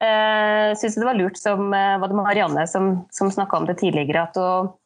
eh, 0.00 0.72
syns 0.78 0.94
jeg 0.94 1.02
det 1.02 1.10
var 1.10 1.18
lurt, 1.18 1.40
som 1.40 1.68
eh, 1.74 1.98
var 2.00 2.12
det 2.12 2.20
Marianne 2.20 2.66
som, 2.70 2.94
som 3.12 3.32
snakka 3.32 3.60
om 3.60 3.68
det 3.68 3.80
tidligere, 3.82 4.28
at 4.30 4.40
å 4.40 4.50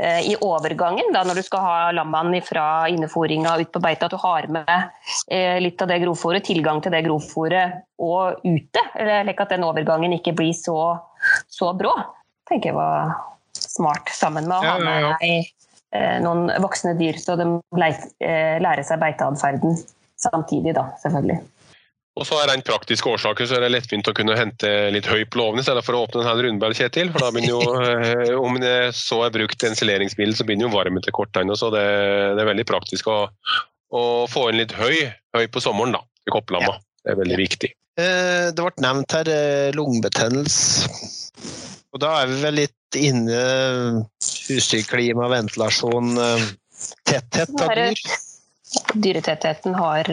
i 0.00 0.36
overgangen, 0.40 1.10
da, 1.12 1.20
når 1.28 1.36
du 1.36 1.44
skal 1.44 1.60
ha 1.60 1.90
lammene 1.92 2.40
fra 2.44 2.88
innefòringa 2.88 3.58
ut 3.60 3.72
på 3.74 3.82
beite, 3.84 4.08
at 4.08 4.14
du 4.14 4.20
har 4.22 4.48
med 4.48 4.70
eh, 5.28 5.58
litt 5.60 5.82
av 5.84 5.90
det 5.90 5.98
grovfòret, 6.00 6.46
tilgang 6.48 6.80
til 6.80 6.94
det 6.94 7.02
grovfòret 7.04 7.82
og 8.00 8.40
ute. 8.46 8.84
Slik 8.96 9.42
at 9.44 9.52
den 9.52 9.66
overgangen 9.68 10.16
ikke 10.16 10.32
blir 10.38 10.54
så, 10.56 10.78
så 11.44 11.74
brå. 11.76 11.92
tenker 12.48 12.72
jeg 12.72 12.78
var 12.78 13.18
smart, 13.52 14.08
sammen 14.16 14.48
med 14.48 14.56
å 14.56 14.70
ha 14.70 14.78
med 14.80 15.10
deg 15.20 15.52
eh, 15.92 16.16
noen 16.24 16.48
voksne 16.64 16.96
dyr, 16.96 17.20
så 17.20 17.36
de 17.36 17.50
lærer 17.76 18.86
seg 18.88 19.02
beiteatferden 19.02 19.76
samtidig, 20.22 20.72
da, 20.78 20.88
selvfølgelig. 21.02 21.42
Og 22.12 22.26
så 22.28 22.36
er 22.42 22.50
det 22.50 22.58
en 22.58 22.64
praktisk 22.66 23.06
årsak 23.08 23.40
så 23.48 23.56
er 23.56 23.64
det 23.64 23.70
lettvint 23.72 24.08
å 24.10 24.12
kunne 24.16 24.36
hente 24.36 24.68
litt 24.92 25.08
høy 25.08 25.22
på 25.32 25.38
låven 25.40 25.62
i 25.62 25.64
stedet 25.64 25.80
for 25.86 25.96
å 25.96 26.02
åpne 26.04 26.24
en 26.28 26.42
rundbær, 26.44 26.74
Kjetil. 26.76 27.08
For 27.14 27.24
da 27.24 27.30
begynner 27.32 27.54
jo, 27.54 27.60
eh, 27.80 28.32
om 28.36 28.58
det 28.60 28.92
så 28.98 29.22
er 29.24 29.32
brukt 29.32 29.64
ensileringsmiddel, 29.64 30.36
så 30.36 30.44
begynner 30.44 30.68
jo 30.68 30.74
varmen 30.74 31.04
til 31.04 31.16
korttegnet. 31.16 31.56
Så 31.60 31.70
det, 31.72 31.84
det, 32.36 32.44
er 32.44 32.50
veldig 32.50 32.68
praktisk 32.68 33.08
å, 33.08 33.18
å, 33.96 34.02
få 34.28 34.50
inn 34.50 34.60
litt 34.60 34.76
høy, 34.76 35.08
høy 35.38 35.46
på 35.48 35.64
sommeren 35.64 35.96
da, 35.96 36.02
til 36.26 36.36
koppelamma. 36.36 36.76
Ja. 36.76 36.84
Det 37.02 37.14
er 37.14 37.20
veldig 37.22 37.38
viktig. 37.40 37.70
Eh, 37.96 38.46
det 38.52 38.60
ble 38.60 38.84
nevnt 38.84 39.16
her 39.16 39.32
eh, 39.32 39.72
lungebetennelse. 39.76 40.92
Og 41.96 42.00
da 42.00 42.12
er 42.20 42.28
vi 42.28 42.40
vel 42.44 42.60
litt 42.60 42.96
inne 42.96 43.40
husdyrklima, 44.50 45.32
ventilasjon, 45.32 46.12
tetthet 47.08 47.56
av 47.56 47.72
dyr? 47.76 48.04
Dyretettheten 48.96 49.76
har 49.76 50.08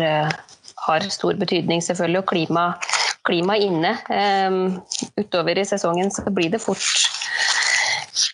har 0.89 1.05
stor 1.13 1.37
betydning, 1.39 1.83
selvfølgelig. 1.85 2.23
Og 2.23 2.29
klima, 2.29 2.65
klima 3.27 3.57
inne. 3.61 3.95
Um, 4.09 4.79
utover 5.19 5.61
i 5.61 5.67
sesongen 5.67 6.11
så 6.13 6.25
blir 6.33 6.51
det 6.53 6.61
fort 6.63 6.83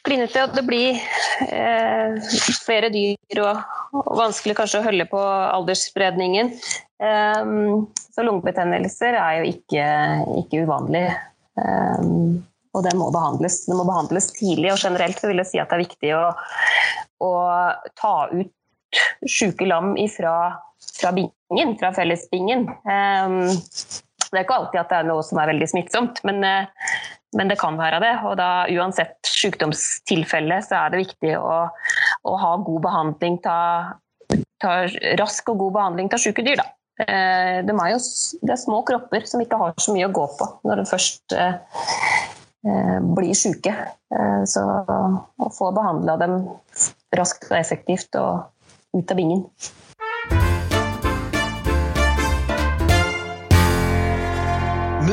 klinete, 0.06 0.44
og 0.46 0.56
det 0.56 0.64
blir 0.68 0.98
uh, 1.50 2.18
flere 2.62 2.92
dyr 2.94 3.42
og, 3.44 3.62
og, 3.94 4.12
vanskelig 4.20 4.58
kanskje 4.58 4.82
å 4.82 4.88
holde 4.88 5.08
på 5.10 5.22
aldersspredningen. 5.22 6.52
Um, 7.02 7.88
så 8.14 8.26
lungebetennelser 8.26 9.18
er 9.20 9.40
jo 9.40 9.54
ikke, 9.56 9.88
ikke 10.42 10.66
uvanlig. 10.68 11.08
Um, 11.60 12.44
og 12.76 12.84
det 12.84 12.96
må 13.00 13.08
behandles. 13.14 13.64
Det 13.70 13.78
må 13.78 13.86
behandles 13.88 14.32
tidlig, 14.36 14.74
og 14.74 14.82
generelt 14.82 15.22
vil 15.24 15.42
jeg 15.42 15.52
si 15.52 15.62
at 15.62 15.72
det 15.72 15.78
er 15.78 15.86
viktig 15.86 16.14
å, 16.18 16.24
å 17.24 17.34
ta 17.96 18.16
ut 18.34 18.52
syke 19.28 19.68
lam 19.68 19.96
ifra 20.00 20.36
fra 21.00 21.12
bingen, 21.16 21.76
fra 21.80 21.92
fellesbingen. 21.94 22.68
Ehm, 22.90 23.42
det 24.36 24.42
er 24.42 24.46
ikke 24.46 24.58
alltid 24.60 24.82
at 24.82 24.92
det 24.92 25.00
er 25.00 25.10
noe 25.10 25.26
som 25.26 25.40
er 25.40 25.52
veldig 25.52 25.68
smittsomt, 25.72 26.22
men, 26.28 26.44
eh, 26.44 26.88
men 27.38 27.52
det 27.52 27.60
kan 27.62 27.78
være 27.80 28.02
det. 28.04 28.14
Og 28.28 28.38
da, 28.40 28.50
uansett 28.72 29.18
sykdomstilfelle, 29.30 30.62
så 30.66 30.80
er 30.82 30.94
det 30.94 31.04
viktig 31.06 31.36
å, 31.40 31.60
å 32.28 32.38
ha 32.42 32.56
god 32.64 32.82
behandling 32.88 33.40
ta, 33.44 33.58
ta, 34.64 34.78
rask 35.22 35.52
og 35.54 35.62
god 35.66 35.78
behandling 35.80 36.12
av 36.12 36.24
syke 36.24 36.46
dyr. 36.46 36.64
Da. 36.64 36.68
Eh, 37.06 37.60
de 37.68 37.76
er 37.76 37.92
jo, 37.94 38.00
det 38.42 38.56
er 38.56 38.62
små 38.62 38.82
kropper 38.88 39.28
som 39.30 39.44
ikke 39.44 39.60
har 39.62 39.76
så 39.84 39.96
mye 39.96 40.10
å 40.10 40.16
gå 40.16 40.26
på 40.40 40.50
når 40.68 40.82
de 40.82 40.90
først 40.90 41.36
eh, 41.36 41.56
blir 43.16 43.36
syke. 43.38 43.76
Så 44.50 44.62
å 44.64 45.48
få 45.54 45.68
behandla 45.76 46.16
dem 46.18 46.38
raskt 47.14 47.50
og 47.52 47.58
effektivt 47.60 48.16
og 48.18 48.48
ut 48.96 49.12
av 49.12 49.20
bingen. 49.20 49.44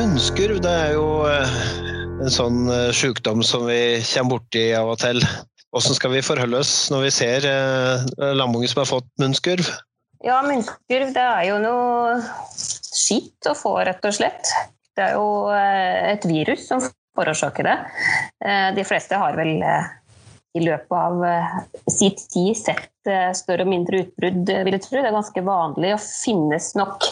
Munnskurv 0.03 0.57
det 0.59 0.67
er 0.67 0.89
jo 0.97 1.03
eh, 1.31 1.51
en 2.25 2.31
sånn 2.31 2.65
sjukdom 2.91 3.39
som 3.47 3.61
vi 3.69 4.01
kommer 4.03 4.33
borti 4.33 4.63
av 4.75 4.89
og 4.91 4.97
til. 4.99 5.23
Hvordan 5.71 5.95
skal 5.95 6.11
vi 6.11 6.23
forholde 6.27 6.59
oss 6.59 6.73
når 6.91 7.05
vi 7.05 7.11
ser 7.15 7.47
eh, 7.47 8.03
lammunge 8.35 8.67
som 8.67 8.81
har 8.81 8.89
fått 8.89 9.07
munnskurv? 9.23 9.69
Ja, 10.27 10.41
munnskurv 10.43 11.13
det 11.15 11.23
er 11.23 11.47
jo 11.47 11.61
noe 11.63 12.17
skitt 12.51 13.47
å 13.47 13.55
få, 13.55 13.77
rett 13.87 14.03
og 14.03 14.17
slett. 14.19 14.51
Det 14.91 15.05
er 15.05 15.15
jo 15.15 15.47
et 15.55 16.27
virus 16.27 16.67
som 16.67 16.83
forårsaker 17.15 17.71
det. 17.71 17.77
De 18.75 18.83
fleste 18.83 19.15
har 19.23 19.39
vel 19.39 19.55
i 20.53 20.61
løpet 20.61 20.93
av 20.93 21.23
eh, 21.25 21.53
sitt 21.89 22.21
tid 22.33 22.57
sett 22.57 23.09
eh, 23.09 23.31
større 23.37 23.65
og 23.65 23.71
mindre 23.71 24.03
utbrudd, 24.03 24.45
vil 24.45 24.75
jeg 24.75 24.83
tro. 24.85 24.99
Det 24.99 25.09
er 25.09 25.15
ganske 25.15 25.45
vanlig 25.47 25.93
og 25.95 26.03
finnes 26.05 26.71
nok 26.77 27.07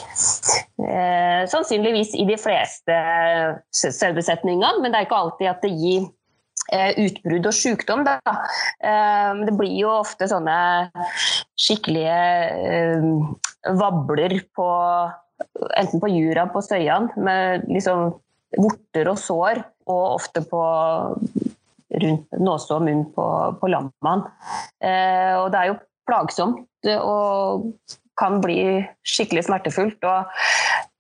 eh, 0.86 1.44
sannsynligvis 1.50 2.14
i 2.22 2.28
de 2.30 2.38
fleste 2.42 2.98
sauebesetningene, 3.74 4.82
men 4.82 4.94
det 4.94 5.02
er 5.02 5.10
ikke 5.10 5.22
alltid 5.24 5.52
at 5.52 5.66
det 5.66 5.74
gir 5.74 6.06
eh, 6.70 6.92
utbrudd 7.08 7.50
og 7.50 7.58
sykdom. 7.58 8.06
Da. 8.08 8.20
Eh, 8.78 9.32
det 9.48 9.56
blir 9.58 9.74
jo 9.80 9.96
ofte 9.98 10.30
sånne 10.30 10.60
skikkelige 11.58 12.20
eh, 12.78 13.10
vabler 13.82 14.38
på 14.54 14.70
enten 15.78 16.02
på 16.02 16.12
jura 16.14 16.46
på 16.54 16.62
støyene, 16.62 17.10
med 17.18 17.66
liksom 17.66 18.12
vorter 18.60 19.10
og 19.10 19.18
sår, 19.18 19.64
og 19.90 20.04
ofte 20.20 20.44
på 20.46 20.62
rundt 22.02 22.40
nåse 22.40 22.76
og 22.76 22.86
munn 22.86 23.06
på, 23.16 23.26
på 23.60 23.72
lammene. 23.72 24.32
Eh, 24.84 25.36
og 25.40 25.52
det 25.52 25.60
er 25.60 25.72
jo 25.72 25.80
plagsomt 26.10 26.92
og 26.98 27.68
kan 28.20 28.40
bli 28.44 28.82
skikkelig 29.08 29.46
smertefullt. 29.48 30.04
og 30.04 30.32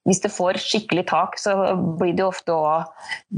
hvis 0.10 0.22
det 0.24 0.32
får 0.34 0.58
skikkelig 0.62 1.06
tak, 1.12 1.38
så 1.38 1.54
blir 2.00 2.16
det 2.18 2.26
ofte 2.26 2.56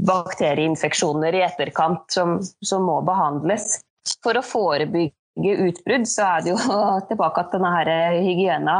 bakterieinfeksjoner 0.08 1.36
i 1.36 1.42
etterkant 1.44 2.06
som, 2.12 2.38
som, 2.64 2.86
må 2.88 3.02
behandles. 3.04 3.82
For 4.24 4.36
å 4.36 4.44
forebygge 4.44 5.12
utbrudd, 5.34 6.06
så 6.08 6.26
er 6.28 6.44
det 6.44 6.52
jo 6.52 6.58
tilbake 7.10 7.44
til 7.48 7.58
denne 7.58 7.72
her 7.74 8.18
hygiena, 8.22 8.76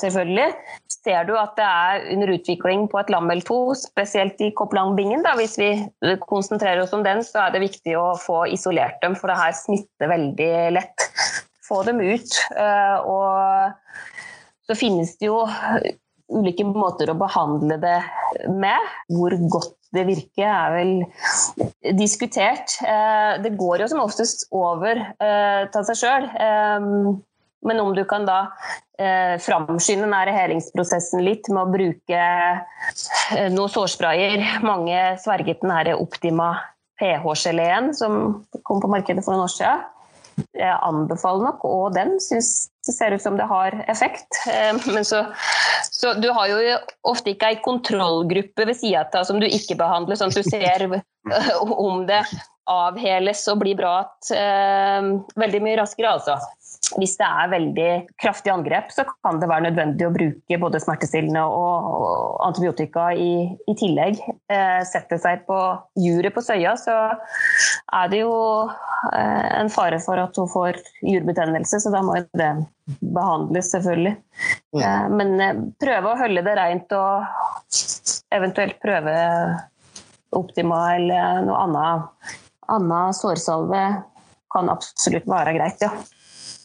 selvfølgelig. 0.00 0.48
Ser 0.92 1.26
du 1.28 1.34
at 1.40 1.54
det 1.58 1.66
er 1.68 2.06
under 2.14 2.34
utvikling 2.36 2.86
på 2.92 3.00
et 3.00 3.12
lam 3.12 3.30
eller 3.32 3.46
to, 3.46 3.58
spesielt 3.78 4.40
i 4.44 4.52
Kopplangbingen, 4.56 5.24
hvis 5.40 5.56
vi 5.60 5.70
konsentrerer 6.28 6.84
oss 6.84 6.94
om 6.96 7.04
den, 7.06 7.24
så 7.24 7.46
er 7.46 7.54
det 7.54 7.64
viktig 7.64 7.96
å 8.00 8.12
få 8.20 8.44
isolert 8.52 9.00
dem, 9.04 9.16
for 9.16 9.32
det 9.32 9.40
her 9.40 9.56
smitter 9.56 10.12
veldig 10.12 10.52
lett. 10.76 11.08
Få 11.64 11.80
dem 11.88 12.00
ut. 12.04 12.38
Og 13.08 13.72
så 14.68 14.76
finnes 14.76 15.16
det 15.20 15.28
jo 15.28 15.42
ulike 16.32 16.64
måter 16.66 17.12
å 17.12 17.18
behandle 17.18 17.78
det 17.80 17.98
med. 18.52 18.92
Hvor 19.12 19.36
godt 19.52 19.76
det 19.94 20.06
virke 20.08 20.46
er 20.48 20.74
vel 20.74 21.94
diskutert. 21.98 22.76
Eh, 22.84 23.36
det 23.44 23.54
går 23.58 23.84
jo 23.84 23.90
som 23.92 24.02
oftest 24.04 24.48
over 24.54 24.98
eh, 24.98 25.62
av 25.68 25.86
seg 25.88 26.00
sjøl. 26.00 26.28
Eh, 26.34 26.88
men 27.64 27.80
om 27.80 27.94
du 27.96 28.02
kan 28.04 28.26
da 28.28 28.42
framskynde 29.40 30.04
nære 30.06 30.34
helingsprosessen 30.36 31.22
litt 31.24 31.48
med 31.48 31.62
å 31.62 31.70
bruke 31.72 32.26
noen 33.54 33.72
sårsprayer 33.72 34.60
Mange 34.62 34.98
sverget 35.18 35.64
den 35.66 35.96
Optima 35.96 36.50
pH-geleen 37.00 37.88
som 37.96 38.44
kom 38.68 38.84
på 38.84 38.92
markedet 38.92 39.24
for 39.24 39.32
noen 39.32 39.48
år 39.48 39.54
siden 39.56 39.82
jeg 40.54 40.78
anbefaler 40.82 41.48
nok 41.48 41.64
og 41.68 41.94
den. 41.96 42.16
Syns 42.22 42.68
det 42.86 42.94
ser 42.96 43.16
ut 43.16 43.22
som 43.22 43.36
det 43.36 43.46
har 43.48 43.76
effekt. 43.88 44.40
Eh, 44.50 44.74
men 44.94 45.04
så, 45.04 45.24
så 45.90 46.14
du 46.14 46.30
har 46.36 46.50
jo 46.50 46.78
ofte 47.10 47.34
ikke 47.34 47.52
ei 47.52 47.60
kontrollgruppe 47.64 48.66
ved 48.68 48.76
sida 48.80 49.06
av 49.14 49.28
som 49.28 49.40
du 49.40 49.46
ikke 49.48 49.78
behandler, 49.80 50.18
sånn 50.20 50.34
at 50.34 50.40
du 50.40 50.50
ser 50.50 50.88
om 51.60 52.04
det 52.08 52.24
avheles 52.70 53.42
og 53.52 53.60
blir 53.60 53.76
bra 53.76 53.96
igjen 54.30 54.36
eh, 54.40 55.32
veldig 55.40 55.60
mye 55.64 55.80
raskere, 55.82 56.16
altså 56.16 56.38
hvis 56.98 57.16
det 57.18 57.26
er 57.26 57.50
veldig 57.52 57.88
kraftig 58.20 58.52
angrep, 58.52 58.90
så 58.94 59.04
kan 59.08 59.40
det 59.42 59.48
være 59.50 59.66
nødvendig 59.68 60.06
å 60.06 60.12
bruke 60.14 60.58
både 60.62 60.80
smertestillende 60.82 61.42
og, 61.44 62.38
antibiotika 62.44 63.08
i, 63.16 63.48
i 63.70 63.74
tillegg. 63.78 64.20
Eh, 64.52 64.80
setter 64.88 65.20
seg 65.22 65.44
på 65.48 65.58
juret 66.00 66.34
på 66.34 66.44
søya, 66.44 66.74
så 66.80 66.96
er 67.94 68.12
det 68.12 68.22
jo 68.22 68.34
eh, 69.12 69.48
en 69.60 69.72
fare 69.72 70.00
for 70.04 70.20
at 70.22 70.38
hun 70.40 70.50
får 70.50 70.80
jurbetennelse, 71.02 71.82
så 71.82 71.92
da 71.94 72.02
må 72.04 72.18
det 72.36 72.52
behandles, 73.00 73.72
selvfølgelig. 73.72 74.16
Mm. 74.74 74.80
Eh, 74.80 75.04
men 75.18 75.36
eh, 75.40 75.62
prøve 75.82 76.12
å 76.12 76.18
holde 76.20 76.44
det 76.46 76.56
rent 76.60 76.98
og 76.98 78.34
eventuelt 78.34 78.80
prøve 78.82 79.14
Optima 80.34 80.96
eller 80.96 81.44
noe 81.46 81.60
annet, 81.62 82.32
annet 82.74 83.14
sårsalve 83.14 83.82
kan 84.54 84.70
absolutt 84.70 85.26
være 85.30 85.54
greit, 85.56 85.82
ja. 85.82 85.90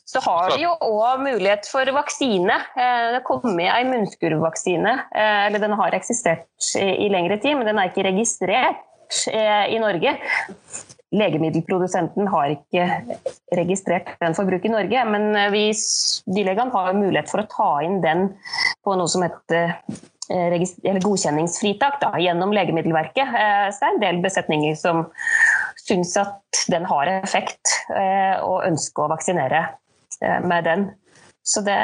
Så 0.10 0.20
har 0.26 0.56
vi 0.56 0.64
jo 0.64 0.72
òg 0.82 1.22
mulighet 1.22 1.68
for 1.70 1.86
vaksine. 1.94 2.56
Eh, 2.74 3.08
det 3.14 3.22
kommer 3.28 3.68
ei 3.70 3.84
munnskurvvaksine. 3.86 4.94
Eh, 5.14 5.42
eller 5.46 5.62
den 5.62 5.76
har 5.78 5.94
eksistert 5.94 6.70
i 6.82 7.10
lengre 7.14 7.38
tid, 7.38 7.60
men 7.60 7.68
den 7.70 7.78
er 7.78 7.92
ikke 7.92 8.08
registrert 8.08 9.20
eh, 9.30 9.68
i 9.70 9.78
Norge. 9.78 10.16
Legemiddelprodusenten 11.14 12.26
har 12.34 12.56
ikke 12.56 12.88
registrert 13.60 14.16
den 14.22 14.34
for 14.38 14.50
bruk 14.50 14.66
i 14.66 14.72
Norge, 14.74 15.04
men 15.10 15.30
vi 15.54 15.68
dyrlegene 16.26 16.74
har 16.74 16.98
mulighet 16.98 17.30
for 17.30 17.44
å 17.44 17.50
ta 17.50 17.70
inn 17.86 18.00
den 18.02 18.32
på 18.86 18.96
noe 18.98 19.10
som 19.10 19.26
heter 19.26 19.76
godkjenningsfritak 20.30 21.98
da, 22.02 22.12
gjennom 22.22 22.54
Legemiddelverket. 22.54 23.34
Så 23.74 23.82
det 23.82 23.88
er 23.88 23.94
en 23.96 24.04
del 24.04 24.22
besetninger 24.22 24.78
som 24.78 25.08
syns 25.82 26.14
at 26.22 26.62
den 26.70 26.86
har 26.86 27.10
effekt 27.16 27.74
og 27.90 28.68
ønsker 28.70 29.08
å 29.08 29.14
vaksinere 29.16 29.64
med 30.20 30.68
den. 30.68 30.90
Så 31.48 31.62
det 31.66 31.78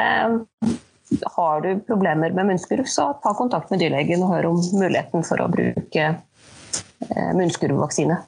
har 1.22 1.60
du 1.60 1.80
problemer 1.80 2.30
med 2.30 2.46
munnskurv, 2.46 2.84
så 2.84 3.12
ta 3.22 3.34
kontakt 3.34 3.70
med 3.70 3.82
dyrlegen 3.82 4.24
og 4.26 4.32
hør 4.34 4.50
om 4.52 4.62
muligheten 4.74 5.24
for 5.26 5.42
å 5.42 5.50
bruke 5.52 6.06
eh, 6.06 7.30
munnskurvvaksine. 7.36 8.18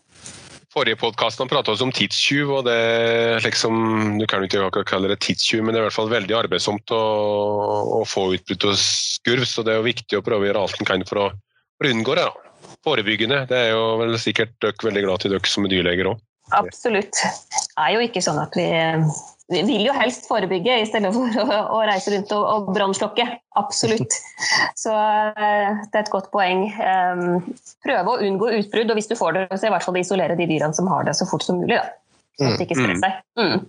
Forrige 0.69 0.99
podkast 1.01 1.41
prata 1.51 1.73
vi 1.75 1.83
om 1.83 1.93
tidstyv, 1.95 2.51
og 2.59 2.67
det 2.69 3.41
liksom, 3.43 4.19
du 4.21 4.27
kan 4.31 4.45
jo 4.45 4.51
ikke 4.51 4.85
kalle 4.87 5.11
det 5.11 5.19
tidstyv, 5.25 5.63
men 5.65 5.73
det 5.73 5.81
er 5.81 5.87
i 5.87 5.89
hvert 5.89 5.97
fall 5.97 6.13
veldig 6.13 6.37
arbeidsomt 6.39 6.93
å, 6.95 7.05
å 7.99 8.03
få 8.07 8.29
utbrudd 8.37 8.69
av 8.69 8.77
skurv, 8.79 9.47
så 9.49 9.65
det 9.67 9.75
er 9.75 9.81
jo 9.81 9.89
viktig 9.89 10.21
å 10.21 10.25
prøve 10.27 10.47
å 10.47 10.51
gjøre 10.51 10.67
alt 10.67 10.79
en 10.79 10.91
kan 10.91 11.07
for 11.09 11.25
å, 11.25 11.31
for 11.81 11.89
å 11.89 11.95
unngå 11.97 12.19
det. 12.21 12.29
Da. 12.29 12.77
Forebyggende. 12.87 13.41
Det 13.51 13.59
er 13.59 13.73
jo 13.73 13.83
vel 14.03 14.15
sikkert 14.23 14.55
dere 14.63 14.87
veldig 14.91 15.03
glad 15.07 15.25
til, 15.25 15.35
dere 15.35 15.51
som 15.51 15.67
er 15.67 15.73
dyrleger 15.73 16.13
òg. 16.13 16.23
Absolutt. 16.55 17.17
Det 17.17 17.83
er 17.83 17.97
jo 17.97 18.05
ikke 18.05 18.23
sånn 18.25 18.39
at 18.41 18.55
vi 18.57 18.69
vi 19.49 19.63
vil 19.65 19.87
jo 19.89 19.95
helst 19.97 20.27
forebygge 20.29 20.75
i 20.83 20.87
stedet 20.89 21.11
for 21.15 21.37
å, 21.41 21.61
å 21.79 21.85
reise 21.89 22.13
rundt 22.13 22.33
og, 22.37 22.43
og 22.45 22.73
brannslokke. 22.77 23.25
Absolutt. 23.57 24.19
Så 24.77 24.93
uh, 24.93 25.79
det 25.89 25.95
er 25.95 26.03
et 26.03 26.11
godt 26.13 26.29
poeng. 26.35 26.67
Um, 26.77 27.55
prøve 27.85 28.13
å 28.13 28.19
unngå 28.27 28.51
utbrudd, 28.59 28.93
og 28.93 28.99
hvis 28.99 29.09
du 29.09 29.17
får 29.17 29.39
det, 29.39 29.47
så 29.55 29.71
i 29.71 29.73
hvert 29.73 29.87
fall 29.87 29.97
isolere 30.01 30.37
de 30.37 30.49
dyrene 30.51 30.77
som 30.77 30.91
har 30.93 31.09
det 31.09 31.17
så 31.17 31.29
fort 31.31 31.47
som 31.47 31.63
mulig. 31.63 31.79
Da. 31.79 31.89
Så 32.39 32.51
at 32.53 32.61
det 32.61 32.67
ikke 32.69 32.77
stresser 32.79 33.01
seg. 33.03 33.15
Mm. 33.41 33.63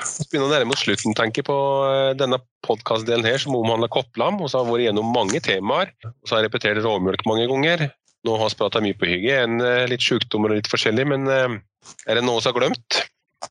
Vi 0.00 0.24
begynner 0.32 0.48
å 0.48 0.54
nærme 0.54 0.74
oss 0.74 0.82
slutten 0.82 1.14
tenker 1.14 1.44
på 1.46 1.56
eh, 1.86 2.08
denne 2.18 2.40
podkastdelen 2.66 3.28
her, 3.28 3.36
som 3.38 3.54
omhandler 3.54 3.92
kopplam. 3.92 4.40
og 4.40 4.50
så 4.50 4.58
har 4.58 4.66
vi 4.66 4.74
vært 4.74 4.86
gjennom 4.88 5.12
mange 5.14 5.42
temaer. 5.44 5.92
og 6.02 6.16
Så 6.24 6.34
har 6.34 6.42
jeg 6.42 6.48
repetert 6.48 6.80
råmjølk 6.82 7.22
mange 7.28 7.46
ganger. 7.52 7.84
Nå 8.26 8.38
har 8.40 8.50
vi 8.50 8.58
prata 8.58 8.82
mye 8.82 8.96
på 8.98 9.06
hygiene, 9.06 9.76
litt 9.86 10.02
sykdommer 10.02 10.50
og 10.50 10.58
litt 10.58 10.72
forskjellig, 10.72 11.04
men 11.12 11.28
er 11.30 12.18
det 12.18 12.24
noe 12.26 12.40
vi 12.40 12.48
har 12.48 12.56
glemt? 12.56 12.98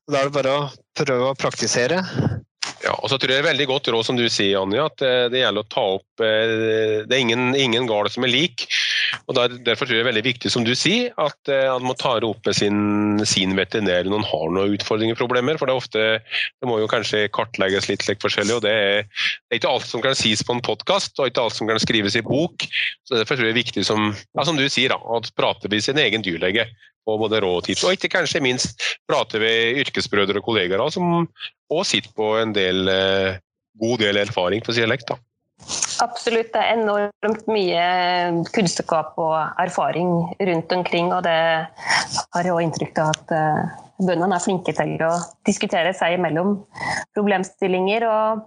Da 0.09 0.19
er 0.19 0.29
det 0.29 0.35
bare 0.35 0.57
å 0.57 0.65
prøve 0.97 1.31
å 1.31 1.37
praktisere. 1.37 2.01
Ja, 2.85 2.93
og 2.99 3.09
så 3.09 3.17
tror 3.17 3.31
jeg 3.31 3.39
det 3.39 3.43
er 3.43 3.51
veldig 3.53 3.65
godt 3.69 3.87
råd 3.93 4.05
som 4.05 4.17
du 4.17 4.25
sier, 4.29 4.59
Anja, 4.59 4.85
at 4.89 5.01
eh, 5.05 5.25
det 5.33 5.41
gjelder 5.41 5.65
å 5.65 5.69
ta 5.73 5.83
opp 5.95 6.21
eh, 6.21 7.01
Det 7.07 7.15
er 7.15 7.21
ingen, 7.21 7.55
ingen 7.57 7.87
gard 7.89 8.11
som 8.13 8.25
er 8.27 8.29
lik. 8.33 8.65
og 9.25 9.37
Derfor 9.37 9.87
tror 9.87 9.95
jeg 9.95 10.01
det 10.01 10.03
er 10.03 10.09
veldig 10.11 10.25
viktig, 10.27 10.51
som 10.53 10.65
du 10.67 10.73
sier, 10.77 11.09
at 11.21 11.37
man 11.49 11.81
eh, 11.81 11.87
må 11.89 11.95
ta 11.97 12.15
det 12.21 12.29
opp 12.29 12.45
med 12.45 12.57
sin, 12.57 13.23
sin 13.25 13.55
veterinær 13.57 14.05
når 14.05 14.17
man 14.19 14.27
har 14.29 14.53
noen 14.53 14.77
utfordringer 14.77 15.17
problemer. 15.17 15.57
For 15.57 15.69
det 15.69 15.75
er 15.75 15.81
ofte 15.81 16.05
Det 16.61 16.69
må 16.69 16.77
jo 16.81 16.89
kanskje 16.91 17.25
kartlegges 17.33 17.89
litt 17.89 18.05
like 18.09 18.21
forskjellig, 18.21 18.59
og 18.59 18.65
det 18.67 18.73
er, 18.73 19.05
det 19.05 19.55
er, 19.55 19.61
ikke 19.61 19.73
alt 19.73 19.89
som 19.89 20.05
kan 20.05 20.17
sies 20.17 20.45
på 20.45 20.57
en 20.57 20.65
podkast, 20.65 21.17
og 21.17 21.31
ikke 21.31 21.47
alt 21.47 21.57
som 21.57 21.69
kan 21.71 21.81
skrives 21.81 22.17
i 22.19 22.25
bok. 22.25 22.67
så 23.07 23.17
Derfor 23.17 23.39
tror 23.39 23.49
jeg 23.49 23.55
det 23.55 23.57
er 23.57 23.63
viktig, 23.63 23.87
som, 23.87 24.11
ja, 24.13 24.45
som 24.45 24.61
du 24.61 24.67
sier, 24.69 24.93
da, 24.93 25.01
å 25.01 25.23
prate 25.37 25.71
med 25.71 25.85
sin 25.85 26.01
egen 26.01 26.25
dyrlege 26.25 26.69
og 27.05 27.21
både 27.21 27.41
råd 27.43 27.69
og 27.75 27.93
ikke 27.93 28.11
kanskje 28.17 28.41
minst 28.43 28.81
prate 29.09 29.39
med 29.41 29.81
yrkesbrødre 29.83 30.41
og 30.41 30.47
kollegaer 30.47 30.89
som 30.93 31.27
òg 31.71 31.85
sitter 31.87 32.11
på 32.17 32.35
en 32.41 32.53
del, 32.55 32.89
eh, 32.89 33.37
god 33.81 34.01
del 34.01 34.21
erfaring 34.21 34.63
på 34.65 34.75
dialekt. 34.75 35.07
da. 35.07 35.17
Absolutt. 36.03 36.51
Det 36.53 36.61
er 36.61 36.75
enormt 36.75 37.47
mye 37.47 38.43
kunnskap 38.53 39.15
og 39.21 39.37
erfaring 39.61 40.11
rundt 40.49 40.71
omkring. 40.75 41.13
Og 41.13 41.23
det 41.23 41.39
har 42.33 42.43
jeg 42.43 42.53
òg 42.53 42.65
inntrykk 42.65 43.01
av 43.01 43.13
at 43.15 43.33
eh, 43.37 43.61
bøndene 44.03 44.35
er 44.35 44.43
flinke 44.43 44.75
til 44.75 44.95
å 45.07 45.13
diskutere 45.47 45.93
seg 45.95 46.17
imellom 46.17 46.57
problemstillinger 47.15 48.05
og, 48.09 48.43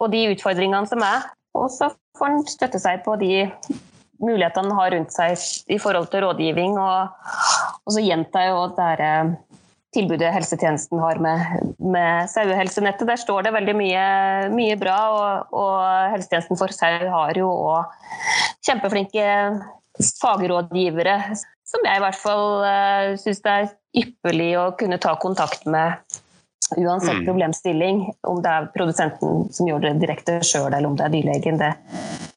og 0.00 0.12
de 0.12 0.26
utfordringene 0.34 0.90
som 0.90 1.04
er. 1.06 1.26
Og 1.56 1.70
så 1.72 1.90
får 2.18 2.32
en 2.32 2.48
støtte 2.48 2.80
seg 2.82 3.02
på 3.06 3.16
de 3.20 3.46
mulighetene 4.22 4.76
har 4.76 4.92
rundt 4.94 5.14
seg 5.14 5.36
i 5.72 5.78
forhold 5.82 6.10
til 6.12 6.24
rådgivning. 6.26 6.76
Og, 6.80 7.08
og 7.84 7.94
så 7.96 8.04
gjentar 8.04 8.46
jeg 8.46 8.54
jo 8.54 8.66
det 8.76 8.90
eh, 9.06 9.32
tilbudet 9.96 10.34
helsetjenesten 10.34 11.00
har 11.00 11.20
med, 11.22 11.74
med 11.80 12.30
sauehelsenettet. 12.32 13.06
Der 13.08 13.20
står 13.20 13.46
det 13.46 13.54
veldig 13.56 13.76
mye, 13.78 14.06
mye 14.52 14.76
bra, 14.80 14.98
og, 15.14 15.56
og, 15.56 15.80
helsetjenesten 16.12 16.60
for 16.60 16.74
sau 16.74 17.10
har 17.16 17.38
jo 17.38 17.48
òg 17.48 17.96
kjempeflinke 18.66 19.26
fagrådgivere 20.20 21.16
som 21.66 21.82
jeg 21.86 21.98
i 21.98 22.02
hvert 22.04 22.18
fall 22.20 22.44
uh, 22.62 22.68
eh, 22.68 23.16
syns 23.20 23.42
det 23.42 23.52
er 23.52 23.70
ypperlig 24.02 24.50
å 24.60 24.68
kunne 24.78 25.00
ta 25.02 25.16
kontakt 25.18 25.64
med 25.70 25.96
uansett 26.76 27.20
mm. 27.20 27.24
problemstilling. 27.26 28.02
Om 28.26 28.42
det 28.44 28.52
er 28.52 28.70
produsenten 28.74 29.46
som 29.54 29.68
gjør 29.68 29.86
det 29.86 29.96
direkte 30.02 30.40
sjøl, 30.46 30.70
eller 30.70 30.88
om 30.90 30.98
det 30.98 31.06
er 31.06 31.14
dyrlegen. 31.14 31.60
Det 31.62 31.72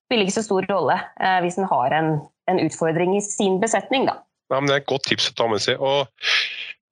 spiller 0.09 0.25
ikke 0.25 0.39
så 0.39 0.47
stor 0.47 0.69
rolle 0.71 0.97
eh, 1.21 1.39
hvis 1.45 1.59
en 1.61 1.69
har 1.69 1.97
en, 1.99 2.15
en, 2.49 2.63
utfordring 2.65 3.17
i 3.17 3.23
sin 3.25 3.59
besetning. 3.61 4.09
Da. 4.09 4.19
Ja, 4.49 4.61
det 4.65 4.75
er 4.75 4.83
et 4.83 4.89
godt 4.89 5.05
tips 5.09 5.31
å 5.31 5.37
ta 5.37 5.49
med 5.51 5.63
seg. 5.63 5.81
og 5.81 6.09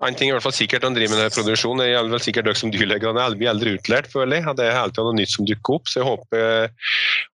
en 0.05 0.13
ting 0.13 0.29
er 0.29 0.35
i 0.35 0.37
hvert 0.37 0.45
fall 0.45 0.53
sikkert 0.53 0.83
han 0.85 0.93
driver 0.93 1.15
med 1.15 1.23
denne 1.23 1.33
produksjonen, 1.33 1.79
det 1.81 1.87
gjelder 1.87 2.13
vel 2.13 2.21
sikkert 2.21 2.45
dere 2.45 2.59
som 2.59 2.69
dyrleger. 2.73 3.07
Han 3.09 3.17
er 3.17 3.49
aldri 3.49 3.71
utlært, 3.79 4.09
føler 4.11 4.37
jeg. 4.37 4.53
Det 4.59 4.67
er 4.67 4.77
alltid 4.77 5.07
noe 5.07 5.17
nytt 5.17 5.31
som 5.33 5.47
dukker 5.49 5.77
opp. 5.79 5.89
Så 5.89 6.03
jeg 6.03 6.05
håper, 6.05 6.91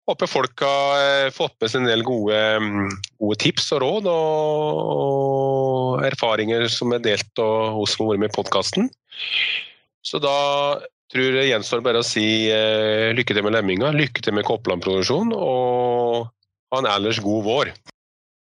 håper 0.07 0.32
folk 0.32 0.64
har 0.64 1.02
eh, 1.02 1.34
fått 1.36 1.57
med 1.60 1.74
seg 1.74 1.84
en 1.84 1.90
del 1.91 2.06
gode, 2.07 2.40
mm, 2.64 2.95
gode 3.20 3.40
tips 3.44 3.68
og 3.76 3.84
råd 3.84 4.07
og, 4.14 4.80
og, 4.94 6.06
erfaringer 6.07 6.70
som 6.72 6.95
er 6.95 7.03
delt 7.03 7.44
av 7.44 7.84
oss 7.84 7.98
som 7.98 8.06
har 8.06 8.14
vært 8.14 8.24
med 8.24 8.32
i 8.32 8.38
podkasten. 8.38 8.90
Så 10.04 10.20
da 10.20 10.36
tror 11.14 11.36
det 11.38 11.48
gjenstår 11.48 11.84
bare 11.86 12.02
å 12.02 12.08
si 12.08 12.50
eh, 12.52 13.12
lykke 13.16 13.36
til 13.36 13.46
med 13.46 13.56
lemminga, 13.56 13.94
lykke 13.96 14.24
til 14.26 14.36
med 14.36 14.46
Koppland-produksjonen 14.48 15.36
og 15.38 16.30
ha 16.74 16.82
en 16.82 16.90
ellers 16.90 17.22
god 17.24 17.44
vår. 17.48 17.74